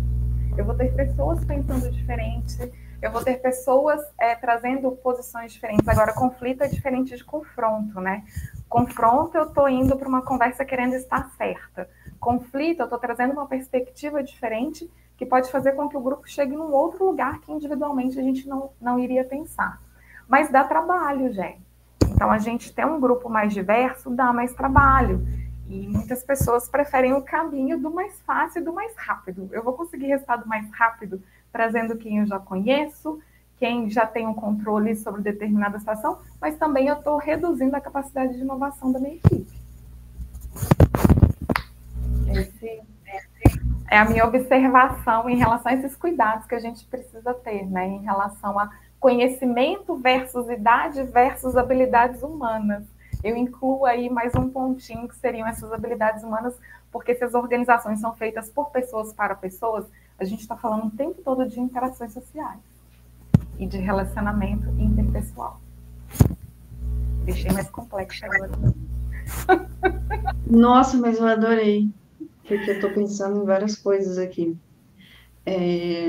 Eu 0.55 0.65
vou 0.65 0.75
ter 0.75 0.93
pessoas 0.93 1.43
pensando 1.43 1.89
diferente, 1.91 2.71
eu 3.01 3.11
vou 3.11 3.23
ter 3.23 3.39
pessoas 3.41 4.01
é, 4.19 4.35
trazendo 4.35 4.91
posições 4.91 5.53
diferentes. 5.53 5.87
Agora, 5.87 6.13
conflito 6.13 6.63
é 6.63 6.67
diferente 6.67 7.15
de 7.15 7.23
confronto, 7.23 8.01
né? 8.01 8.23
Confronto, 8.67 9.37
eu 9.37 9.43
estou 9.43 9.69
indo 9.69 9.95
para 9.95 10.07
uma 10.07 10.21
conversa 10.21 10.65
querendo 10.65 10.95
estar 10.95 11.29
certa. 11.37 11.89
Conflito, 12.19 12.79
eu 12.79 12.85
estou 12.85 12.99
trazendo 12.99 13.33
uma 13.33 13.45
perspectiva 13.45 14.23
diferente 14.23 14.89
que 15.15 15.25
pode 15.25 15.51
fazer 15.51 15.73
com 15.73 15.87
que 15.87 15.97
o 15.97 16.01
grupo 16.01 16.27
chegue 16.27 16.55
num 16.55 16.71
outro 16.71 17.05
lugar 17.05 17.39
que 17.39 17.51
individualmente 17.51 18.19
a 18.19 18.23
gente 18.23 18.47
não, 18.47 18.71
não 18.81 18.99
iria 18.99 19.23
pensar. 19.23 19.81
Mas 20.27 20.49
dá 20.49 20.63
trabalho, 20.63 21.31
gente. 21.31 21.65
Então, 22.09 22.31
a 22.31 22.39
gente 22.39 22.73
ter 22.73 22.85
um 22.85 22.99
grupo 22.99 23.29
mais 23.29 23.53
diverso 23.53 24.09
dá 24.09 24.33
mais 24.33 24.53
trabalho. 24.53 25.25
E 25.67 25.87
muitas 25.87 26.23
pessoas 26.23 26.67
preferem 26.67 27.13
o 27.13 27.21
caminho 27.21 27.77
do 27.77 27.91
mais 27.91 28.19
fácil 28.21 28.61
e 28.61 28.65
do 28.65 28.73
mais 28.73 28.95
rápido. 28.95 29.49
Eu 29.51 29.63
vou 29.63 29.73
conseguir 29.73 30.07
resultado 30.07 30.47
mais 30.47 30.69
rápido 30.71 31.21
trazendo 31.57 31.97
quem 31.97 32.19
eu 32.19 32.27
já 32.27 32.37
conheço, 32.37 33.19
quem 33.57 33.89
já 33.89 34.05
tem 34.05 34.27
um 34.27 34.33
controle 34.35 34.95
sobre 34.95 35.23
determinada 35.23 35.79
situação, 35.79 36.19
mas 36.39 36.55
também 36.55 36.87
eu 36.87 36.93
estou 36.93 37.17
reduzindo 37.17 37.75
a 37.75 37.81
capacidade 37.81 38.35
de 38.35 38.41
inovação 38.41 38.91
da 38.91 38.99
minha 38.99 39.15
equipe. 39.15 39.59
Esse 42.31 42.83
é 43.89 43.97
a 43.97 44.05
minha 44.05 44.23
observação 44.23 45.27
em 45.27 45.35
relação 45.35 45.71
a 45.71 45.75
esses 45.75 45.95
cuidados 45.95 46.45
que 46.45 46.53
a 46.53 46.59
gente 46.59 46.85
precisa 46.85 47.33
ter, 47.33 47.65
né? 47.65 47.87
Em 47.87 48.03
relação 48.03 48.59
a 48.59 48.69
conhecimento 48.99 49.95
versus 49.95 50.47
idade 50.49 51.01
versus 51.05 51.57
habilidades 51.57 52.21
humanas 52.21 52.85
eu 53.23 53.35
incluo 53.35 53.85
aí 53.85 54.09
mais 54.09 54.33
um 54.35 54.49
pontinho 54.49 55.07
que 55.07 55.15
seriam 55.15 55.47
essas 55.47 55.71
habilidades 55.73 56.23
humanas, 56.23 56.57
porque 56.91 57.15
se 57.15 57.23
as 57.23 57.33
organizações 57.33 57.99
são 57.99 58.15
feitas 58.15 58.49
por 58.49 58.69
pessoas 58.69 59.11
para 59.11 59.35
pessoas, 59.35 59.85
a 60.19 60.25
gente 60.25 60.41
está 60.41 60.55
falando 60.55 60.87
o 60.87 60.91
tempo 60.91 61.21
todo 61.23 61.47
de 61.47 61.59
interações 61.59 62.13
sociais 62.13 62.59
e 63.59 63.65
de 63.65 63.77
relacionamento 63.77 64.69
interpessoal. 64.79 65.59
Deixei 67.25 67.51
mais 67.51 67.69
complexo 67.69 68.25
agora. 68.25 68.51
Nossa, 70.49 70.97
mas 70.97 71.19
eu 71.19 71.27
adorei, 71.27 71.89
porque 72.47 72.71
eu 72.71 72.75
estou 72.75 72.89
pensando 72.91 73.41
em 73.41 73.45
várias 73.45 73.75
coisas 73.75 74.17
aqui. 74.17 74.55
É... 75.45 76.07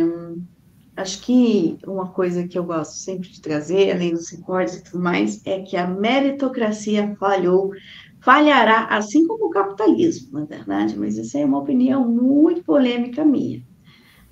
Acho 0.97 1.23
que 1.23 1.79
uma 1.87 2.09
coisa 2.09 2.47
que 2.49 2.59
eu 2.59 2.65
gosto 2.65 2.95
sempre 2.95 3.29
de 3.29 3.41
trazer, 3.41 3.93
além 3.93 4.13
dos 4.13 4.31
recordes 4.31 4.77
e 4.77 4.83
tudo 4.83 5.01
mais, 5.01 5.41
é 5.47 5.61
que 5.61 5.77
a 5.77 5.87
meritocracia 5.87 7.15
falhou, 7.21 7.73
falhará, 8.21 8.87
assim 8.87 9.25
como 9.27 9.47
o 9.47 9.51
capitalismo, 9.51 10.41
na 10.41 10.45
verdade, 10.45 10.99
mas 10.99 11.17
essa 11.17 11.39
é 11.39 11.45
uma 11.45 11.59
opinião 11.59 12.05
muito 12.09 12.65
polêmica 12.65 13.25
minha. 13.25 13.63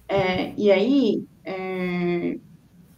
É, 0.09 0.55
e 0.57 0.71
aí, 0.71 1.27
é, 1.45 2.39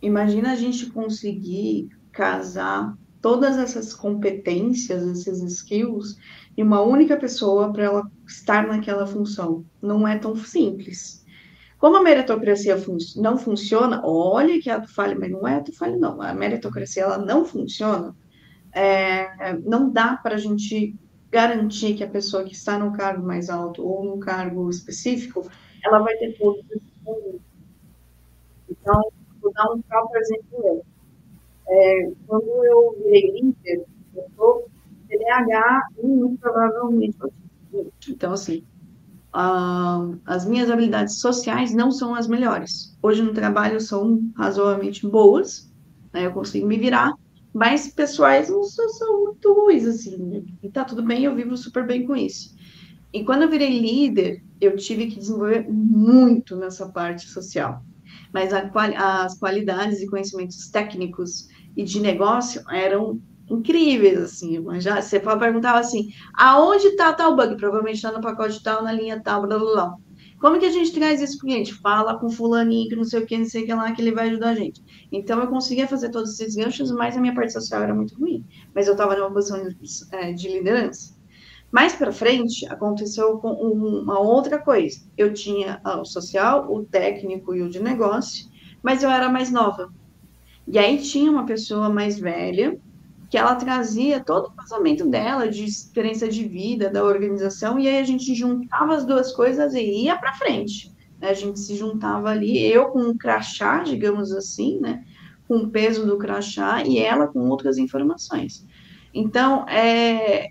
imagina 0.01 0.53
a 0.53 0.57
gente 0.57 0.87
conseguir 0.87 1.89
casar 2.13 2.97
todas 3.21 3.57
essas 3.59 3.95
competências, 3.95 5.03
esses 5.03 5.43
skills, 5.43 6.17
em 6.57 6.63
uma 6.63 6.81
única 6.81 7.17
pessoa 7.17 7.73
para 7.73 7.85
ela 7.85 8.11
estar 8.27 8.67
naquela 8.67 9.07
função. 9.07 9.65
Não 9.81 10.07
é 10.07 10.19
tão 10.19 10.37
simples. 10.37 11.25
Como 11.79 11.97
a 11.97 12.03
meritocracia 12.03 12.77
fun 12.77 12.97
não 13.17 13.39
funciona, 13.39 14.01
olha 14.05 14.61
que 14.61 14.69
a 14.69 14.79
do 14.79 14.89
falha, 14.89 15.17
mas 15.19 15.31
não 15.31 15.47
é 15.47 15.55
a 15.57 15.61
do 15.61 15.73
falha, 15.73 15.97
não. 15.97 16.21
A 16.21 16.35
meritocracia 16.35 17.05
ela 17.05 17.19
não 17.19 17.45
funciona. 17.45 18.15
É, 18.73 19.57
não 19.65 19.91
dá 19.91 20.17
para 20.17 20.35
a 20.35 20.39
gente 20.39 20.97
garantir 21.31 21.95
que 21.95 22.03
a 22.03 22.09
pessoa 22.09 22.45
que 22.45 22.53
está 22.53 22.79
no 22.79 22.93
cargo 22.93 23.25
mais 23.25 23.49
alto 23.49 23.87
ou 23.87 24.05
no 24.05 24.19
cargo 24.19 24.69
específico, 24.69 25.49
ela 25.85 26.01
vai 26.01 26.17
ter 26.17 26.37
todos 26.39 26.65
Então, 28.71 29.03
vou 29.41 29.53
dar 29.53 29.73
um 29.73 29.81
próprio 29.83 30.21
exemplo. 30.21 30.85
É, 31.69 32.11
quando 32.27 32.65
eu 32.65 32.97
virei 33.03 33.31
líder, 33.41 33.85
eu 34.15 34.25
sou 34.37 34.69
TDAH 35.09 35.89
e 36.03 36.07
muito 36.07 36.39
provavelmente 36.39 37.19
Então, 38.09 38.33
assim, 38.33 38.65
uh, 39.35 40.19
as 40.27 40.47
minhas 40.47 40.71
habilidades 40.71 41.21
sociais 41.21 41.75
não 41.75 41.91
são 41.91 42.15
as 42.15 42.27
melhores. 42.27 42.97
Hoje 43.03 43.23
no 43.23 43.33
trabalho 43.33 43.81
são 43.81 44.21
razoavelmente 44.37 45.07
boas, 45.07 45.73
né, 46.13 46.27
eu 46.27 46.33
consigo 46.33 46.67
me 46.67 46.79
virar, 46.79 47.13
mas 47.53 47.93
pessoais 47.93 48.49
não 48.49 48.63
são, 48.63 48.89
são 48.91 49.25
muito 49.25 49.53
ruins, 49.53 49.87
assim, 49.87 50.45
e 50.63 50.71
tá 50.71 50.85
tudo 50.85 51.03
bem, 51.03 51.25
eu 51.25 51.35
vivo 51.35 51.57
super 51.57 51.87
bem 51.87 52.07
com 52.07 52.17
isso. 52.17 52.57
E 53.13 53.25
quando 53.25 53.43
eu 53.43 53.51
virei 53.51 53.79
líder, 53.79 54.43
eu 54.61 54.77
tive 54.77 55.07
que 55.07 55.19
desenvolver 55.19 55.67
muito 55.69 56.57
nessa 56.57 56.89
parte 56.89 57.27
social. 57.29 57.83
Mas 58.33 58.53
a, 58.53 58.71
as 59.25 59.39
qualidades 59.39 60.01
e 60.01 60.07
conhecimentos 60.07 60.69
técnicos 60.69 61.49
e 61.77 61.83
de 61.85 62.01
negócio 62.01 62.63
eram 62.71 63.21
incríveis, 63.51 64.19
assim, 64.19 64.63
já 64.79 65.01
você 65.01 65.19
perguntava 65.19 65.79
assim, 65.79 66.11
aonde 66.35 66.89
está 66.89 67.13
tal 67.15 67.35
bug? 67.35 67.57
Provavelmente 67.57 67.97
está 67.97 68.13
no 68.13 68.21
pacote 68.21 68.63
tal, 68.63 68.83
na 68.83 68.93
linha 68.93 69.21
tal, 69.23 69.47
blá, 69.47 69.59
blá, 69.59 69.73
blá. 69.73 69.97
Como 70.39 70.59
que 70.59 70.67
a 70.67 70.71
gente 70.71 70.93
traz 70.93 71.21
isso 71.21 71.39
para 71.39 71.47
o 71.47 71.49
cliente? 71.49 71.75
Fala 71.75 72.19
com 72.19 72.31
fulaninho, 72.31 72.89
que 72.89 72.95
não 72.95 73.05
sei 73.05 73.21
o 73.21 73.27
que, 73.27 73.37
não 73.37 73.45
sei 73.45 73.65
o 73.65 73.67
que 73.67 73.75
lá, 73.75 73.91
que 73.93 74.01
ele 74.01 74.13
vai 74.13 74.29
ajudar 74.29 74.51
a 74.51 74.55
gente. 74.55 74.81
Então, 75.11 75.41
eu 75.41 75.49
conseguia 75.49 75.89
fazer 75.89 76.11
todos 76.11 76.39
esses 76.39 76.55
ganchos, 76.55 76.93
mas 76.93 77.17
a 77.17 77.21
minha 77.21 77.35
parte 77.35 77.53
social 77.53 77.83
era 77.83 77.95
muito 77.95 78.15
ruim. 78.15 78.47
Mas 78.73 78.87
eu 78.87 78.93
estava 78.93 79.17
numa 79.17 79.33
posição 79.33 79.61
de, 79.67 79.77
é, 80.13 80.33
de 80.33 80.49
liderança. 80.49 81.18
Mais 81.71 81.95
para 81.95 82.13
frente, 82.13 82.67
aconteceu 82.67 83.39
com 83.39 83.53
uma 83.53 84.19
outra 84.19 84.59
coisa. 84.59 85.01
Eu 85.17 85.35
tinha 85.35 85.81
o 85.85 86.05
social, 86.05 86.73
o 86.73 86.85
técnico 86.85 87.55
e 87.55 87.63
o 87.63 87.69
de 87.69 87.81
negócio, 87.81 88.49
mas 88.83 89.03
eu 89.03 89.11
era 89.11 89.29
mais 89.29 89.51
nova. 89.51 89.93
E 90.67 90.79
aí 90.79 90.99
tinha 90.99 91.31
uma 91.31 91.45
pessoa 91.45 91.91
mais 91.91 92.19
velha, 92.19 92.79
que 93.31 93.37
ela 93.37 93.55
trazia 93.55 94.21
todo 94.21 94.47
o 94.47 94.53
pensamento 94.53 95.07
dela, 95.07 95.49
de 95.49 95.65
experiência 95.65 96.29
de 96.29 96.47
vida, 96.47 96.89
da 96.89 97.05
organização, 97.05 97.79
e 97.79 97.87
aí 97.87 97.99
a 97.99 98.05
gente 98.05 98.35
juntava 98.35 98.95
as 98.95 99.05
duas 99.05 99.33
coisas 99.33 99.75
e 99.75 100.05
ia 100.05 100.17
para 100.17 100.35
frente. 100.35 100.91
Né? 101.21 101.29
A 101.29 101.35
gente 101.35 101.61
se 101.61 101.77
juntava 101.77 102.31
ali, 102.31 102.59
eu 102.65 102.87
com 102.87 103.01
um 103.01 103.17
crachá, 103.17 103.83
digamos 103.83 104.33
assim, 104.33 104.81
né? 104.81 105.05
com 105.47 105.57
o 105.59 105.71
peso 105.71 106.07
do 106.07 106.17
crachá, 106.17 106.83
e 106.85 106.99
ela 106.99 107.27
com 107.27 107.41
outras 107.49 107.77
informações. 107.77 108.67
Então, 109.13 109.67
é, 109.69 110.51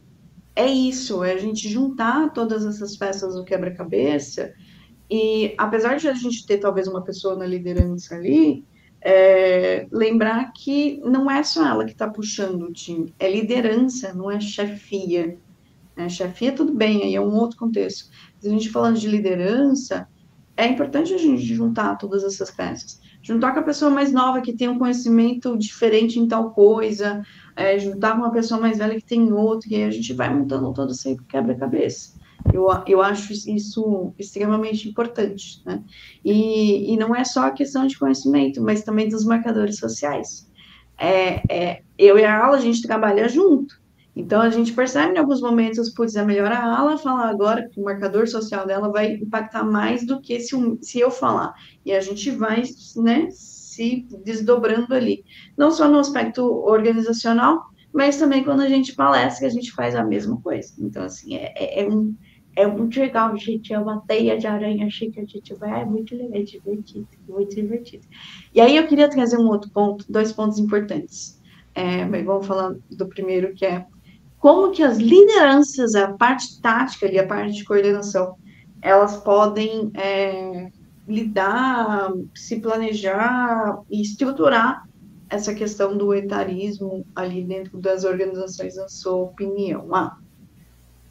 é 0.58 0.66
isso, 0.66 1.24
é 1.24 1.34
a 1.34 1.38
gente 1.38 1.70
juntar 1.70 2.34
todas 2.34 2.66
essas 2.66 2.98
peças 2.98 3.36
do 3.36 3.44
quebra-cabeça 3.44 4.52
e 5.08 5.54
apesar 5.56 5.98
de 5.98 6.08
a 6.10 6.14
gente 6.16 6.48
ter 6.48 6.58
talvez 6.58 6.88
uma 6.88 7.04
pessoa 7.04 7.36
na 7.36 7.46
liderança 7.46 8.16
ali, 8.16 8.66
é, 9.00 9.88
lembrar 9.92 10.52
que 10.54 11.00
não 11.06 11.30
é 11.30 11.44
só 11.44 11.64
ela 11.64 11.86
que 11.86 11.92
está 11.92 12.10
puxando 12.10 12.64
o 12.64 12.74
time, 12.74 13.14
é 13.20 13.32
liderança, 13.32 14.16
não 14.16 14.32
é 14.32 14.40
chefia. 14.40 15.38
Né? 15.96 16.10
Chefia, 16.10 16.52
tudo 16.52 16.74
bem, 16.74 17.04
aí 17.04 17.16
é 17.16 17.22
um 17.22 17.36
outro 17.36 17.58
contexto. 17.58 18.10
Mas 18.36 18.48
a 18.48 18.50
gente 18.50 18.72
falando 18.72 18.98
de 18.98 19.08
liderança, 19.08 20.08
é 20.58 20.66
importante 20.66 21.14
a 21.14 21.20
gente 21.20 21.44
juntar 21.54 21.98
todas 21.98 22.24
essas 22.24 22.50
peças. 22.50 23.00
Juntar 23.22 23.54
com 23.54 23.60
a 23.60 23.64
pessoa 23.64 23.92
mais 23.92 24.12
nova 24.12 24.42
que 24.42 24.54
tem 24.54 24.68
um 24.68 24.80
conhecimento 24.80 25.56
diferente 25.56 26.20
em 26.20 26.28
tal 26.28 26.50
coisa, 26.50 27.24
é, 27.58 27.80
juntar 27.80 28.12
com 28.12 28.20
uma 28.20 28.32
pessoa 28.32 28.62
mais 28.62 28.78
velha 28.78 28.96
que 28.96 29.04
tem 29.04 29.34
outro, 29.34 29.68
e 29.70 29.76
aí 29.76 29.84
a 29.84 29.92
gente 29.92 30.14
vai 30.14 30.32
montando 30.34 30.72
todo 30.74 30.92
esse 30.92 31.18
quebra-cabeça. 31.28 32.16
Eu, 32.54 32.68
eu 32.86 33.02
acho 33.02 33.34
isso 33.34 34.14
extremamente 34.18 34.88
importante, 34.88 35.62
né? 35.66 35.84
E, 36.24 36.94
e 36.94 36.98
não 36.98 37.16
é 37.16 37.26
só 37.26 37.48
a 37.48 37.52
questão 37.52 37.88
de 37.88 37.98
conhecimento, 37.98 38.62
mas 38.62 38.84
também 38.84 39.10
dos 39.10 39.26
marcadores 39.26 39.80
sociais. 39.80 40.48
É, 41.00 41.42
é, 41.50 41.82
eu 41.98 42.18
e 42.20 42.24
a 42.24 42.46
Ala, 42.46 42.58
a 42.58 42.62
gente 42.62 42.82
trabalha 42.84 43.28
junto. 43.28 43.76
Então, 44.16 44.40
a 44.40 44.50
gente 44.50 44.74
percebe 44.74 45.16
em 45.16 45.18
alguns 45.18 45.42
momentos, 45.42 45.90
putz, 45.90 46.16
é 46.16 46.24
melhor 46.24 46.52
a 46.52 46.64
Ala 46.64 46.98
falar 46.98 47.30
agora, 47.30 47.68
que 47.70 47.80
o 47.80 47.84
marcador 47.84 48.28
social 48.28 48.68
dela 48.68 48.90
vai 48.90 49.14
impactar 49.14 49.64
mais 49.64 50.06
do 50.06 50.22
que 50.22 50.40
se, 50.40 50.56
se 50.82 51.00
eu 51.00 51.10
falar. 51.10 51.54
E 51.84 51.92
a 51.92 52.02
gente 52.02 52.30
vai, 52.32 52.64
né, 52.96 53.30
se 53.78 54.08
desdobrando 54.26 54.94
ali. 54.94 55.24
Não 55.56 55.70
só 55.70 55.88
no 55.88 56.00
aspecto 56.00 56.44
organizacional, 56.44 57.64
mas 57.94 58.18
também 58.18 58.44
quando 58.44 58.62
a 58.62 58.70
gente 58.70 58.96
palestra, 58.96 59.48
a 59.48 59.52
gente 59.52 59.72
faz 59.72 59.96
a 59.96 60.04
mesma 60.04 60.42
coisa. 60.42 60.74
Então, 60.80 61.04
assim, 61.04 61.36
é, 61.36 61.54
é, 61.56 61.84
é 61.84 61.88
um, 61.88 62.16
é 62.56 62.66
muito 62.66 63.00
legal, 63.00 63.38
gente. 63.38 63.72
É 63.72 63.80
uma 63.80 64.02
teia 64.02 64.38
de 64.38 64.48
aranha 64.48 64.90
chique, 64.90 65.20
a 65.20 65.26
gente 65.26 65.54
vai. 65.54 65.82
É 65.82 65.86
muito 65.86 66.16
legal, 66.16 66.40
é 66.40 66.44
divertido, 66.44 67.08
muito 67.30 67.56
divertido. 67.56 68.06
E 68.54 68.60
aí 68.60 68.76
eu 68.76 68.88
queria 68.88 69.10
trazer 69.10 69.38
um 69.38 69.48
outro 69.48 69.70
ponto, 69.70 70.06
dois 70.10 70.34
pontos 70.34 70.58
importantes. 70.58 71.40
É, 71.76 72.04
vamos 72.24 72.48
falar 72.48 72.76
do 72.90 73.08
primeiro, 73.08 73.54
que 73.54 73.64
é 73.64 73.86
como 74.40 74.72
que 74.72 74.82
as 74.82 74.98
lideranças, 74.98 75.94
a 75.94 76.14
parte 76.14 76.60
tática 76.62 77.06
e 77.12 77.20
a 77.20 77.28
parte 77.28 77.54
de 77.54 77.64
coordenação, 77.64 78.36
elas 78.82 79.18
podem 79.18 79.92
é, 79.94 80.72
lidar, 81.08 82.12
se 82.36 82.60
planejar 82.60 83.82
e 83.90 84.02
estruturar 84.02 84.88
essa 85.30 85.54
questão 85.54 85.98
do 85.98 86.14
etarismo 86.14 87.06
ali 87.16 87.44
dentro 87.44 87.78
das 87.78 88.04
organizações, 88.04 88.76
na 88.76 88.90
sua 88.90 89.16
opinião? 89.16 89.94
Ah. 89.94 90.18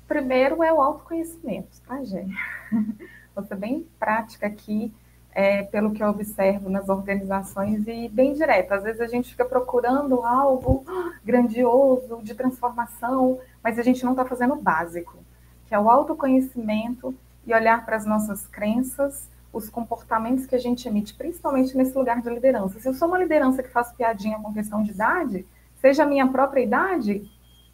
Primeiro 0.07 0.63
é 0.63 0.73
o 0.73 0.81
autoconhecimento, 0.81 1.81
tá, 1.87 2.03
gente? 2.05 2.35
Vou 3.35 3.45
ser 3.45 3.57
bem 3.57 3.87
prática 3.99 4.47
aqui, 4.47 4.93
é, 5.33 5.65
pelo 5.65 5.93
que 5.93 6.03
eu 6.03 6.09
observo 6.09 6.71
nas 6.71 6.89
organizações 6.89 7.87
e 7.87 8.09
bem 8.09 8.33
direta. 8.33 8.77
Às 8.77 8.85
vezes 8.85 9.01
a 9.03 9.07
gente 9.07 9.31
fica 9.31 9.45
procurando 9.45 10.23
algo 10.23 10.83
grandioso, 11.23 12.21
de 12.23 12.35
transformação, 12.35 13.39
mas 13.63 13.79
a 13.79 13.83
gente 13.83 14.03
não 14.03 14.13
está 14.13 14.25
fazendo 14.25 14.55
o 14.55 14.63
básico, 14.63 15.19
que 15.67 15.75
é 15.75 15.79
o 15.79 15.91
autoconhecimento 15.91 17.15
e 17.47 17.53
olhar 17.53 17.85
para 17.85 17.97
as 17.97 18.07
nossas 18.07 18.47
crenças, 18.47 19.29
os 19.57 19.71
comportamentos 19.71 20.47
que 20.47 20.55
a 20.55 20.59
gente 20.59 20.87
emite, 20.87 21.15
principalmente 21.15 21.77
nesse 21.77 21.97
lugar 21.97 22.21
de 22.21 22.29
liderança. 22.29 22.79
Se 22.79 22.89
eu 22.89 22.95
sou 22.95 23.09
uma 23.09 23.19
liderança 23.19 23.63
que 23.63 23.71
faz 23.71 23.91
piadinha 23.93 24.39
com 24.39 24.53
questão 24.53 24.83
de 24.83 24.91
idade, 24.91 25.47
seja 25.81 26.03
a 26.03 26.07
minha 26.07 26.27
própria 26.29 26.63
idade, 26.63 27.29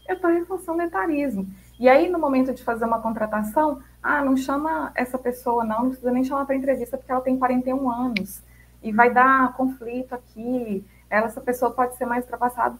eu 0.09 0.14
estou 0.14 0.30
reforçando 0.30 0.83
etarismo. 0.83 1.47
E 1.80 1.89
aí, 1.89 2.09
no 2.09 2.18
momento 2.18 2.55
de 2.55 2.62
fazer 2.62 2.85
uma 2.85 3.01
contratação, 3.01 3.80
ah, 4.03 4.24
não 4.24 4.37
chama 4.37 4.93
essa 4.95 5.18
pessoa, 5.18 5.64
não, 5.64 5.83
não 5.83 5.89
precisa 5.89 6.12
nem 6.12 6.22
chamar 6.22 6.45
para 6.45 6.55
entrevista 6.55 6.97
porque 6.97 7.11
ela 7.11 7.20
tem 7.20 7.37
41 7.37 7.91
anos 7.91 8.43
e 8.83 8.93
vai 8.93 9.12
dar 9.12 9.53
conflito 9.55 10.14
aqui, 10.14 10.85
ela, 11.09 11.26
essa 11.26 11.41
pessoa 11.41 11.70
pode 11.70 11.97
ser 11.97 12.07
mais 12.07 12.24
ultrapassada. 12.24 12.76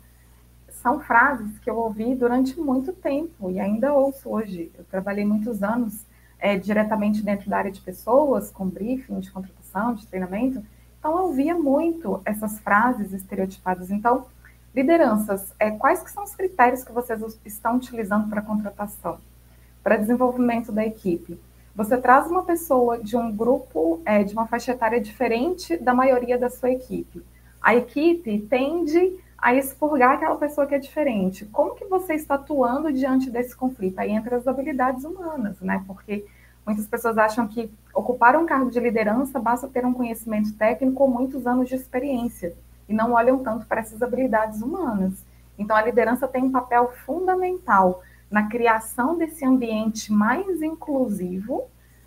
São 0.68 1.00
frases 1.00 1.59
que 1.59 1.70
eu 1.70 1.76
ouvi 1.76 2.14
durante 2.14 2.59
muito 2.59 2.92
tempo 2.92 3.50
e 3.50 3.61
ainda 3.61 3.92
ouço 3.92 4.28
hoje. 4.28 4.70
Eu 4.76 4.84
trabalhei 4.84 5.24
muitos 5.24 5.62
anos 5.62 6.05
é, 6.43 6.59
diretamente 6.59 7.22
dentro 7.22 7.49
da 7.49 7.57
área 7.57 7.70
de 7.70 7.80
pessoas, 7.80 8.51
com 8.51 8.68
briefing 8.68 9.20
de 9.20 9.30
contratação, 9.30 9.95
de 9.95 10.05
treinamento. 10.09 10.61
Então, 10.99 11.16
eu 11.16 11.32
via 11.32 11.55
muito 11.55 12.20
essas 12.24 12.59
frases 12.59 13.12
estereotipadas. 13.12 13.93
Então, 13.93 14.26
lideranças, 14.74 15.55
é, 15.59 15.70
quais 15.70 16.03
que 16.03 16.11
são 16.11 16.24
os 16.24 16.34
critérios 16.34 16.82
que 16.82 16.90
vocês 16.90 17.38
estão 17.45 17.76
utilizando 17.76 18.28
para 18.28 18.43
contratação, 18.43 19.18
para 19.84 19.97
desenvolvimento 19.97 20.72
da 20.72 20.84
equipe? 20.84 21.38
Você 21.76 21.97
traz 21.97 22.26
uma 22.26 22.43
pessoa 22.43 22.99
de 22.99 23.16
um 23.16 23.34
grupo, 23.34 24.03
é, 24.05 24.24
de 24.24 24.32
uma 24.32 24.47
faixa 24.47 24.72
etária 24.72 25.01
diferente 25.01 25.76
da 25.76 25.95
maioria 25.95 26.36
da 26.36 26.51
sua 26.51 26.72
equipe. 26.72 27.22
A 27.62 27.76
equipe 27.76 28.40
tende 28.51 29.16
a 29.43 29.53
expurgar 29.53 30.12
aquela 30.12 30.36
pessoa 30.36 30.68
que 30.68 30.74
é 30.76 30.78
diferente. 30.78 31.45
Como 31.47 31.74
que 31.74 31.84
você 31.86 32.14
está 32.14 32.36
atuando 32.36 32.93
diante 32.93 33.28
desse 33.28 33.57
conflito? 33.57 33.99
Aí 33.99 34.12
entra 34.12 34.36
as 34.36 34.47
habilidades 34.47 35.05
humanas, 35.05 35.61
né? 35.61 35.82
Porque 35.84 36.24
muitas 36.64 36.86
pessoas 36.86 37.18
acham 37.18 37.49
que 37.49 37.68
ocupar 37.93 38.36
um 38.36 38.47
cargo 38.47 38.70
de 38.70 38.78
liderança 38.78 39.40
basta 39.40 39.66
ter 39.66 39.84
um 39.84 39.93
conhecimento 39.93 40.55
técnico 40.55 41.03
ou 41.03 41.11
muitos 41.11 41.45
anos 41.45 41.68
de 41.68 41.74
experiência 41.74 42.55
e 42.88 42.95
não 42.95 43.14
olham 43.14 43.43
tanto 43.43 43.66
para 43.66 43.80
essas 43.80 44.01
habilidades 44.01 44.62
humanas. 44.62 45.12
Então 45.59 45.74
a 45.74 45.82
liderança 45.82 46.28
tem 46.28 46.45
um 46.45 46.53
papel 46.53 46.93
fundamental 47.05 48.01
na 48.30 48.49
criação 48.49 49.18
desse 49.18 49.45
ambiente 49.45 50.12
mais 50.12 50.62
inclusivo, 50.62 51.64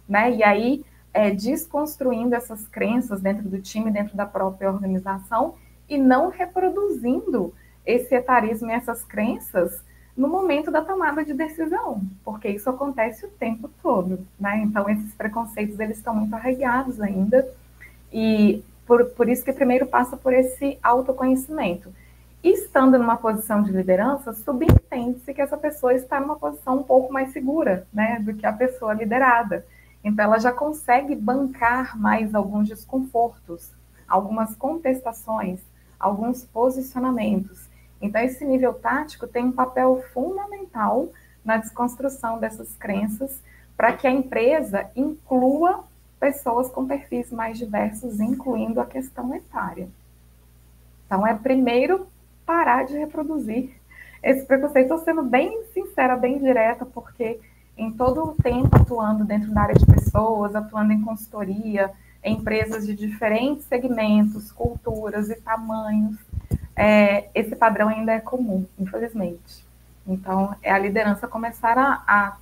né? 0.08 0.32
E 0.32 0.42
aí 0.42 0.86
é, 1.14 1.32
desconstruindo 1.32 2.34
essas 2.34 2.66
crenças 2.66 3.20
dentro 3.20 3.50
do 3.50 3.60
time, 3.60 3.92
dentro 3.92 4.16
da 4.16 4.26
própria 4.26 4.72
organização 4.72 5.56
e 5.90 5.98
não 5.98 6.30
reproduzindo 6.30 7.54
esse 7.86 8.16
etarismo 8.16 8.70
e 8.70 8.74
essas 8.74 9.04
crenças 9.04 9.84
no 10.16 10.28
momento 10.28 10.72
da 10.72 10.82
tomada 10.82 11.26
de 11.26 11.34
decisão, 11.34 12.02
porque 12.24 12.48
isso 12.48 12.70
acontece 12.70 13.26
o 13.26 13.30
tempo 13.30 13.70
todo, 13.84 14.26
né? 14.40 14.60
Então 14.60 14.90
esses 14.90 15.14
preconceitos 15.14 15.80
eles 15.80 15.98
estão 15.98 16.16
muito 16.16 16.34
arraigados 16.34 17.02
ainda 17.02 17.46
e 18.14 18.64
por, 18.88 19.06
por 19.08 19.28
isso 19.28 19.44
que 19.44 19.52
primeiro 19.52 19.86
passa 19.86 20.16
por 20.16 20.34
esse 20.34 20.80
autoconhecimento. 20.82 21.92
E 22.42 22.52
estando 22.54 22.98
numa 22.98 23.18
posição 23.18 23.64
de 23.64 23.72
liderança, 23.72 24.32
subentende-se 24.32 25.34
que 25.34 25.42
essa 25.42 25.58
pessoa 25.58 25.94
está 25.94 26.20
numa 26.20 26.36
posição 26.36 26.78
um 26.78 26.84
pouco 26.84 27.12
mais 27.12 27.34
segura, 27.34 27.88
né, 27.92 28.20
do 28.20 28.36
que 28.36 28.46
a 28.46 28.54
pessoa 28.54 28.94
liderada. 28.94 29.66
Então 30.04 30.24
ela 30.24 30.38
já 30.38 30.52
consegue 30.52 31.16
bancar 31.16 32.00
mais 32.00 32.36
alguns 32.36 32.70
desconfortos, 32.70 33.72
algumas 34.08 34.56
contestações, 34.56 35.60
alguns 36.06 36.46
posicionamentos. 36.46 37.68
Então, 38.00 38.22
esse 38.22 38.46
nível 38.46 38.74
tático 38.74 39.26
tem 39.26 39.46
um 39.46 39.52
papel 39.52 40.04
fundamental 40.14 41.10
na 41.44 41.58
desconstrução 41.58 42.38
dessas 42.40 42.76
crenças 42.78 43.42
para 43.76 43.94
que 43.94 44.06
a 44.06 44.12
empresa 44.12 44.90
inclua 44.96 45.84
pessoas 46.20 46.70
com 46.70 46.86
perfis 46.86 47.32
mais 47.32 47.58
diversos, 47.58 48.20
incluindo 48.20 48.80
a 48.80 48.86
questão 48.86 49.34
etária. 49.34 49.90
Então, 51.06 51.26
é 51.26 51.34
primeiro 51.34 52.08
parar 52.46 52.86
de 52.86 52.98
reproduzir 52.98 53.72
esse 54.22 54.46
preconceito. 54.46 54.86
Estou 54.86 55.00
sendo 55.00 55.24
bem 55.24 55.64
sincera, 55.74 56.16
bem 56.16 56.38
direta, 56.38 56.86
porque 56.86 57.40
em 57.76 57.92
todo 57.92 58.24
o 58.24 58.36
tempo 58.36 58.76
atuando 58.76 59.26
dentro 59.26 59.52
da 59.52 59.62
área 59.62 59.76
de 59.76 59.86
pessoas, 59.86 60.56
atuando 60.56 60.94
em 60.94 61.02
consultoria, 61.02 61.92
empresas 62.30 62.86
de 62.86 62.96
diferentes 62.96 63.66
segmentos, 63.66 64.52
culturas 64.52 65.30
e 65.30 65.36
tamanhos, 65.36 66.18
é, 66.76 67.30
esse 67.34 67.56
padrão 67.56 67.88
ainda 67.88 68.14
é 68.14 68.20
comum, 68.20 68.66
infelizmente. 68.78 69.66
Então, 70.08 70.56
é 70.62 70.72
a 70.72 70.78
liderança 70.78 71.28
começar 71.28 71.78
a, 71.78 72.04
a 72.08 72.38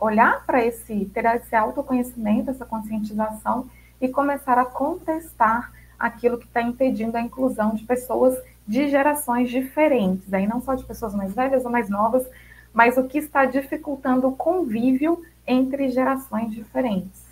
olhar 0.00 0.44
para 0.46 0.64
esse, 0.64 1.04
ter 1.06 1.24
esse 1.26 1.54
autoconhecimento, 1.54 2.50
essa 2.50 2.64
conscientização 2.64 3.68
e 4.00 4.08
começar 4.08 4.58
a 4.58 4.64
contestar 4.64 5.72
aquilo 5.98 6.38
que 6.38 6.46
está 6.46 6.62
impedindo 6.62 7.16
a 7.16 7.20
inclusão 7.20 7.74
de 7.74 7.84
pessoas 7.84 8.38
de 8.66 8.88
gerações 8.88 9.50
diferentes, 9.50 10.32
aí 10.32 10.46
não 10.46 10.60
só 10.60 10.74
de 10.74 10.84
pessoas 10.84 11.14
mais 11.14 11.34
velhas 11.34 11.64
ou 11.64 11.70
mais 11.70 11.88
novas, 11.88 12.26
mas 12.72 12.96
o 12.96 13.04
que 13.04 13.18
está 13.18 13.44
dificultando 13.44 14.28
o 14.28 14.36
convívio 14.36 15.22
entre 15.46 15.88
gerações 15.88 16.52
diferentes. 16.52 17.27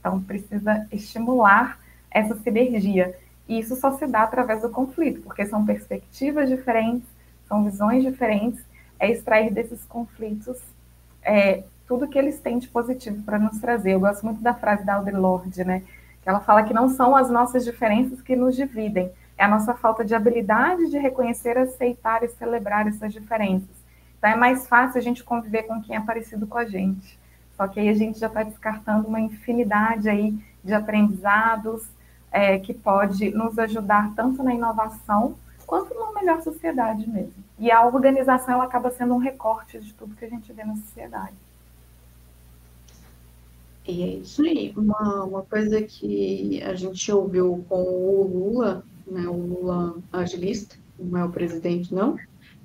Então, 0.00 0.20
precisa 0.22 0.86
estimular 0.90 1.78
essa 2.10 2.34
sinergia. 2.36 3.14
E 3.48 3.58
isso 3.58 3.76
só 3.76 3.92
se 3.92 4.06
dá 4.06 4.22
através 4.22 4.62
do 4.62 4.70
conflito, 4.70 5.20
porque 5.22 5.46
são 5.46 5.64
perspectivas 5.64 6.48
diferentes, 6.48 7.08
são 7.46 7.64
visões 7.64 8.02
diferentes, 8.02 8.64
é 8.98 9.10
extrair 9.10 9.52
desses 9.52 9.84
conflitos 9.84 10.58
é, 11.22 11.64
tudo 11.86 12.08
que 12.08 12.18
eles 12.18 12.38
têm 12.38 12.58
de 12.58 12.68
positivo 12.68 13.22
para 13.24 13.38
nos 13.38 13.58
trazer. 13.58 13.92
Eu 13.92 14.00
gosto 14.00 14.24
muito 14.24 14.40
da 14.40 14.54
frase 14.54 14.84
da 14.84 14.94
Audre 14.94 15.16
Lorde, 15.16 15.64
né? 15.64 15.82
Que 16.22 16.28
ela 16.28 16.40
fala 16.40 16.62
que 16.62 16.72
não 16.72 16.88
são 16.88 17.16
as 17.16 17.30
nossas 17.30 17.64
diferenças 17.64 18.22
que 18.22 18.36
nos 18.36 18.54
dividem, 18.54 19.10
é 19.36 19.44
a 19.44 19.48
nossa 19.48 19.74
falta 19.74 20.04
de 20.04 20.14
habilidade 20.14 20.90
de 20.90 20.98
reconhecer, 20.98 21.56
aceitar 21.56 22.22
e 22.22 22.28
celebrar 22.28 22.86
essas 22.86 23.12
diferenças. 23.12 23.68
Então 24.18 24.30
é 24.30 24.36
mais 24.36 24.68
fácil 24.68 24.98
a 24.98 25.02
gente 25.02 25.24
conviver 25.24 25.62
com 25.62 25.80
quem 25.82 25.96
é 25.96 26.00
parecido 26.00 26.46
com 26.46 26.58
a 26.58 26.64
gente. 26.64 27.18
Só 27.60 27.68
que 27.68 27.78
aí 27.78 27.90
a 27.90 27.94
gente 27.94 28.18
já 28.18 28.26
está 28.26 28.42
descartando 28.42 29.06
uma 29.06 29.20
infinidade 29.20 30.08
aí 30.08 30.34
de 30.64 30.72
aprendizados 30.72 31.82
é, 32.32 32.58
que 32.58 32.72
pode 32.72 33.30
nos 33.32 33.58
ajudar 33.58 34.14
tanto 34.14 34.42
na 34.42 34.54
inovação 34.54 35.34
quanto 35.66 35.92
numa 35.92 36.14
melhor 36.14 36.40
sociedade 36.40 37.06
mesmo. 37.06 37.34
E 37.58 37.70
a 37.70 37.84
organização 37.84 38.54
ela 38.54 38.64
acaba 38.64 38.90
sendo 38.90 39.12
um 39.12 39.18
recorte 39.18 39.78
de 39.78 39.92
tudo 39.92 40.16
que 40.16 40.24
a 40.24 40.28
gente 40.30 40.50
vê 40.54 40.64
na 40.64 40.74
sociedade. 40.74 41.34
E 43.86 44.04
é 44.04 44.06
isso 44.06 44.40
aí. 44.40 44.72
Uma, 44.74 45.24
uma 45.24 45.42
coisa 45.42 45.82
que 45.82 46.62
a 46.62 46.74
gente 46.74 47.12
ouviu 47.12 47.62
com 47.68 47.82
o 47.82 48.26
Lula, 48.26 48.82
né, 49.06 49.28
o 49.28 49.36
Lula 49.36 49.98
agilista, 50.10 50.76
não 50.98 51.18
é 51.20 51.24
o 51.26 51.30
presidente, 51.30 51.94
não, 51.94 52.16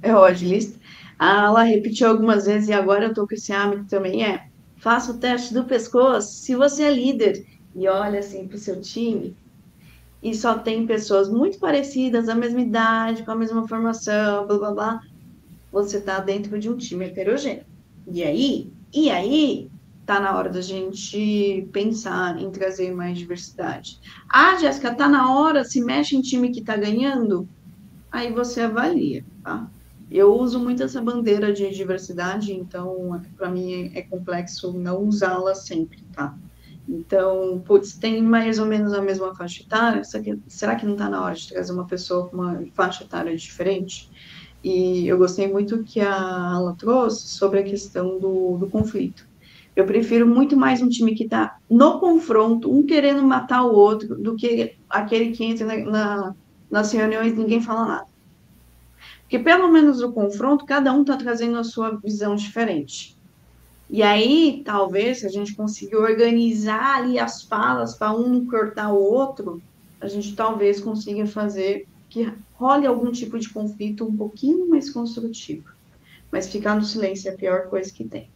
é 0.02 0.16
o 0.16 0.24
agilista, 0.24 0.80
ela 1.20 1.64
repetiu 1.64 2.08
algumas 2.08 2.46
vezes 2.46 2.70
e 2.70 2.74
agora 2.74 3.04
eu 3.04 3.10
estou 3.10 3.28
com 3.28 3.36
esse 3.36 3.52
hábito 3.52 3.88
também, 3.88 4.24
é 4.24 4.55
faça 4.78 5.12
o 5.12 5.18
teste 5.18 5.54
do 5.54 5.66
pescoço 5.66 6.34
se 6.34 6.56
você 6.56 6.84
é 6.84 6.94
líder 6.94 7.46
e 7.76 7.88
olha 7.88 8.20
assim 8.20 8.48
para 8.48 8.56
o 8.56 8.60
seu 8.60 8.80
time 8.82 9.36
e 10.26 10.34
só 10.34 10.58
tem 10.58 10.88
pessoas 10.88 11.30
muito 11.30 11.60
parecidas, 11.60 12.26
da 12.26 12.34
mesma 12.34 12.60
idade, 12.60 13.24
com 13.24 13.30
a 13.30 13.36
mesma 13.36 13.68
formação, 13.68 14.48
blá 14.48 14.58
blá 14.58 14.72
blá, 14.74 15.00
você 15.72 15.98
está 15.98 16.20
dentro 16.20 16.58
de 16.58 16.68
um 16.68 16.76
time 16.76 17.06
heterogêneo. 17.06 17.64
E 18.12 18.24
aí, 18.24 18.74
e 18.92 19.12
aí, 19.12 19.70
tá 20.04 20.20
na 20.20 20.36
hora 20.36 20.50
da 20.50 20.62
gente 20.62 21.70
pensar 21.72 22.42
em 22.42 22.50
trazer 22.50 22.92
mais 22.96 23.20
diversidade. 23.20 24.00
Ah, 24.28 24.58
Jéssica, 24.58 24.96
tá 24.96 25.08
na 25.08 25.38
hora, 25.38 25.64
se 25.64 25.80
mexe 25.80 26.16
em 26.16 26.22
time 26.22 26.52
que 26.52 26.64
tá 26.64 26.76
ganhando, 26.76 27.48
aí 28.12 28.34
você 28.34 28.62
avalia, 28.62 29.24
tá? 29.44 29.70
Eu 30.10 30.34
uso 30.34 30.60
muito 30.60 30.84
essa 30.84 31.02
bandeira 31.02 31.52
de 31.52 31.70
diversidade, 31.72 32.54
então 32.54 33.20
para 33.36 33.50
mim 33.50 33.92
é 33.94 34.02
complexo 34.04 34.72
não 34.74 35.04
usá-la 35.04 35.56
sempre, 35.56 36.04
tá? 36.14 36.38
Então, 36.88 37.62
putz, 37.66 37.94
tem 37.98 38.22
mais 38.22 38.60
ou 38.60 38.66
menos 38.66 38.94
a 38.94 39.02
mesma 39.02 39.34
faixa 39.34 39.64
etária, 39.64 40.04
será 40.48 40.76
que 40.76 40.86
não 40.86 40.94
está 40.94 41.10
na 41.10 41.24
hora 41.24 41.34
de 41.34 41.50
trazer 41.50 41.74
uma 41.74 41.88
pessoa 41.88 42.28
com 42.28 42.38
uma 42.38 42.64
faixa 42.74 43.04
etária 43.04 43.36
diferente? 43.36 44.12
E 44.64 45.08
eu 45.08 45.18
gostei 45.18 45.52
muito 45.52 45.84
que 45.84 46.00
a 46.00 46.54
Ala 46.54 46.76
trouxe 46.78 47.28
sobre 47.28 47.60
a 47.60 47.64
questão 47.64 48.20
do, 48.20 48.58
do 48.58 48.68
conflito. 48.68 49.28
Eu 49.76 49.86
prefiro 49.86 50.26
muito 50.26 50.56
mais 50.56 50.82
um 50.82 50.88
time 50.88 51.14
que 51.14 51.26
está 51.26 51.58
no 51.70 52.00
confronto, 52.00 52.72
um 52.72 52.86
querendo 52.86 53.22
matar 53.24 53.64
o 53.64 53.74
outro, 53.74 54.16
do 54.16 54.36
que 54.36 54.76
aquele 54.90 55.32
que 55.32 55.44
entra 55.44 55.66
na, 55.66 55.78
na, 55.86 56.36
nas 56.72 56.92
reuniões 56.92 57.34
e 57.34 57.36
ninguém 57.36 57.62
fala 57.62 57.86
nada. 57.86 58.15
Porque 59.26 59.40
pelo 59.40 59.72
menos 59.72 60.02
no 60.02 60.14
confronto, 60.14 60.66
cada 60.66 60.94
um 60.94 61.02
está 61.02 61.18
trazendo 61.18 61.58
a 61.58 61.64
sua 61.64 61.98
visão 61.98 62.36
diferente. 62.36 63.18
E 63.90 64.04
aí, 64.04 64.62
talvez, 64.64 65.20
se 65.20 65.26
a 65.26 65.30
gente 65.30 65.56
conseguir 65.56 65.96
organizar 65.96 66.98
ali 66.98 67.20
as 67.20 67.42
falas 67.42 67.96
para 67.96 68.12
um 68.12 68.46
cortar 68.46 68.94
o 68.94 69.02
outro, 69.02 69.62
a 70.00 70.08
gente 70.08 70.36
talvez 70.36 70.80
consiga 70.80 71.26
fazer 71.26 71.88
que 72.10 72.32
role 72.54 72.86
algum 72.86 73.12
tipo 73.12 73.38
de 73.40 73.50
conflito 73.50 74.06
um 74.06 74.16
pouquinho 74.16 74.70
mais 74.70 74.92
construtivo. 74.92 75.70
Mas 76.32 76.48
ficar 76.48 76.76
no 76.76 76.84
silêncio 76.84 77.30
é 77.30 77.34
a 77.34 77.38
pior 77.38 77.68
coisa 77.68 77.92
que 77.92 78.04
tem 78.04 78.30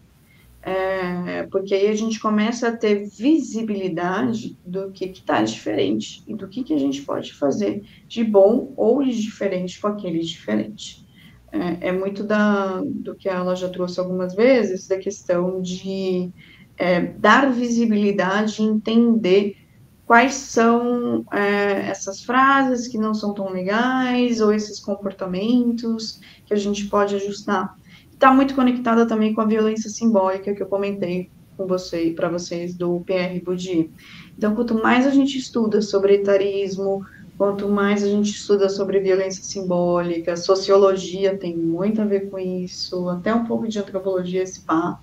é, 0.69 1.47
porque 1.47 1.73
aí 1.73 1.87
a 1.87 1.95
gente 1.95 2.19
começa 2.19 2.67
a 2.67 2.77
ter 2.77 3.07
visibilidade 3.09 4.55
do 4.63 4.91
que 4.91 5.05
está 5.05 5.41
diferente 5.41 6.23
e 6.27 6.35
do 6.35 6.47
que, 6.47 6.63
que 6.63 6.75
a 6.75 6.77
gente 6.77 7.01
pode 7.01 7.33
fazer 7.33 7.83
de 8.07 8.23
bom 8.23 8.71
ou 8.77 9.03
de 9.03 9.19
diferente 9.19 9.81
com 9.81 9.87
aquele 9.87 10.19
diferente. 10.19 11.03
É, 11.51 11.87
é 11.87 11.91
muito 11.91 12.23
da, 12.23 12.83
do 12.85 13.15
que 13.15 13.27
ela 13.27 13.55
já 13.55 13.67
trouxe 13.67 13.99
algumas 13.99 14.35
vezes, 14.35 14.87
da 14.87 14.99
questão 14.99 15.59
de 15.59 16.29
é, 16.77 17.01
dar 17.01 17.51
visibilidade 17.51 18.61
e 18.61 18.65
entender 18.65 19.57
quais 20.05 20.35
são 20.35 21.25
é, 21.31 21.89
essas 21.89 22.23
frases 22.23 22.87
que 22.87 22.97
não 22.99 23.15
são 23.15 23.33
tão 23.33 23.49
legais 23.49 24.39
ou 24.39 24.53
esses 24.53 24.79
comportamentos 24.79 26.19
que 26.45 26.53
a 26.53 26.57
gente 26.57 26.85
pode 26.85 27.15
ajustar 27.15 27.78
está 28.19 28.33
muito 28.33 28.53
conectada 28.53 29.07
também 29.07 29.33
com 29.33 29.39
a 29.39 29.45
violência 29.45 29.89
simbólica 29.89 30.53
que 30.53 30.61
eu 30.61 30.67
comentei 30.67 31.29
com 31.55 31.65
você 31.65 32.11
para 32.13 32.27
vocês 32.27 32.75
do 32.75 32.99
PR 33.05 33.41
Budi. 33.41 33.89
Então, 34.37 34.53
quanto 34.53 34.75
mais 34.75 35.07
a 35.07 35.09
gente 35.09 35.37
estuda 35.37 35.81
sobre 35.81 36.15
etarismo, 36.15 37.05
quanto 37.37 37.69
mais 37.69 38.03
a 38.03 38.07
gente 38.07 38.31
estuda 38.31 38.67
sobre 38.67 38.99
violência 38.99 39.41
simbólica, 39.41 40.35
sociologia 40.35 41.37
tem 41.37 41.55
muito 41.55 42.01
a 42.01 42.05
ver 42.05 42.29
com 42.29 42.37
isso, 42.37 43.07
até 43.07 43.33
um 43.33 43.45
pouco 43.45 43.69
de 43.69 43.79
antropologia, 43.79 44.43
pá, 44.67 44.99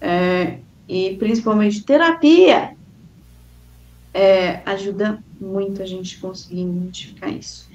é, 0.00 0.58
e 0.88 1.14
principalmente 1.14 1.84
terapia, 1.84 2.76
é, 4.12 4.62
ajuda 4.66 5.22
muito 5.40 5.80
a 5.80 5.86
gente 5.86 6.18
conseguir 6.18 6.62
identificar 6.62 7.28
isso. 7.28 7.67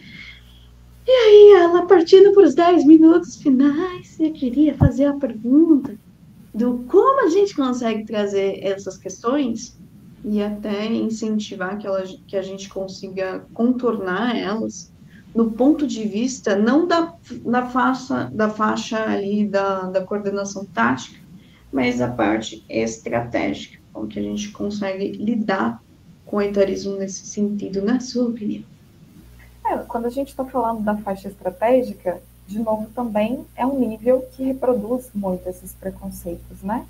E 1.05 1.11
aí, 1.11 1.61
ela 1.61 1.85
partindo 1.85 2.33
para 2.33 2.43
os 2.43 2.55
10 2.55 2.85
minutos 2.85 3.35
finais, 3.35 4.17
eu 4.19 4.31
queria 4.31 4.73
fazer 4.75 5.05
a 5.05 5.13
pergunta 5.13 5.95
do 6.53 6.85
como 6.87 7.25
a 7.25 7.29
gente 7.29 7.55
consegue 7.55 8.05
trazer 8.05 8.63
essas 8.63 8.97
questões 8.97 9.77
e 10.23 10.41
até 10.41 10.85
incentivar 10.85 11.77
que, 11.77 11.85
ela, 11.85 12.03
que 12.27 12.37
a 12.37 12.41
gente 12.41 12.69
consiga 12.69 13.45
contornar 13.53 14.37
elas 14.37 14.93
no 15.35 15.51
ponto 15.51 15.85
de 15.85 16.03
vista 16.03 16.55
não 16.55 16.87
da, 16.87 17.13
da, 17.43 17.65
faixa, 17.65 18.31
da 18.33 18.49
faixa 18.49 19.03
ali 19.03 19.45
da, 19.45 19.89
da 19.89 20.03
coordenação 20.03 20.63
tática, 20.65 21.19
mas 21.71 21.97
da 21.97 22.07
parte 22.07 22.63
estratégica, 22.69 23.79
como 23.91 24.07
que 24.07 24.19
a 24.19 24.23
gente 24.23 24.51
consegue 24.51 25.11
lidar 25.13 25.83
com 26.25 26.37
o 26.37 26.41
etarismo 26.41 26.95
nesse 26.95 27.25
sentido, 27.25 27.81
na 27.81 27.99
sua 27.99 28.29
opinião. 28.29 28.63
É, 29.73 29.77
quando 29.87 30.05
a 30.05 30.09
gente 30.09 30.29
está 30.29 30.45
falando 30.45 30.81
da 30.83 30.95
faixa 30.97 31.27
estratégica, 31.27 32.21
de 32.45 32.59
novo, 32.59 32.87
também 32.93 33.45
é 33.55 33.65
um 33.65 33.79
nível 33.79 34.21
que 34.33 34.43
reproduz 34.43 35.09
muito 35.13 35.47
esses 35.47 35.73
preconceitos, 35.73 36.61
né? 36.61 36.85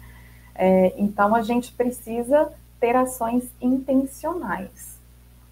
É, 0.56 0.94
então, 0.98 1.34
a 1.34 1.42
gente 1.42 1.72
precisa 1.72 2.52
ter 2.80 2.96
ações 2.96 3.50
intencionais. 3.62 4.98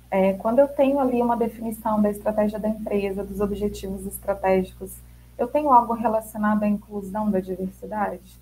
É, 0.09 0.33
quando 0.33 0.59
eu 0.59 0.67
tenho 0.67 0.99
ali 0.99 1.21
uma 1.21 1.37
definição 1.37 2.01
da 2.01 2.09
estratégia 2.09 2.59
da 2.59 2.67
empresa, 2.67 3.23
dos 3.23 3.39
objetivos 3.39 4.05
estratégicos, 4.05 4.91
eu 5.37 5.47
tenho 5.47 5.71
algo 5.71 5.93
relacionado 5.93 6.63
à 6.63 6.67
inclusão 6.67 7.31
da 7.31 7.39
diversidade? 7.39 8.39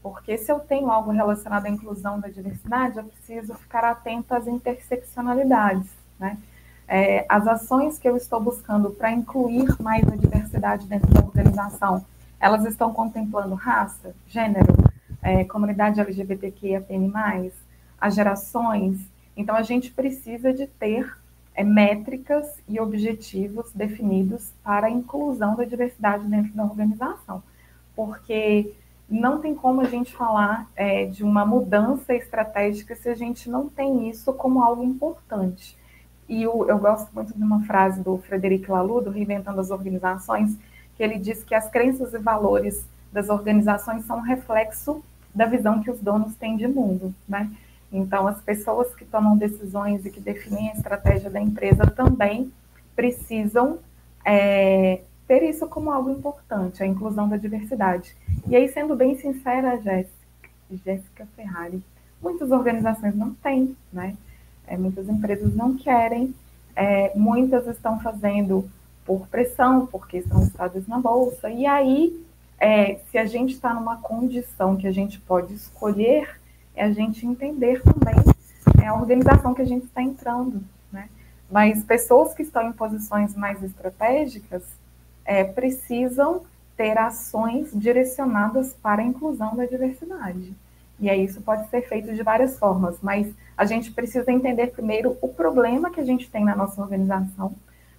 Porque 0.00 0.38
se 0.38 0.52
eu 0.52 0.60
tenho 0.60 0.90
algo 0.90 1.10
relacionado 1.10 1.66
à 1.66 1.68
inclusão 1.68 2.20
da 2.20 2.28
diversidade, 2.28 2.98
eu 2.98 3.04
preciso 3.04 3.54
ficar 3.54 3.84
atento 3.84 4.32
às 4.32 4.46
interseccionalidades, 4.46 5.90
né? 6.20 6.38
É, 6.88 7.26
as 7.28 7.46
ações 7.46 7.98
que 7.98 8.08
eu 8.08 8.16
estou 8.16 8.40
buscando 8.40 8.90
para 8.90 9.12
incluir 9.12 9.68
mais 9.80 10.08
a 10.08 10.16
diversidade 10.16 10.86
dentro 10.86 11.12
da 11.12 11.20
organização, 11.20 12.04
elas 12.40 12.64
estão 12.64 12.92
contemplando 12.92 13.54
raça, 13.54 14.14
gênero, 14.26 14.74
é, 15.22 15.44
comunidade 15.44 16.00
LGBTQIAPN+, 16.00 17.52
as 18.00 18.14
gerações. 18.14 18.98
Então, 19.36 19.54
a 19.54 19.62
gente 19.62 19.90
precisa 19.90 20.52
de 20.52 20.66
ter 20.66 21.14
é, 21.54 21.62
métricas 21.62 22.46
e 22.66 22.80
objetivos 22.80 23.70
definidos 23.72 24.52
para 24.64 24.86
a 24.86 24.90
inclusão 24.90 25.56
da 25.56 25.64
diversidade 25.64 26.24
dentro 26.24 26.54
da 26.54 26.64
organização, 26.64 27.42
porque 27.94 28.72
não 29.10 29.40
tem 29.40 29.54
como 29.54 29.80
a 29.80 29.84
gente 29.84 30.14
falar 30.14 30.70
é, 30.76 31.06
de 31.06 31.24
uma 31.24 31.44
mudança 31.44 32.14
estratégica 32.14 32.94
se 32.94 33.08
a 33.08 33.14
gente 33.14 33.50
não 33.50 33.68
tem 33.68 34.08
isso 34.08 34.32
como 34.32 34.62
algo 34.62 34.82
importante. 34.82 35.76
E 36.28 36.42
eu, 36.42 36.68
eu 36.68 36.78
gosto 36.78 37.10
muito 37.14 37.34
de 37.34 37.42
uma 37.42 37.62
frase 37.64 38.02
do 38.02 38.18
Frederic 38.18 38.70
Laloux, 38.70 39.04
do 39.04 39.10
Reinventando 39.10 39.60
as 39.60 39.70
Organizações, 39.70 40.56
que 40.96 41.02
ele 41.02 41.18
diz 41.18 41.42
que 41.42 41.54
as 41.54 41.68
crenças 41.70 42.12
e 42.12 42.18
valores 42.18 42.84
das 43.12 43.28
organizações 43.28 44.04
são 44.04 44.18
um 44.18 44.22
reflexo 44.22 45.02
da 45.34 45.46
visão 45.46 45.82
que 45.82 45.90
os 45.90 46.00
donos 46.00 46.34
têm 46.36 46.56
de 46.56 46.66
mundo, 46.66 47.14
né? 47.28 47.50
Então, 47.90 48.26
as 48.26 48.40
pessoas 48.42 48.94
que 48.94 49.04
tomam 49.04 49.36
decisões 49.36 50.04
e 50.04 50.10
que 50.10 50.20
definem 50.20 50.70
a 50.70 50.74
estratégia 50.74 51.30
da 51.30 51.40
empresa 51.40 51.86
também 51.86 52.52
precisam 52.94 53.78
é, 54.24 55.00
ter 55.26 55.42
isso 55.42 55.66
como 55.68 55.90
algo 55.90 56.10
importante, 56.10 56.82
a 56.82 56.86
inclusão 56.86 57.28
da 57.28 57.36
diversidade. 57.36 58.14
E 58.46 58.54
aí, 58.54 58.68
sendo 58.68 58.94
bem 58.94 59.16
sincera, 59.16 59.80
Jéssica 60.70 61.26
Ferrari, 61.34 61.82
muitas 62.20 62.50
organizações 62.50 63.14
não 63.14 63.32
têm, 63.34 63.74
né? 63.92 64.16
É, 64.68 64.76
muitas 64.76 65.08
empresas 65.08 65.54
não 65.54 65.76
querem, 65.76 66.34
é, 66.76 67.12
muitas 67.16 67.66
estão 67.66 67.98
fazendo 68.00 68.70
por 69.04 69.26
pressão, 69.28 69.86
porque 69.86 70.18
estão 70.18 70.40
listadas 70.40 70.86
na 70.86 70.98
bolsa. 70.98 71.50
E 71.50 71.66
aí, 71.66 72.24
é, 72.58 72.96
se 73.10 73.18
a 73.18 73.24
gente 73.24 73.54
está 73.54 73.72
numa 73.72 73.96
condição 73.96 74.76
que 74.76 74.86
a 74.86 74.92
gente 74.92 75.18
pode 75.20 75.54
escolher, 75.54 76.38
é 76.76 76.84
a 76.84 76.92
gente 76.92 77.26
entender 77.26 77.82
também 77.82 78.16
é 78.82 78.86
a 78.86 78.94
organização 78.94 79.54
que 79.54 79.62
a 79.62 79.66
gente 79.66 79.86
está 79.86 80.02
entrando, 80.02 80.62
né? 80.92 81.08
Mas 81.50 81.82
pessoas 81.84 82.34
que 82.34 82.42
estão 82.42 82.68
em 82.68 82.72
posições 82.72 83.34
mais 83.34 83.62
estratégicas 83.62 84.62
é, 85.24 85.44
precisam 85.44 86.42
ter 86.76 86.96
ações 86.96 87.70
direcionadas 87.72 88.74
para 88.74 89.02
a 89.02 89.04
inclusão 89.04 89.56
da 89.56 89.66
diversidade. 89.66 90.54
E 91.00 91.08
aí 91.08 91.24
isso 91.24 91.40
pode 91.40 91.68
ser 91.68 91.82
feito 91.88 92.14
de 92.14 92.22
várias 92.22 92.58
formas, 92.58 92.98
mas 93.00 93.32
a 93.56 93.64
gente 93.64 93.90
precisa 93.90 94.30
entender 94.32 94.68
primeiro 94.68 95.16
o 95.20 95.28
problema 95.28 95.90
que 95.90 96.00
a 96.00 96.04
gente 96.04 96.30
tem 96.30 96.44
na 96.44 96.56
nossa 96.56 96.80
organização. 96.80 97.54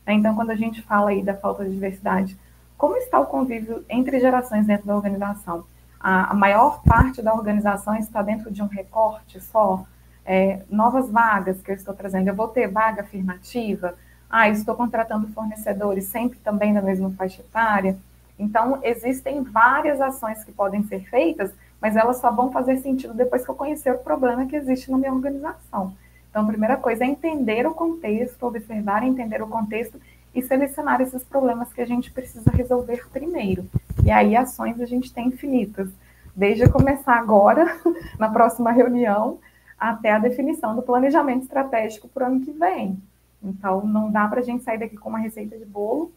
Né? 0.06 0.14
Então, 0.14 0.36
quando 0.36 0.52
a 0.52 0.56
gente 0.56 0.82
fala 0.82 1.12
aí 1.12 1.22
da 1.22 1.34
falta 1.34 1.64
de 1.64 1.72
diversidade, 1.72 2.38
como 2.78 2.96
está 2.98 3.20
o 3.20 3.26
convívio 3.26 3.84
entre 3.90 4.20
gerações 4.20 4.66
dentro 4.66 4.88
da 4.88 4.96
organização? 4.96 5.66
A, 6.00 6.32
a 6.32 6.34
maior 6.34 6.82
parte 6.84 7.22
da 7.22 7.34
organização 7.34 7.96
está 7.96 8.22
dentro 8.22 8.50
de 8.52 8.64
um 8.64 8.68
recorte 8.68 9.40
só, 9.42 9.86
é, 10.26 10.62
novas 10.70 11.10
vagas 11.10 11.62
que 11.62 11.72
eu 11.72 11.76
estou 11.76 11.94
trazendo, 11.94 12.28
eu 12.28 12.36
vou 12.36 12.48
ter 12.48 12.68
vaga 12.68 13.02
afirmativa, 13.02 13.96
ah, 14.30 14.48
estou 14.48 14.76
contratando 14.76 15.28
fornecedores 15.30 16.06
sempre 16.06 16.38
também 16.40 16.74
da 16.74 16.82
mesma 16.82 17.10
faixa 17.12 17.42
etária. 17.42 17.98
Então, 18.38 18.80
existem 18.84 19.44
várias 19.44 20.00
ações 20.00 20.44
que 20.44 20.52
podem 20.52 20.84
ser 20.84 21.02
feitas, 21.10 21.52
mas 21.82 21.96
elas 21.96 22.18
só 22.18 22.32
vão 22.32 22.52
fazer 22.52 22.78
sentido 22.78 23.14
depois 23.14 23.44
que 23.44 23.50
eu 23.50 23.56
conhecer 23.56 23.94
o 23.94 24.00
problema 24.00 24.46
que 24.46 24.56
existe 24.56 24.92
na 24.92 24.98
minha 24.98 25.14
organização. 25.14 25.94
Então, 26.30 26.44
a 26.44 26.48
primeira 26.48 26.78
coisa 26.78 27.04
é 27.04 27.08
entender 27.08 27.66
o 27.66 27.74
contexto, 27.74 28.46
observar, 28.46 29.04
entender 29.04 29.42
o 29.42 29.48
contexto 29.48 30.00
e 30.34 30.42
selecionar 30.42 31.02
esses 31.02 31.24
problemas 31.24 31.74
que 31.74 31.82
a 31.82 31.86
gente 31.86 32.12
precisa 32.12 32.52
resolver 32.52 33.08
primeiro. 33.10 33.66
E 34.04 34.12
aí, 34.12 34.36
ações 34.36 34.80
a 34.80 34.86
gente 34.86 35.12
tem 35.12 35.28
infinitas, 35.28 35.90
desde 36.36 36.70
começar 36.70 37.16
agora, 37.16 37.80
na 38.20 38.30
próxima 38.30 38.72
reunião, 38.72 39.40
até 39.80 40.12
a 40.12 40.20
definição 40.20 40.76
do 40.76 40.82
planejamento 40.82 41.44
estratégico 41.44 42.08
para 42.10 42.26
o 42.26 42.28
ano 42.28 42.42
que 42.42 42.52
vem. 42.52 43.02
Então, 43.42 43.86
não 43.86 44.12
dá 44.12 44.28
para 44.28 44.42
a 44.42 44.44
gente 44.44 44.64
sair 44.64 44.78
daqui 44.78 44.98
com 44.98 45.10
uma 45.10 45.20
receita 45.20 45.58
de 45.58 45.66
bolo, 45.66 46.12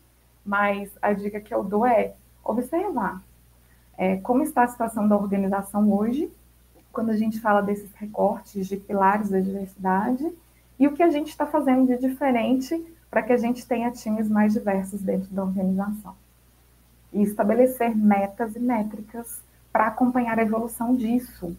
mas 0.45 0.91
a 1.01 1.13
dica 1.13 1.41
que 1.41 1.55
eu 1.55 1.63
dou 1.63 1.87
é 1.87 2.13
observar 2.45 3.23
é, 3.97 4.17
como 4.17 4.43
está 4.43 4.63
a 4.65 4.69
situação 4.69 5.07
da 5.07 5.17
organização 5.17 5.93
hoje, 5.93 6.31
quando 6.93 7.11
a 7.11 7.17
gente 7.17 7.41
fala 7.41 7.63
desses 7.63 7.93
recortes 7.95 8.67
de 8.67 8.77
pilares 8.77 9.31
da 9.31 9.41
diversidade, 9.41 10.31
e 10.79 10.87
o 10.87 10.93
que 10.93 11.03
a 11.03 11.11
gente 11.11 11.29
está 11.29 11.47
fazendo 11.47 11.87
de 11.87 11.97
diferente 11.97 12.85
para 13.11 13.23
que 13.23 13.33
a 13.33 13.37
gente 13.37 13.67
tenha 13.67 13.91
times 13.91 14.29
mais 14.29 14.55
diversos 14.55 15.01
dentro 15.01 15.33
da 15.33 15.45
organização. 15.45 16.15
E 17.13 17.23
estabelecer 17.23 17.95
metas 17.97 18.57
e 18.57 18.59
métricas 18.59 19.43
para 19.71 19.87
acompanhar 19.87 20.39
a 20.39 20.43
evolução 20.43 20.97
disso. 20.97 21.57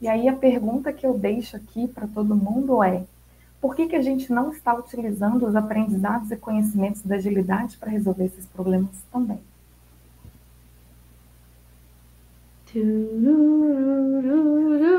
E 0.00 0.08
aí 0.08 0.28
a 0.28 0.34
pergunta 0.34 0.92
que 0.92 1.06
eu 1.06 1.16
deixo 1.18 1.56
aqui 1.56 1.86
para 1.86 2.06
todo 2.06 2.34
mundo 2.34 2.82
é: 2.82 3.04
por 3.60 3.74
que, 3.74 3.86
que 3.86 3.96
a 3.96 4.02
gente 4.02 4.32
não 4.32 4.50
está 4.50 4.74
utilizando 4.74 5.46
os 5.46 5.54
aprendizados 5.54 6.30
e 6.30 6.36
conhecimentos 6.36 7.02
da 7.02 7.16
agilidade 7.16 7.76
para 7.76 7.90
resolver 7.90 8.24
esses 8.24 8.46
problemas 8.46 8.90
também? 9.12 9.40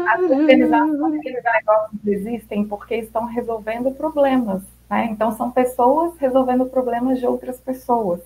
As 0.08 0.22
organizações 0.22 1.22
negócios 1.24 2.08
existem 2.08 2.66
porque 2.66 2.96
estão 2.96 3.26
resolvendo 3.26 3.92
problemas. 3.92 4.62
Né? 4.90 5.10
Então, 5.12 5.36
são 5.36 5.52
pessoas 5.52 6.18
resolvendo 6.18 6.66
problemas 6.66 7.20
de 7.20 7.26
outras 7.26 7.60
pessoas. 7.60 8.22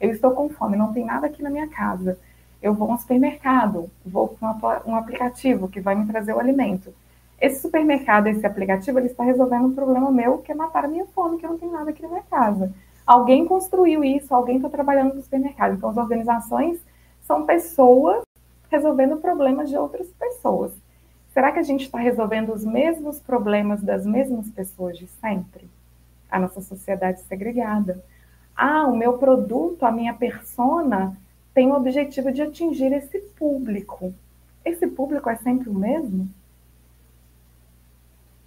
Eu 0.00 0.10
estou 0.10 0.32
com 0.32 0.48
fome, 0.48 0.76
não 0.76 0.92
tem 0.92 1.04
nada 1.04 1.26
aqui 1.26 1.42
na 1.42 1.50
minha 1.50 1.68
casa. 1.68 2.18
Eu 2.62 2.74
vou 2.74 2.90
ao 2.90 2.98
supermercado, 2.98 3.90
vou 4.04 4.28
para 4.28 4.82
um 4.86 4.94
aplicativo 4.94 5.68
que 5.68 5.80
vai 5.80 5.94
me 5.94 6.06
trazer 6.06 6.32
o 6.32 6.40
alimento 6.40 6.92
esse 7.40 7.60
supermercado, 7.60 8.26
esse 8.26 8.46
aplicativo, 8.46 8.98
ele 8.98 9.08
está 9.08 9.24
resolvendo 9.24 9.66
um 9.66 9.74
problema 9.74 10.10
meu 10.10 10.38
que 10.38 10.52
é 10.52 10.54
matar 10.54 10.84
a 10.84 10.88
minha 10.88 11.06
fome, 11.06 11.38
que 11.38 11.44
eu 11.44 11.50
não 11.50 11.58
tenho 11.58 11.72
nada 11.72 11.90
aqui 11.90 12.02
na 12.02 12.08
minha 12.08 12.22
casa. 12.22 12.72
Alguém 13.06 13.44
construiu 13.46 14.02
isso, 14.02 14.34
alguém 14.34 14.56
está 14.56 14.68
trabalhando 14.68 15.14
no 15.14 15.22
supermercado. 15.22 15.74
Então, 15.74 15.90
as 15.90 15.96
organizações 15.96 16.80
são 17.20 17.44
pessoas 17.44 18.22
resolvendo 18.74 19.16
problemas 19.18 19.68
de 19.70 19.76
outras 19.76 20.08
pessoas. 20.08 20.72
Será 21.32 21.52
que 21.52 21.58
a 21.58 21.62
gente 21.62 21.84
está 21.84 21.98
resolvendo 21.98 22.52
os 22.52 22.64
mesmos 22.64 23.20
problemas 23.20 23.80
das 23.82 24.04
mesmas 24.04 24.50
pessoas 24.50 24.98
de 24.98 25.06
sempre? 25.06 25.68
A 26.30 26.38
nossa 26.38 26.60
sociedade 26.60 27.20
segregada. 27.22 28.02
Ah, 28.56 28.86
o 28.86 28.96
meu 28.96 29.18
produto, 29.18 29.84
a 29.84 29.92
minha 29.92 30.14
persona, 30.14 31.16
tem 31.52 31.70
o 31.70 31.76
objetivo 31.76 32.32
de 32.32 32.42
atingir 32.42 32.92
esse 32.92 33.18
público. 33.38 34.12
Esse 34.64 34.86
público 34.86 35.28
é 35.28 35.36
sempre 35.36 35.68
o 35.68 35.74
mesmo? 35.74 36.28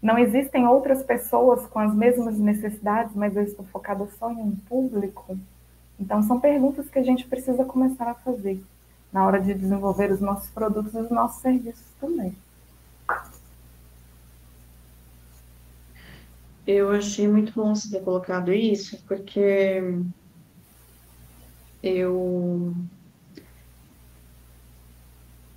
Não 0.01 0.17
existem 0.17 0.67
outras 0.67 1.03
pessoas 1.03 1.65
com 1.67 1.79
as 1.79 1.93
mesmas 1.93 2.37
necessidades, 2.37 3.15
mas 3.15 3.35
eu 3.35 3.43
estou 3.43 3.65
focada 3.65 4.05
só 4.19 4.31
em 4.31 4.37
um 4.37 4.55
público? 4.55 5.37
Então, 5.99 6.21
são 6.21 6.39
perguntas 6.39 6.89
que 6.89 6.99
a 6.99 7.03
gente 7.03 7.25
precisa 7.27 7.65
começar 7.65 8.07
a 8.09 8.13
fazer 8.13 8.61
na 9.11 9.25
hora 9.25 9.39
de 9.39 9.53
desenvolver 9.53 10.11
os 10.11 10.19
nossos 10.19 10.49
produtos 10.49 10.93
e 10.93 10.99
os 10.99 11.09
nossos 11.09 11.41
serviços 11.41 11.85
também. 11.99 12.35
Eu 16.65 16.91
achei 16.91 17.27
muito 17.27 17.53
bom 17.53 17.73
você 17.73 17.89
ter 17.89 18.03
colocado 18.03 18.51
isso, 18.53 19.01
porque 19.07 19.81
eu 21.81 22.75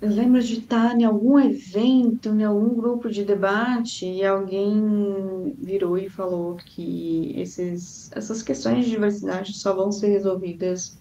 eu 0.01 0.09
lembro 0.09 0.41
de 0.41 0.59
estar 0.59 0.99
em 0.99 1.03
algum 1.03 1.39
evento, 1.39 2.29
em 2.29 2.43
algum 2.43 2.73
grupo 2.73 3.09
de 3.09 3.23
debate, 3.23 4.05
e 4.07 4.25
alguém 4.25 5.53
virou 5.59 5.95
e 5.95 6.09
falou 6.09 6.55
que 6.55 7.33
esses, 7.39 8.11
essas 8.11 8.41
questões 8.41 8.85
de 8.85 8.91
diversidade 8.91 9.53
só 9.53 9.75
vão 9.75 9.91
ser 9.91 10.07
resolvidas 10.07 10.97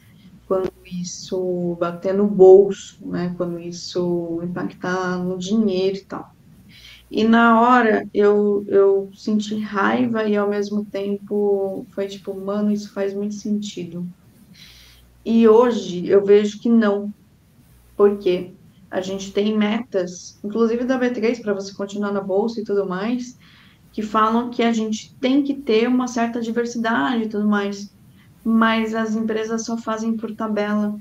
isso 0.90 1.76
bater 1.78 2.14
no 2.14 2.26
bolso, 2.28 2.96
né? 3.06 3.34
Quando 3.36 3.58
isso 3.58 4.40
impactar 4.42 5.18
no 5.24 5.38
dinheiro 5.38 5.96
e 5.98 6.04
tal. 6.06 6.28
E 7.10 7.24
na 7.24 7.60
hora 7.60 8.08
eu, 8.14 8.64
eu 8.68 9.10
senti 9.14 9.58
raiva 9.58 10.24
e 10.24 10.36
ao 10.36 10.48
mesmo 10.48 10.84
tempo 10.86 11.86
foi 11.94 12.06
tipo, 12.06 12.34
mano, 12.34 12.70
isso 12.70 12.92
faz 12.92 13.14
muito 13.14 13.34
sentido. 13.34 14.08
E 15.24 15.48
hoje 15.48 16.06
eu 16.08 16.24
vejo 16.24 16.60
que 16.60 16.68
não. 16.68 17.12
Por 17.96 18.18
quê? 18.18 18.54
a 18.90 19.00
gente 19.00 19.32
tem 19.32 19.56
metas, 19.56 20.38
inclusive 20.42 20.84
da 20.84 20.98
B3, 20.98 21.40
para 21.40 21.54
você 21.54 21.72
continuar 21.74 22.12
na 22.12 22.20
bolsa 22.20 22.60
e 22.60 22.64
tudo 22.64 22.88
mais, 22.88 23.36
que 23.92 24.02
falam 24.02 24.50
que 24.50 24.62
a 24.62 24.72
gente 24.72 25.16
tem 25.20 25.42
que 25.42 25.62
ter 25.62 25.86
uma 25.88 26.08
certa 26.08 26.40
diversidade 26.40 27.24
e 27.24 27.28
tudo 27.28 27.46
mais, 27.46 27.94
mas 28.44 28.94
as 28.94 29.14
empresas 29.14 29.64
só 29.64 29.76
fazem 29.76 30.16
por 30.16 30.34
tabela. 30.34 30.98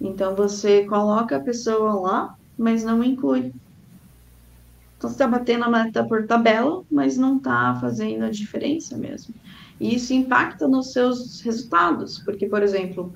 Então 0.00 0.34
você 0.34 0.84
coloca 0.84 1.36
a 1.36 1.40
pessoa 1.40 1.94
lá, 1.94 2.34
mas 2.58 2.84
não 2.84 3.02
inclui. 3.02 3.52
Então 4.96 5.10
você 5.10 5.14
está 5.14 5.26
batendo 5.26 5.64
a 5.64 5.70
meta 5.70 6.04
por 6.04 6.26
tabela, 6.26 6.84
mas 6.90 7.16
não 7.16 7.36
está 7.38 7.76
fazendo 7.80 8.24
a 8.24 8.30
diferença 8.30 8.96
mesmo. 8.96 9.34
E 9.80 9.94
isso 9.94 10.12
impacta 10.12 10.68
nos 10.68 10.92
seus 10.92 11.40
resultados, 11.40 12.20
porque, 12.20 12.46
por 12.46 12.62
exemplo, 12.62 13.12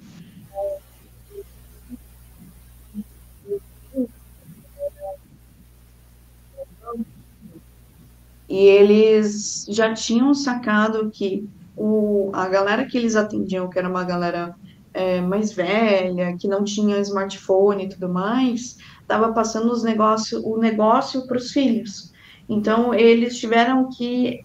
E 8.48 8.58
eles 8.58 9.66
já 9.68 9.92
tinham 9.92 10.32
sacado 10.32 11.10
que 11.10 11.48
o, 11.76 12.30
a 12.32 12.48
galera 12.48 12.86
que 12.86 12.96
eles 12.96 13.14
atendiam, 13.14 13.68
que 13.68 13.78
era 13.78 13.88
uma 13.88 14.04
galera 14.04 14.54
é, 14.94 15.20
mais 15.20 15.52
velha, 15.52 16.36
que 16.38 16.48
não 16.48 16.64
tinha 16.64 16.98
smartphone 17.00 17.84
e 17.84 17.88
tudo 17.88 18.08
mais, 18.08 18.78
estava 19.02 19.32
passando 19.32 19.70
os 19.70 19.84
negócio, 19.84 20.42
o 20.46 20.58
negócio 20.58 21.26
para 21.26 21.36
os 21.36 21.52
filhos. 21.52 22.12
Então, 22.48 22.94
eles 22.94 23.38
tiveram 23.38 23.90
que 23.90 24.44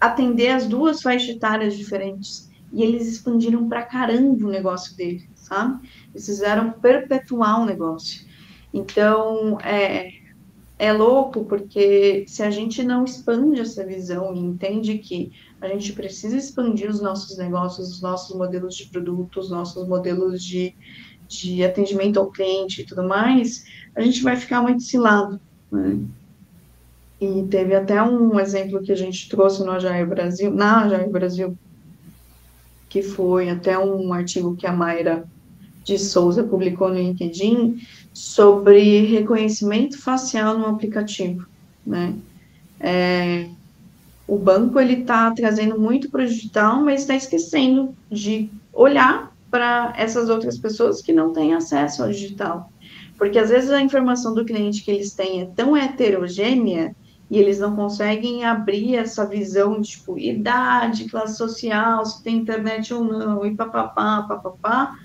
atender 0.00 0.48
as 0.48 0.66
duas 0.66 1.02
faixas 1.02 1.36
etárias 1.36 1.76
diferentes. 1.76 2.50
E 2.72 2.82
eles 2.82 3.06
expandiram 3.08 3.68
para 3.68 3.82
caramba 3.82 4.46
o 4.46 4.50
negócio 4.50 4.96
deles, 4.96 5.28
sabe? 5.34 5.86
Eles 6.14 6.24
fizeram 6.24 6.70
perpetuar 6.72 7.60
o 7.60 7.66
negócio. 7.66 8.24
Então, 8.72 9.58
é, 9.60 10.08
é 10.78 10.92
louco 10.92 11.44
porque 11.44 12.24
se 12.28 12.42
a 12.42 12.50
gente 12.50 12.82
não 12.84 13.04
expande 13.04 13.60
essa 13.60 13.84
visão 13.84 14.34
e 14.34 14.38
entende 14.38 14.98
que 14.98 15.32
a 15.60 15.68
gente 15.68 15.92
precisa 15.92 16.36
expandir 16.36 16.88
os 16.88 17.00
nossos 17.00 17.36
negócios, 17.36 17.90
os 17.90 18.00
nossos 18.00 18.34
modelos 18.34 18.74
de 18.74 18.86
produtos, 18.86 19.46
os 19.46 19.50
nossos 19.50 19.86
modelos 19.86 20.42
de, 20.42 20.74
de 21.28 21.62
atendimento 21.62 22.18
ao 22.18 22.30
cliente 22.30 22.80
e 22.80 22.84
tudo 22.84 23.02
mais, 23.02 23.64
a 23.94 24.00
gente 24.00 24.22
vai 24.22 24.36
ficar 24.36 24.62
muito 24.62 24.82
cilado, 24.82 25.40
né? 25.70 25.98
E 27.20 27.42
teve 27.50 27.74
até 27.74 28.02
um 28.02 28.40
exemplo 28.40 28.82
que 28.82 28.90
a 28.90 28.96
gente 28.96 29.28
trouxe 29.28 29.62
no 29.62 29.72
Agile 29.72 30.06
Brasil, 30.06 30.50
na 30.50 30.84
Agile 30.84 31.10
Brasil, 31.10 31.58
que 32.88 33.02
foi 33.02 33.50
até 33.50 33.78
um 33.78 34.10
artigo 34.14 34.56
que 34.56 34.66
a 34.66 34.72
Mayra 34.72 35.28
de 35.84 35.98
Souza 35.98 36.42
publicou 36.42 36.88
no 36.88 36.94
LinkedIn 36.94 37.82
sobre 38.12 39.04
reconhecimento 39.04 39.98
facial 39.98 40.58
no 40.58 40.66
aplicativo, 40.66 41.46
né? 41.86 42.14
É, 42.80 43.50
o 44.30 44.38
banco 44.38 44.78
ele 44.78 45.00
está 45.00 45.28
trazendo 45.32 45.76
muito 45.76 46.08
para 46.08 46.22
o 46.22 46.26
digital, 46.26 46.80
mas 46.84 47.00
está 47.00 47.16
esquecendo 47.16 47.92
de 48.08 48.48
olhar 48.72 49.34
para 49.50 49.92
essas 49.96 50.28
outras 50.28 50.56
pessoas 50.56 51.02
que 51.02 51.12
não 51.12 51.32
têm 51.32 51.52
acesso 51.52 52.04
ao 52.04 52.10
digital, 52.10 52.70
porque 53.18 53.40
às 53.40 53.50
vezes 53.50 53.70
a 53.72 53.82
informação 53.82 54.32
do 54.32 54.44
cliente 54.44 54.84
que 54.84 54.90
eles 54.92 55.12
têm 55.14 55.40
é 55.40 55.46
tão 55.46 55.76
heterogênea 55.76 56.94
e 57.28 57.38
eles 57.38 57.58
não 57.58 57.74
conseguem 57.74 58.44
abrir 58.44 58.94
essa 58.94 59.26
visão 59.26 59.80
de 59.80 59.90
tipo, 59.90 60.16
idade, 60.16 61.08
classe 61.08 61.36
social, 61.36 62.06
se 62.06 62.22
tem 62.22 62.36
internet 62.36 62.94
ou 62.94 63.02
não, 63.02 63.44
e 63.44 63.56
papapá, 63.56 64.22
papapá, 64.22 64.96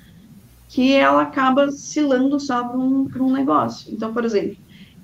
que 0.70 0.94
ela 0.94 1.24
acaba 1.24 1.72
cilando 1.72 2.40
só 2.40 2.64
para 2.64 2.78
um, 2.78 3.10
um 3.20 3.32
negócio. 3.32 3.92
Então, 3.92 4.14
por 4.14 4.24
exemplo, 4.24 4.56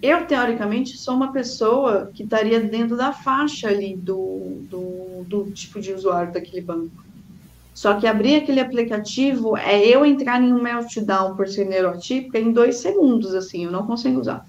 eu, 0.01 0.25
teoricamente, 0.25 0.97
sou 0.97 1.13
uma 1.13 1.31
pessoa 1.31 2.09
que 2.13 2.23
estaria 2.23 2.59
dentro 2.59 2.97
da 2.97 3.13
faixa 3.13 3.67
ali 3.67 3.95
do, 3.95 4.63
do, 4.69 5.23
do 5.25 5.51
tipo 5.51 5.79
de 5.79 5.93
usuário 5.93 6.33
daquele 6.33 6.61
banco. 6.61 7.03
Só 7.73 7.93
que 7.99 8.07
abrir 8.07 8.35
aquele 8.35 8.59
aplicativo 8.59 9.55
é 9.55 9.79
eu 9.79 10.05
entrar 10.05 10.41
em 10.41 10.51
um 10.51 10.61
meltdown 10.61 11.35
por 11.35 11.47
ser 11.47 11.65
neurotípica 11.65 12.39
em 12.39 12.51
dois 12.51 12.77
segundos, 12.77 13.33
assim, 13.33 13.65
eu 13.65 13.71
não 13.71 13.85
consigo 13.85 14.19
usar. 14.19 14.45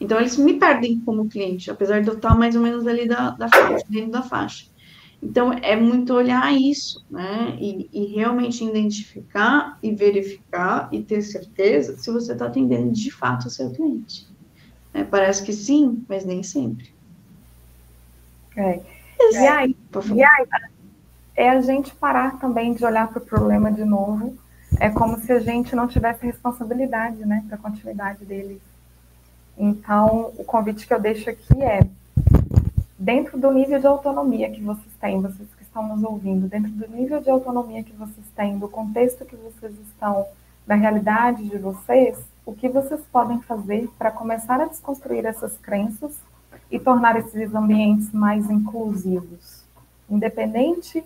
Então, 0.00 0.18
eles 0.18 0.36
me 0.36 0.54
perdem 0.54 0.98
como 1.00 1.28
cliente, 1.28 1.70
apesar 1.70 2.02
de 2.02 2.08
eu 2.08 2.14
estar 2.14 2.36
mais 2.36 2.56
ou 2.56 2.62
menos 2.62 2.86
ali 2.86 3.06
da, 3.06 3.30
da 3.30 3.48
faixa, 3.48 3.84
dentro 3.88 4.10
da 4.10 4.22
faixa. 4.22 4.66
Então, 5.22 5.52
é 5.52 5.76
muito 5.76 6.12
olhar 6.12 6.52
isso, 6.52 7.04
né? 7.08 7.56
E, 7.60 7.88
e 7.92 8.06
realmente 8.06 8.64
identificar 8.64 9.78
e 9.80 9.94
verificar 9.94 10.88
e 10.90 11.00
ter 11.00 11.22
certeza 11.22 11.96
se 11.96 12.10
você 12.10 12.32
está 12.32 12.46
atendendo 12.46 12.90
de 12.90 13.10
fato 13.12 13.46
o 13.46 13.50
seu 13.50 13.70
cliente. 13.70 14.31
É, 14.94 15.02
parece 15.04 15.42
que 15.42 15.52
sim, 15.52 16.04
mas 16.08 16.24
nem 16.24 16.42
sempre. 16.42 16.92
É. 18.56 18.80
E 19.18 19.36
aí, 19.36 19.76
e 20.14 20.22
aí, 20.22 20.46
é 21.34 21.48
a 21.48 21.60
gente 21.60 21.94
parar 21.94 22.38
também 22.38 22.74
de 22.74 22.84
olhar 22.84 23.08
para 23.08 23.18
o 23.18 23.24
problema 23.24 23.72
de 23.72 23.84
novo. 23.84 24.36
É 24.80 24.90
como 24.90 25.18
se 25.18 25.32
a 25.32 25.38
gente 25.38 25.74
não 25.76 25.86
tivesse 25.86 26.24
responsabilidade, 26.26 27.24
né, 27.24 27.44
para 27.46 27.56
a 27.56 27.60
continuidade 27.60 28.24
deles. 28.24 28.60
Então, 29.56 30.32
o 30.36 30.44
convite 30.44 30.86
que 30.86 30.94
eu 30.94 31.00
deixo 31.00 31.28
aqui 31.30 31.62
é 31.62 31.80
dentro 32.98 33.38
do 33.38 33.50
nível 33.52 33.78
de 33.78 33.86
autonomia 33.86 34.50
que 34.50 34.62
vocês 34.62 34.92
têm, 35.00 35.20
vocês 35.20 35.48
que 35.56 35.62
estão 35.62 35.86
nos 35.88 36.02
ouvindo, 36.02 36.48
dentro 36.48 36.70
do 36.70 36.88
nível 36.88 37.20
de 37.20 37.30
autonomia 37.30 37.82
que 37.82 37.92
vocês 37.92 38.26
têm, 38.34 38.58
do 38.58 38.68
contexto 38.68 39.24
que 39.24 39.36
vocês 39.36 39.72
estão, 39.88 40.26
da 40.66 40.74
realidade 40.74 41.48
de 41.48 41.58
vocês, 41.58 42.18
o 42.44 42.52
que 42.52 42.68
vocês 42.68 43.00
podem 43.12 43.40
fazer 43.42 43.88
para 43.98 44.10
começar 44.10 44.60
a 44.60 44.66
desconstruir 44.66 45.24
essas 45.24 45.56
crenças 45.58 46.18
e 46.70 46.78
tornar 46.78 47.16
esses 47.16 47.54
ambientes 47.54 48.10
mais 48.12 48.50
inclusivos, 48.50 49.64
independente 50.08 51.04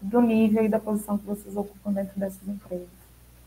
do 0.00 0.20
nível 0.20 0.64
e 0.64 0.68
da 0.68 0.78
posição 0.78 1.16
que 1.16 1.24
vocês 1.24 1.56
ocupam 1.56 1.92
dentro 1.92 2.18
dessas 2.18 2.46
empresas. 2.46 2.88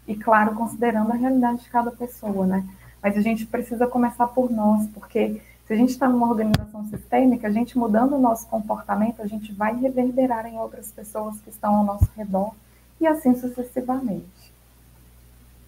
E 0.07 0.15
claro, 0.15 0.55
considerando 0.55 1.11
a 1.11 1.15
realidade 1.15 1.63
de 1.63 1.69
cada 1.69 1.91
pessoa, 1.91 2.47
né? 2.47 2.67
Mas 3.03 3.15
a 3.15 3.21
gente 3.21 3.45
precisa 3.45 3.85
começar 3.85 4.27
por 4.27 4.49
nós, 4.49 4.87
porque 4.87 5.41
se 5.67 5.73
a 5.73 5.75
gente 5.75 5.89
está 5.89 6.07
numa 6.07 6.29
organização 6.29 6.87
sistêmica, 6.87 7.47
a 7.47 7.51
gente 7.51 7.77
mudando 7.77 8.15
o 8.15 8.19
nosso 8.19 8.47
comportamento, 8.47 9.21
a 9.21 9.27
gente 9.27 9.53
vai 9.53 9.75
reverberar 9.75 10.45
em 10.45 10.57
outras 10.57 10.91
pessoas 10.91 11.39
que 11.41 11.49
estão 11.49 11.75
ao 11.75 11.83
nosso 11.83 12.09
redor 12.15 12.53
e 12.99 13.05
assim 13.05 13.35
sucessivamente. 13.35 14.25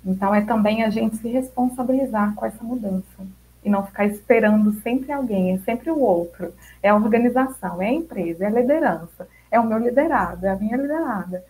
Então, 0.06 0.34
é 0.34 0.41
também 0.41 0.84
a 0.84 0.89
gente 0.89 1.18
se 1.18 1.28
responsabilizar 1.28 2.34
com 2.36 2.45
essa 2.45 2.64
mudança 2.64 3.28
e 3.64 3.70
não 3.70 3.86
ficar 3.86 4.06
esperando 4.06 4.74
sempre 4.82 5.12
alguém, 5.12 5.54
é 5.54 5.58
sempre 5.60 5.91
o 5.91 6.00
outro. 6.00 6.54
É 6.82 6.89
a 6.89 6.95
organização, 6.95 7.82
é 7.82 7.88
a 7.88 7.93
empresa, 7.93 8.45
é 8.45 8.47
a 8.47 8.52
liderança, 8.52 9.28
é 9.52 9.60
o 9.60 9.66
meu 9.66 9.78
liderado, 9.78 10.45
é 10.45 10.50
a 10.50 10.56
minha 10.56 10.78
liderada. 10.78 11.43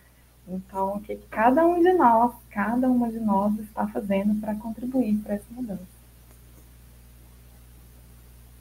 Então, 0.48 0.96
o 0.96 1.00
que 1.00 1.16
cada 1.30 1.64
um 1.64 1.80
de 1.80 1.92
nós, 1.92 2.32
cada 2.50 2.88
uma 2.88 3.08
de 3.08 3.20
nós 3.20 3.56
está 3.60 3.86
fazendo 3.86 4.40
para 4.40 4.54
contribuir 4.56 5.16
para 5.18 5.34
essa 5.34 5.46
mudança. 5.50 6.00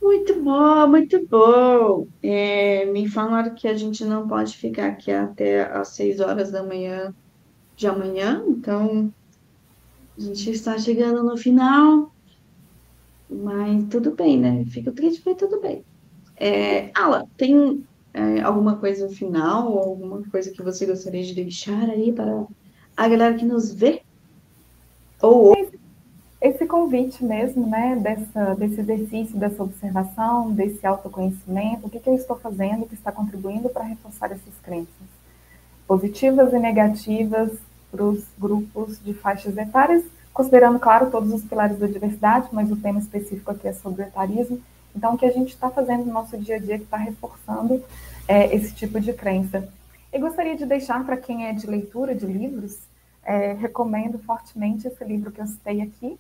Muito 0.02 0.42
bom, 0.42 0.88
muito 0.88 1.28
bom. 1.28 2.08
É, 2.24 2.86
me 2.86 3.10
falaram 3.10 3.54
que 3.54 3.68
a 3.68 3.74
gente 3.76 4.06
não 4.06 4.28
pode 4.28 4.56
ficar 4.56 4.88
aqui 4.88 5.12
até 5.12 5.64
às 5.64 5.90
seis 5.90 6.20
horas 6.20 6.52
da 6.52 6.64
manhã 6.64 7.14
de 7.76 7.88
amanhã, 7.88 8.44
então 8.48 9.12
a 10.20 10.22
gente 10.22 10.52
está 10.52 10.78
chegando 10.78 11.24
no 11.24 11.38
final, 11.38 12.12
mas 13.30 13.86
tudo 13.90 14.12
bem, 14.12 14.38
né? 14.38 14.66
Fico 14.66 14.92
triste, 14.92 15.24
mas 15.26 15.38
tudo 15.38 15.62
bem. 15.62 15.84
É, 16.36 16.92
Ala, 16.94 17.26
tem 17.38 17.86
é, 18.14 18.42
alguma 18.42 18.76
coisa 18.76 19.08
final, 19.08 19.72
ou 19.72 19.80
alguma 19.80 20.22
coisa 20.30 20.52
que 20.52 20.62
você 20.62 20.86
gostaria 20.86 21.24
de 21.24 21.34
deixar 21.34 21.90
aí 21.90 22.12
para 22.12 22.46
a 22.98 23.08
galera 23.08 23.34
que 23.36 23.46
nos 23.46 23.74
vê? 23.74 24.02
Ou 25.22 25.56
esse 26.42 26.66
convite 26.66 27.24
mesmo, 27.24 27.66
né, 27.68 27.96
dessa, 27.96 28.56
desse 28.56 28.82
exercício, 28.82 29.38
dessa 29.38 29.64
observação, 29.64 30.52
desse 30.52 30.86
autoconhecimento, 30.86 31.88
o 31.88 31.90
que, 31.90 32.00
que 32.00 32.10
eu 32.10 32.16
estou 32.16 32.38
fazendo 32.38 32.86
que 32.86 32.94
está 32.94 33.12
contribuindo 33.12 33.70
para 33.70 33.84
reforçar 33.84 34.32
essas 34.32 34.54
crenças, 34.64 34.90
positivas 35.88 36.52
e 36.52 36.60
negativas 36.60 37.52
para 37.92 38.04
os 38.04 38.24
grupos 38.38 39.04
de 39.04 39.14
faixas 39.14 39.58
etárias, 39.58 40.04
considerando, 40.34 40.80
claro, 40.80 41.10
todos 41.10 41.34
os 41.34 41.44
pilares 41.44 41.78
da 41.80 41.88
diversidade, 41.88 42.48
mas 42.52 42.72
o 42.72 42.76
tema 42.76 43.00
específico 43.00 43.52
aqui 43.52 43.68
é 43.68 43.74
sobre 43.74 44.04
etarismo. 44.04 44.62
Então, 44.96 45.14
o 45.14 45.18
que 45.18 45.26
a 45.26 45.32
gente 45.32 45.50
está 45.50 45.70
fazendo 45.70 46.06
no 46.06 46.14
nosso 46.14 46.38
dia 46.38 46.56
a 46.56 46.60
dia 46.60 46.78
que 46.78 46.84
está 46.84 46.98
reforçando 46.98 47.84
é, 48.28 48.56
esse 48.56 48.74
tipo 48.74 49.00
de 49.00 49.12
crença. 49.12 49.68
Eu 50.14 50.22
gostaria 50.22 50.56
de 50.56 50.66
deixar 50.66 51.04
para 51.04 51.18
quem 51.18 51.48
é 51.48 51.54
de 51.54 51.66
leitura 51.68 52.16
de 52.16 52.26
livros, 52.26 52.78
é, 53.24 53.54
recomendo 53.54 54.20
fortemente 54.20 54.88
esse 54.88 55.04
livro 55.04 55.32
que 55.32 55.42
eu 55.42 55.48
citei 55.48 55.82
aqui, 55.82 56.18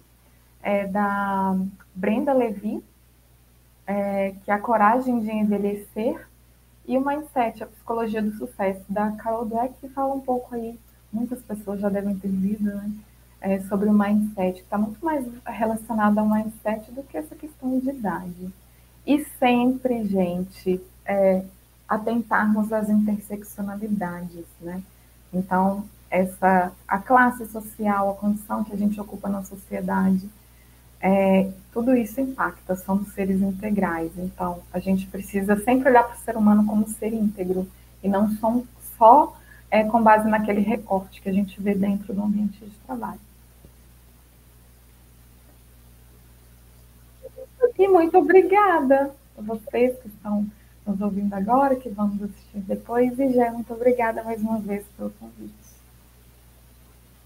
é 0.61 0.85
da 0.87 1.55
Brenda 1.95 2.33
Levy, 2.33 2.83
é, 3.87 4.35
que 4.43 4.51
é 4.51 4.53
A 4.53 4.59
Coragem 4.59 5.19
de 5.21 5.31
Envelhecer, 5.31 6.27
e 6.87 6.97
o 6.97 7.05
Mindset, 7.05 7.63
a 7.63 7.67
Psicologia 7.67 8.21
do 8.21 8.31
Sucesso, 8.31 8.83
da 8.89 9.11
Carol 9.11 9.45
Dweck, 9.45 9.75
que 9.79 9.89
fala 9.89 10.13
um 10.13 10.19
pouco 10.19 10.55
aí, 10.55 10.77
muitas 11.11 11.41
pessoas 11.41 11.79
já 11.79 11.89
devem 11.89 12.15
ter 12.17 12.27
lido, 12.27 12.63
né, 12.63 12.91
é, 13.41 13.59
sobre 13.61 13.89
o 13.89 13.93
mindset, 13.93 14.59
está 14.61 14.77
muito 14.77 15.03
mais 15.03 15.25
relacionado 15.45 16.17
ao 16.17 16.27
mindset 16.27 16.91
do 16.91 17.03
que 17.03 17.17
essa 17.17 17.35
questão 17.35 17.79
de 17.79 17.89
idade. 17.89 18.53
E 19.07 19.25
sempre, 19.39 20.05
gente, 20.05 20.81
é, 21.05 21.43
atentarmos 21.87 22.71
às 22.71 22.89
interseccionalidades, 22.89 24.45
né? 24.61 24.83
Então, 25.33 25.85
essa, 26.09 26.71
a 26.87 26.97
classe 26.97 27.45
social, 27.47 28.11
a 28.11 28.13
condição 28.15 28.63
que 28.63 28.73
a 28.73 28.77
gente 28.77 28.99
ocupa 28.99 29.29
na 29.29 29.43
sociedade, 29.43 30.29
é, 31.01 31.49
tudo 31.71 31.95
isso 31.95 32.19
impacta, 32.19 32.75
somos 32.75 33.13
seres 33.13 33.41
integrais. 33.41 34.11
Então, 34.17 34.59
a 34.73 34.79
gente 34.79 35.07
precisa 35.07 35.55
sempre 35.63 35.89
olhar 35.89 36.03
para 36.03 36.15
o 36.15 36.19
ser 36.19 36.35
humano 36.35 36.65
como 36.65 36.87
ser 36.87 37.13
íntegro 37.13 37.67
e 38.03 38.09
não 38.09 38.29
só 38.97 39.35
é, 39.71 39.83
com 39.83 40.01
base 40.01 40.27
naquele 40.27 40.61
recorte 40.61 41.21
que 41.21 41.29
a 41.29 41.33
gente 41.33 41.61
vê 41.61 41.75
dentro 41.75 42.13
do 42.13 42.23
ambiente 42.23 42.59
de 42.63 42.75
trabalho. 42.85 43.19
E 47.77 47.87
muito 47.87 48.17
obrigada 48.17 49.13
a 49.37 49.41
vocês 49.41 49.97
que 49.99 50.09
estão 50.09 50.45
nos 50.85 50.99
ouvindo 50.99 51.33
agora, 51.33 51.77
que 51.77 51.87
vão 51.87 52.07
nos 52.07 52.23
assistir 52.23 52.59
depois, 52.59 53.17
e 53.17 53.31
já 53.31 53.51
muito 53.51 53.73
obrigada 53.73 54.21
mais 54.23 54.41
uma 54.41 54.59
vez 54.59 54.83
pelo 54.97 55.11
convite. 55.11 55.53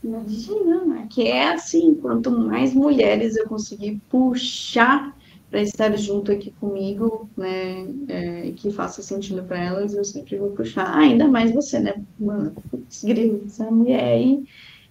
Imagina, 0.03 0.85
né? 0.85 1.07
que 1.09 1.27
é 1.27 1.53
assim, 1.53 1.95
quanto 1.95 2.29
mais 2.29 2.73
mulheres 2.73 3.35
eu 3.35 3.47
conseguir 3.47 3.99
puxar 4.09 5.15
para 5.53 5.61
estar 5.61 5.95
junto 5.95 6.31
aqui 6.31 6.49
comigo, 6.59 7.29
né, 7.37 7.85
é, 8.07 8.51
que 8.55 8.71
faça 8.71 9.03
sentido 9.03 9.43
para 9.43 9.59
elas, 9.59 9.93
eu 9.93 10.03
sempre 10.03 10.35
vou 10.35 10.49
puxar, 10.49 10.87
ah, 10.87 10.97
ainda 10.97 11.27
mais 11.27 11.53
você, 11.53 11.79
né, 11.79 11.93
mano, 12.19 12.55
grilo, 13.03 13.43
essa 13.45 13.69
mulher 13.69 14.03
aí, 14.03 14.43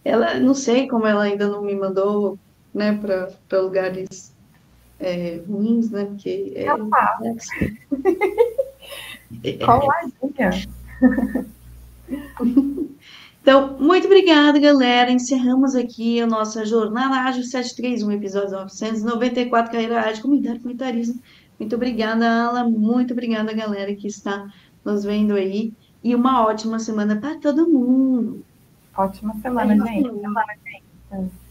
ela, 0.05 0.39
não 0.39 0.55
sei 0.55 0.87
como 0.87 1.05
ela 1.05 1.25
ainda 1.25 1.49
não 1.49 1.63
me 1.63 1.75
mandou, 1.75 2.39
né, 2.73 2.97
para 2.97 3.61
lugares 3.61 4.33
é, 5.01 5.41
ruins, 5.49 5.91
né? 5.91 6.05
Porque 6.05 6.53
é, 6.55 6.67
é 6.67 6.71
assim. 6.71 7.77
Então, 13.43 13.77
muito 13.77 14.07
obrigada, 14.07 14.57
galera. 14.61 15.11
Encerramos 15.11 15.75
aqui 15.75 16.21
a 16.21 16.27
nossa 16.29 16.65
jornada 16.65 17.17
Ágil 17.29 17.43
731, 17.43 18.13
episódio 18.13 18.53
994, 18.53 19.73
Carreira 19.73 20.01
Ágil, 20.01 20.23
Comunidade 20.23 20.61
Comentarismo. 20.61 21.21
Muito 21.59 21.75
obrigada, 21.75 22.25
Ala. 22.25 22.63
Muito 22.63 23.13
obrigada, 23.13 23.53
galera, 23.53 23.93
que 23.97 24.07
está 24.07 24.49
nos 24.85 25.03
vendo 25.03 25.35
aí. 25.35 25.73
E 26.05 26.15
uma 26.15 26.47
ótima 26.47 26.79
semana 26.79 27.17
para 27.17 27.37
todo 27.41 27.69
mundo. 27.69 28.45
Ótima 28.97 29.35
semana, 29.43 29.75
gente. 29.75 30.09
Semana, 30.09 30.55
gente. 31.11 31.42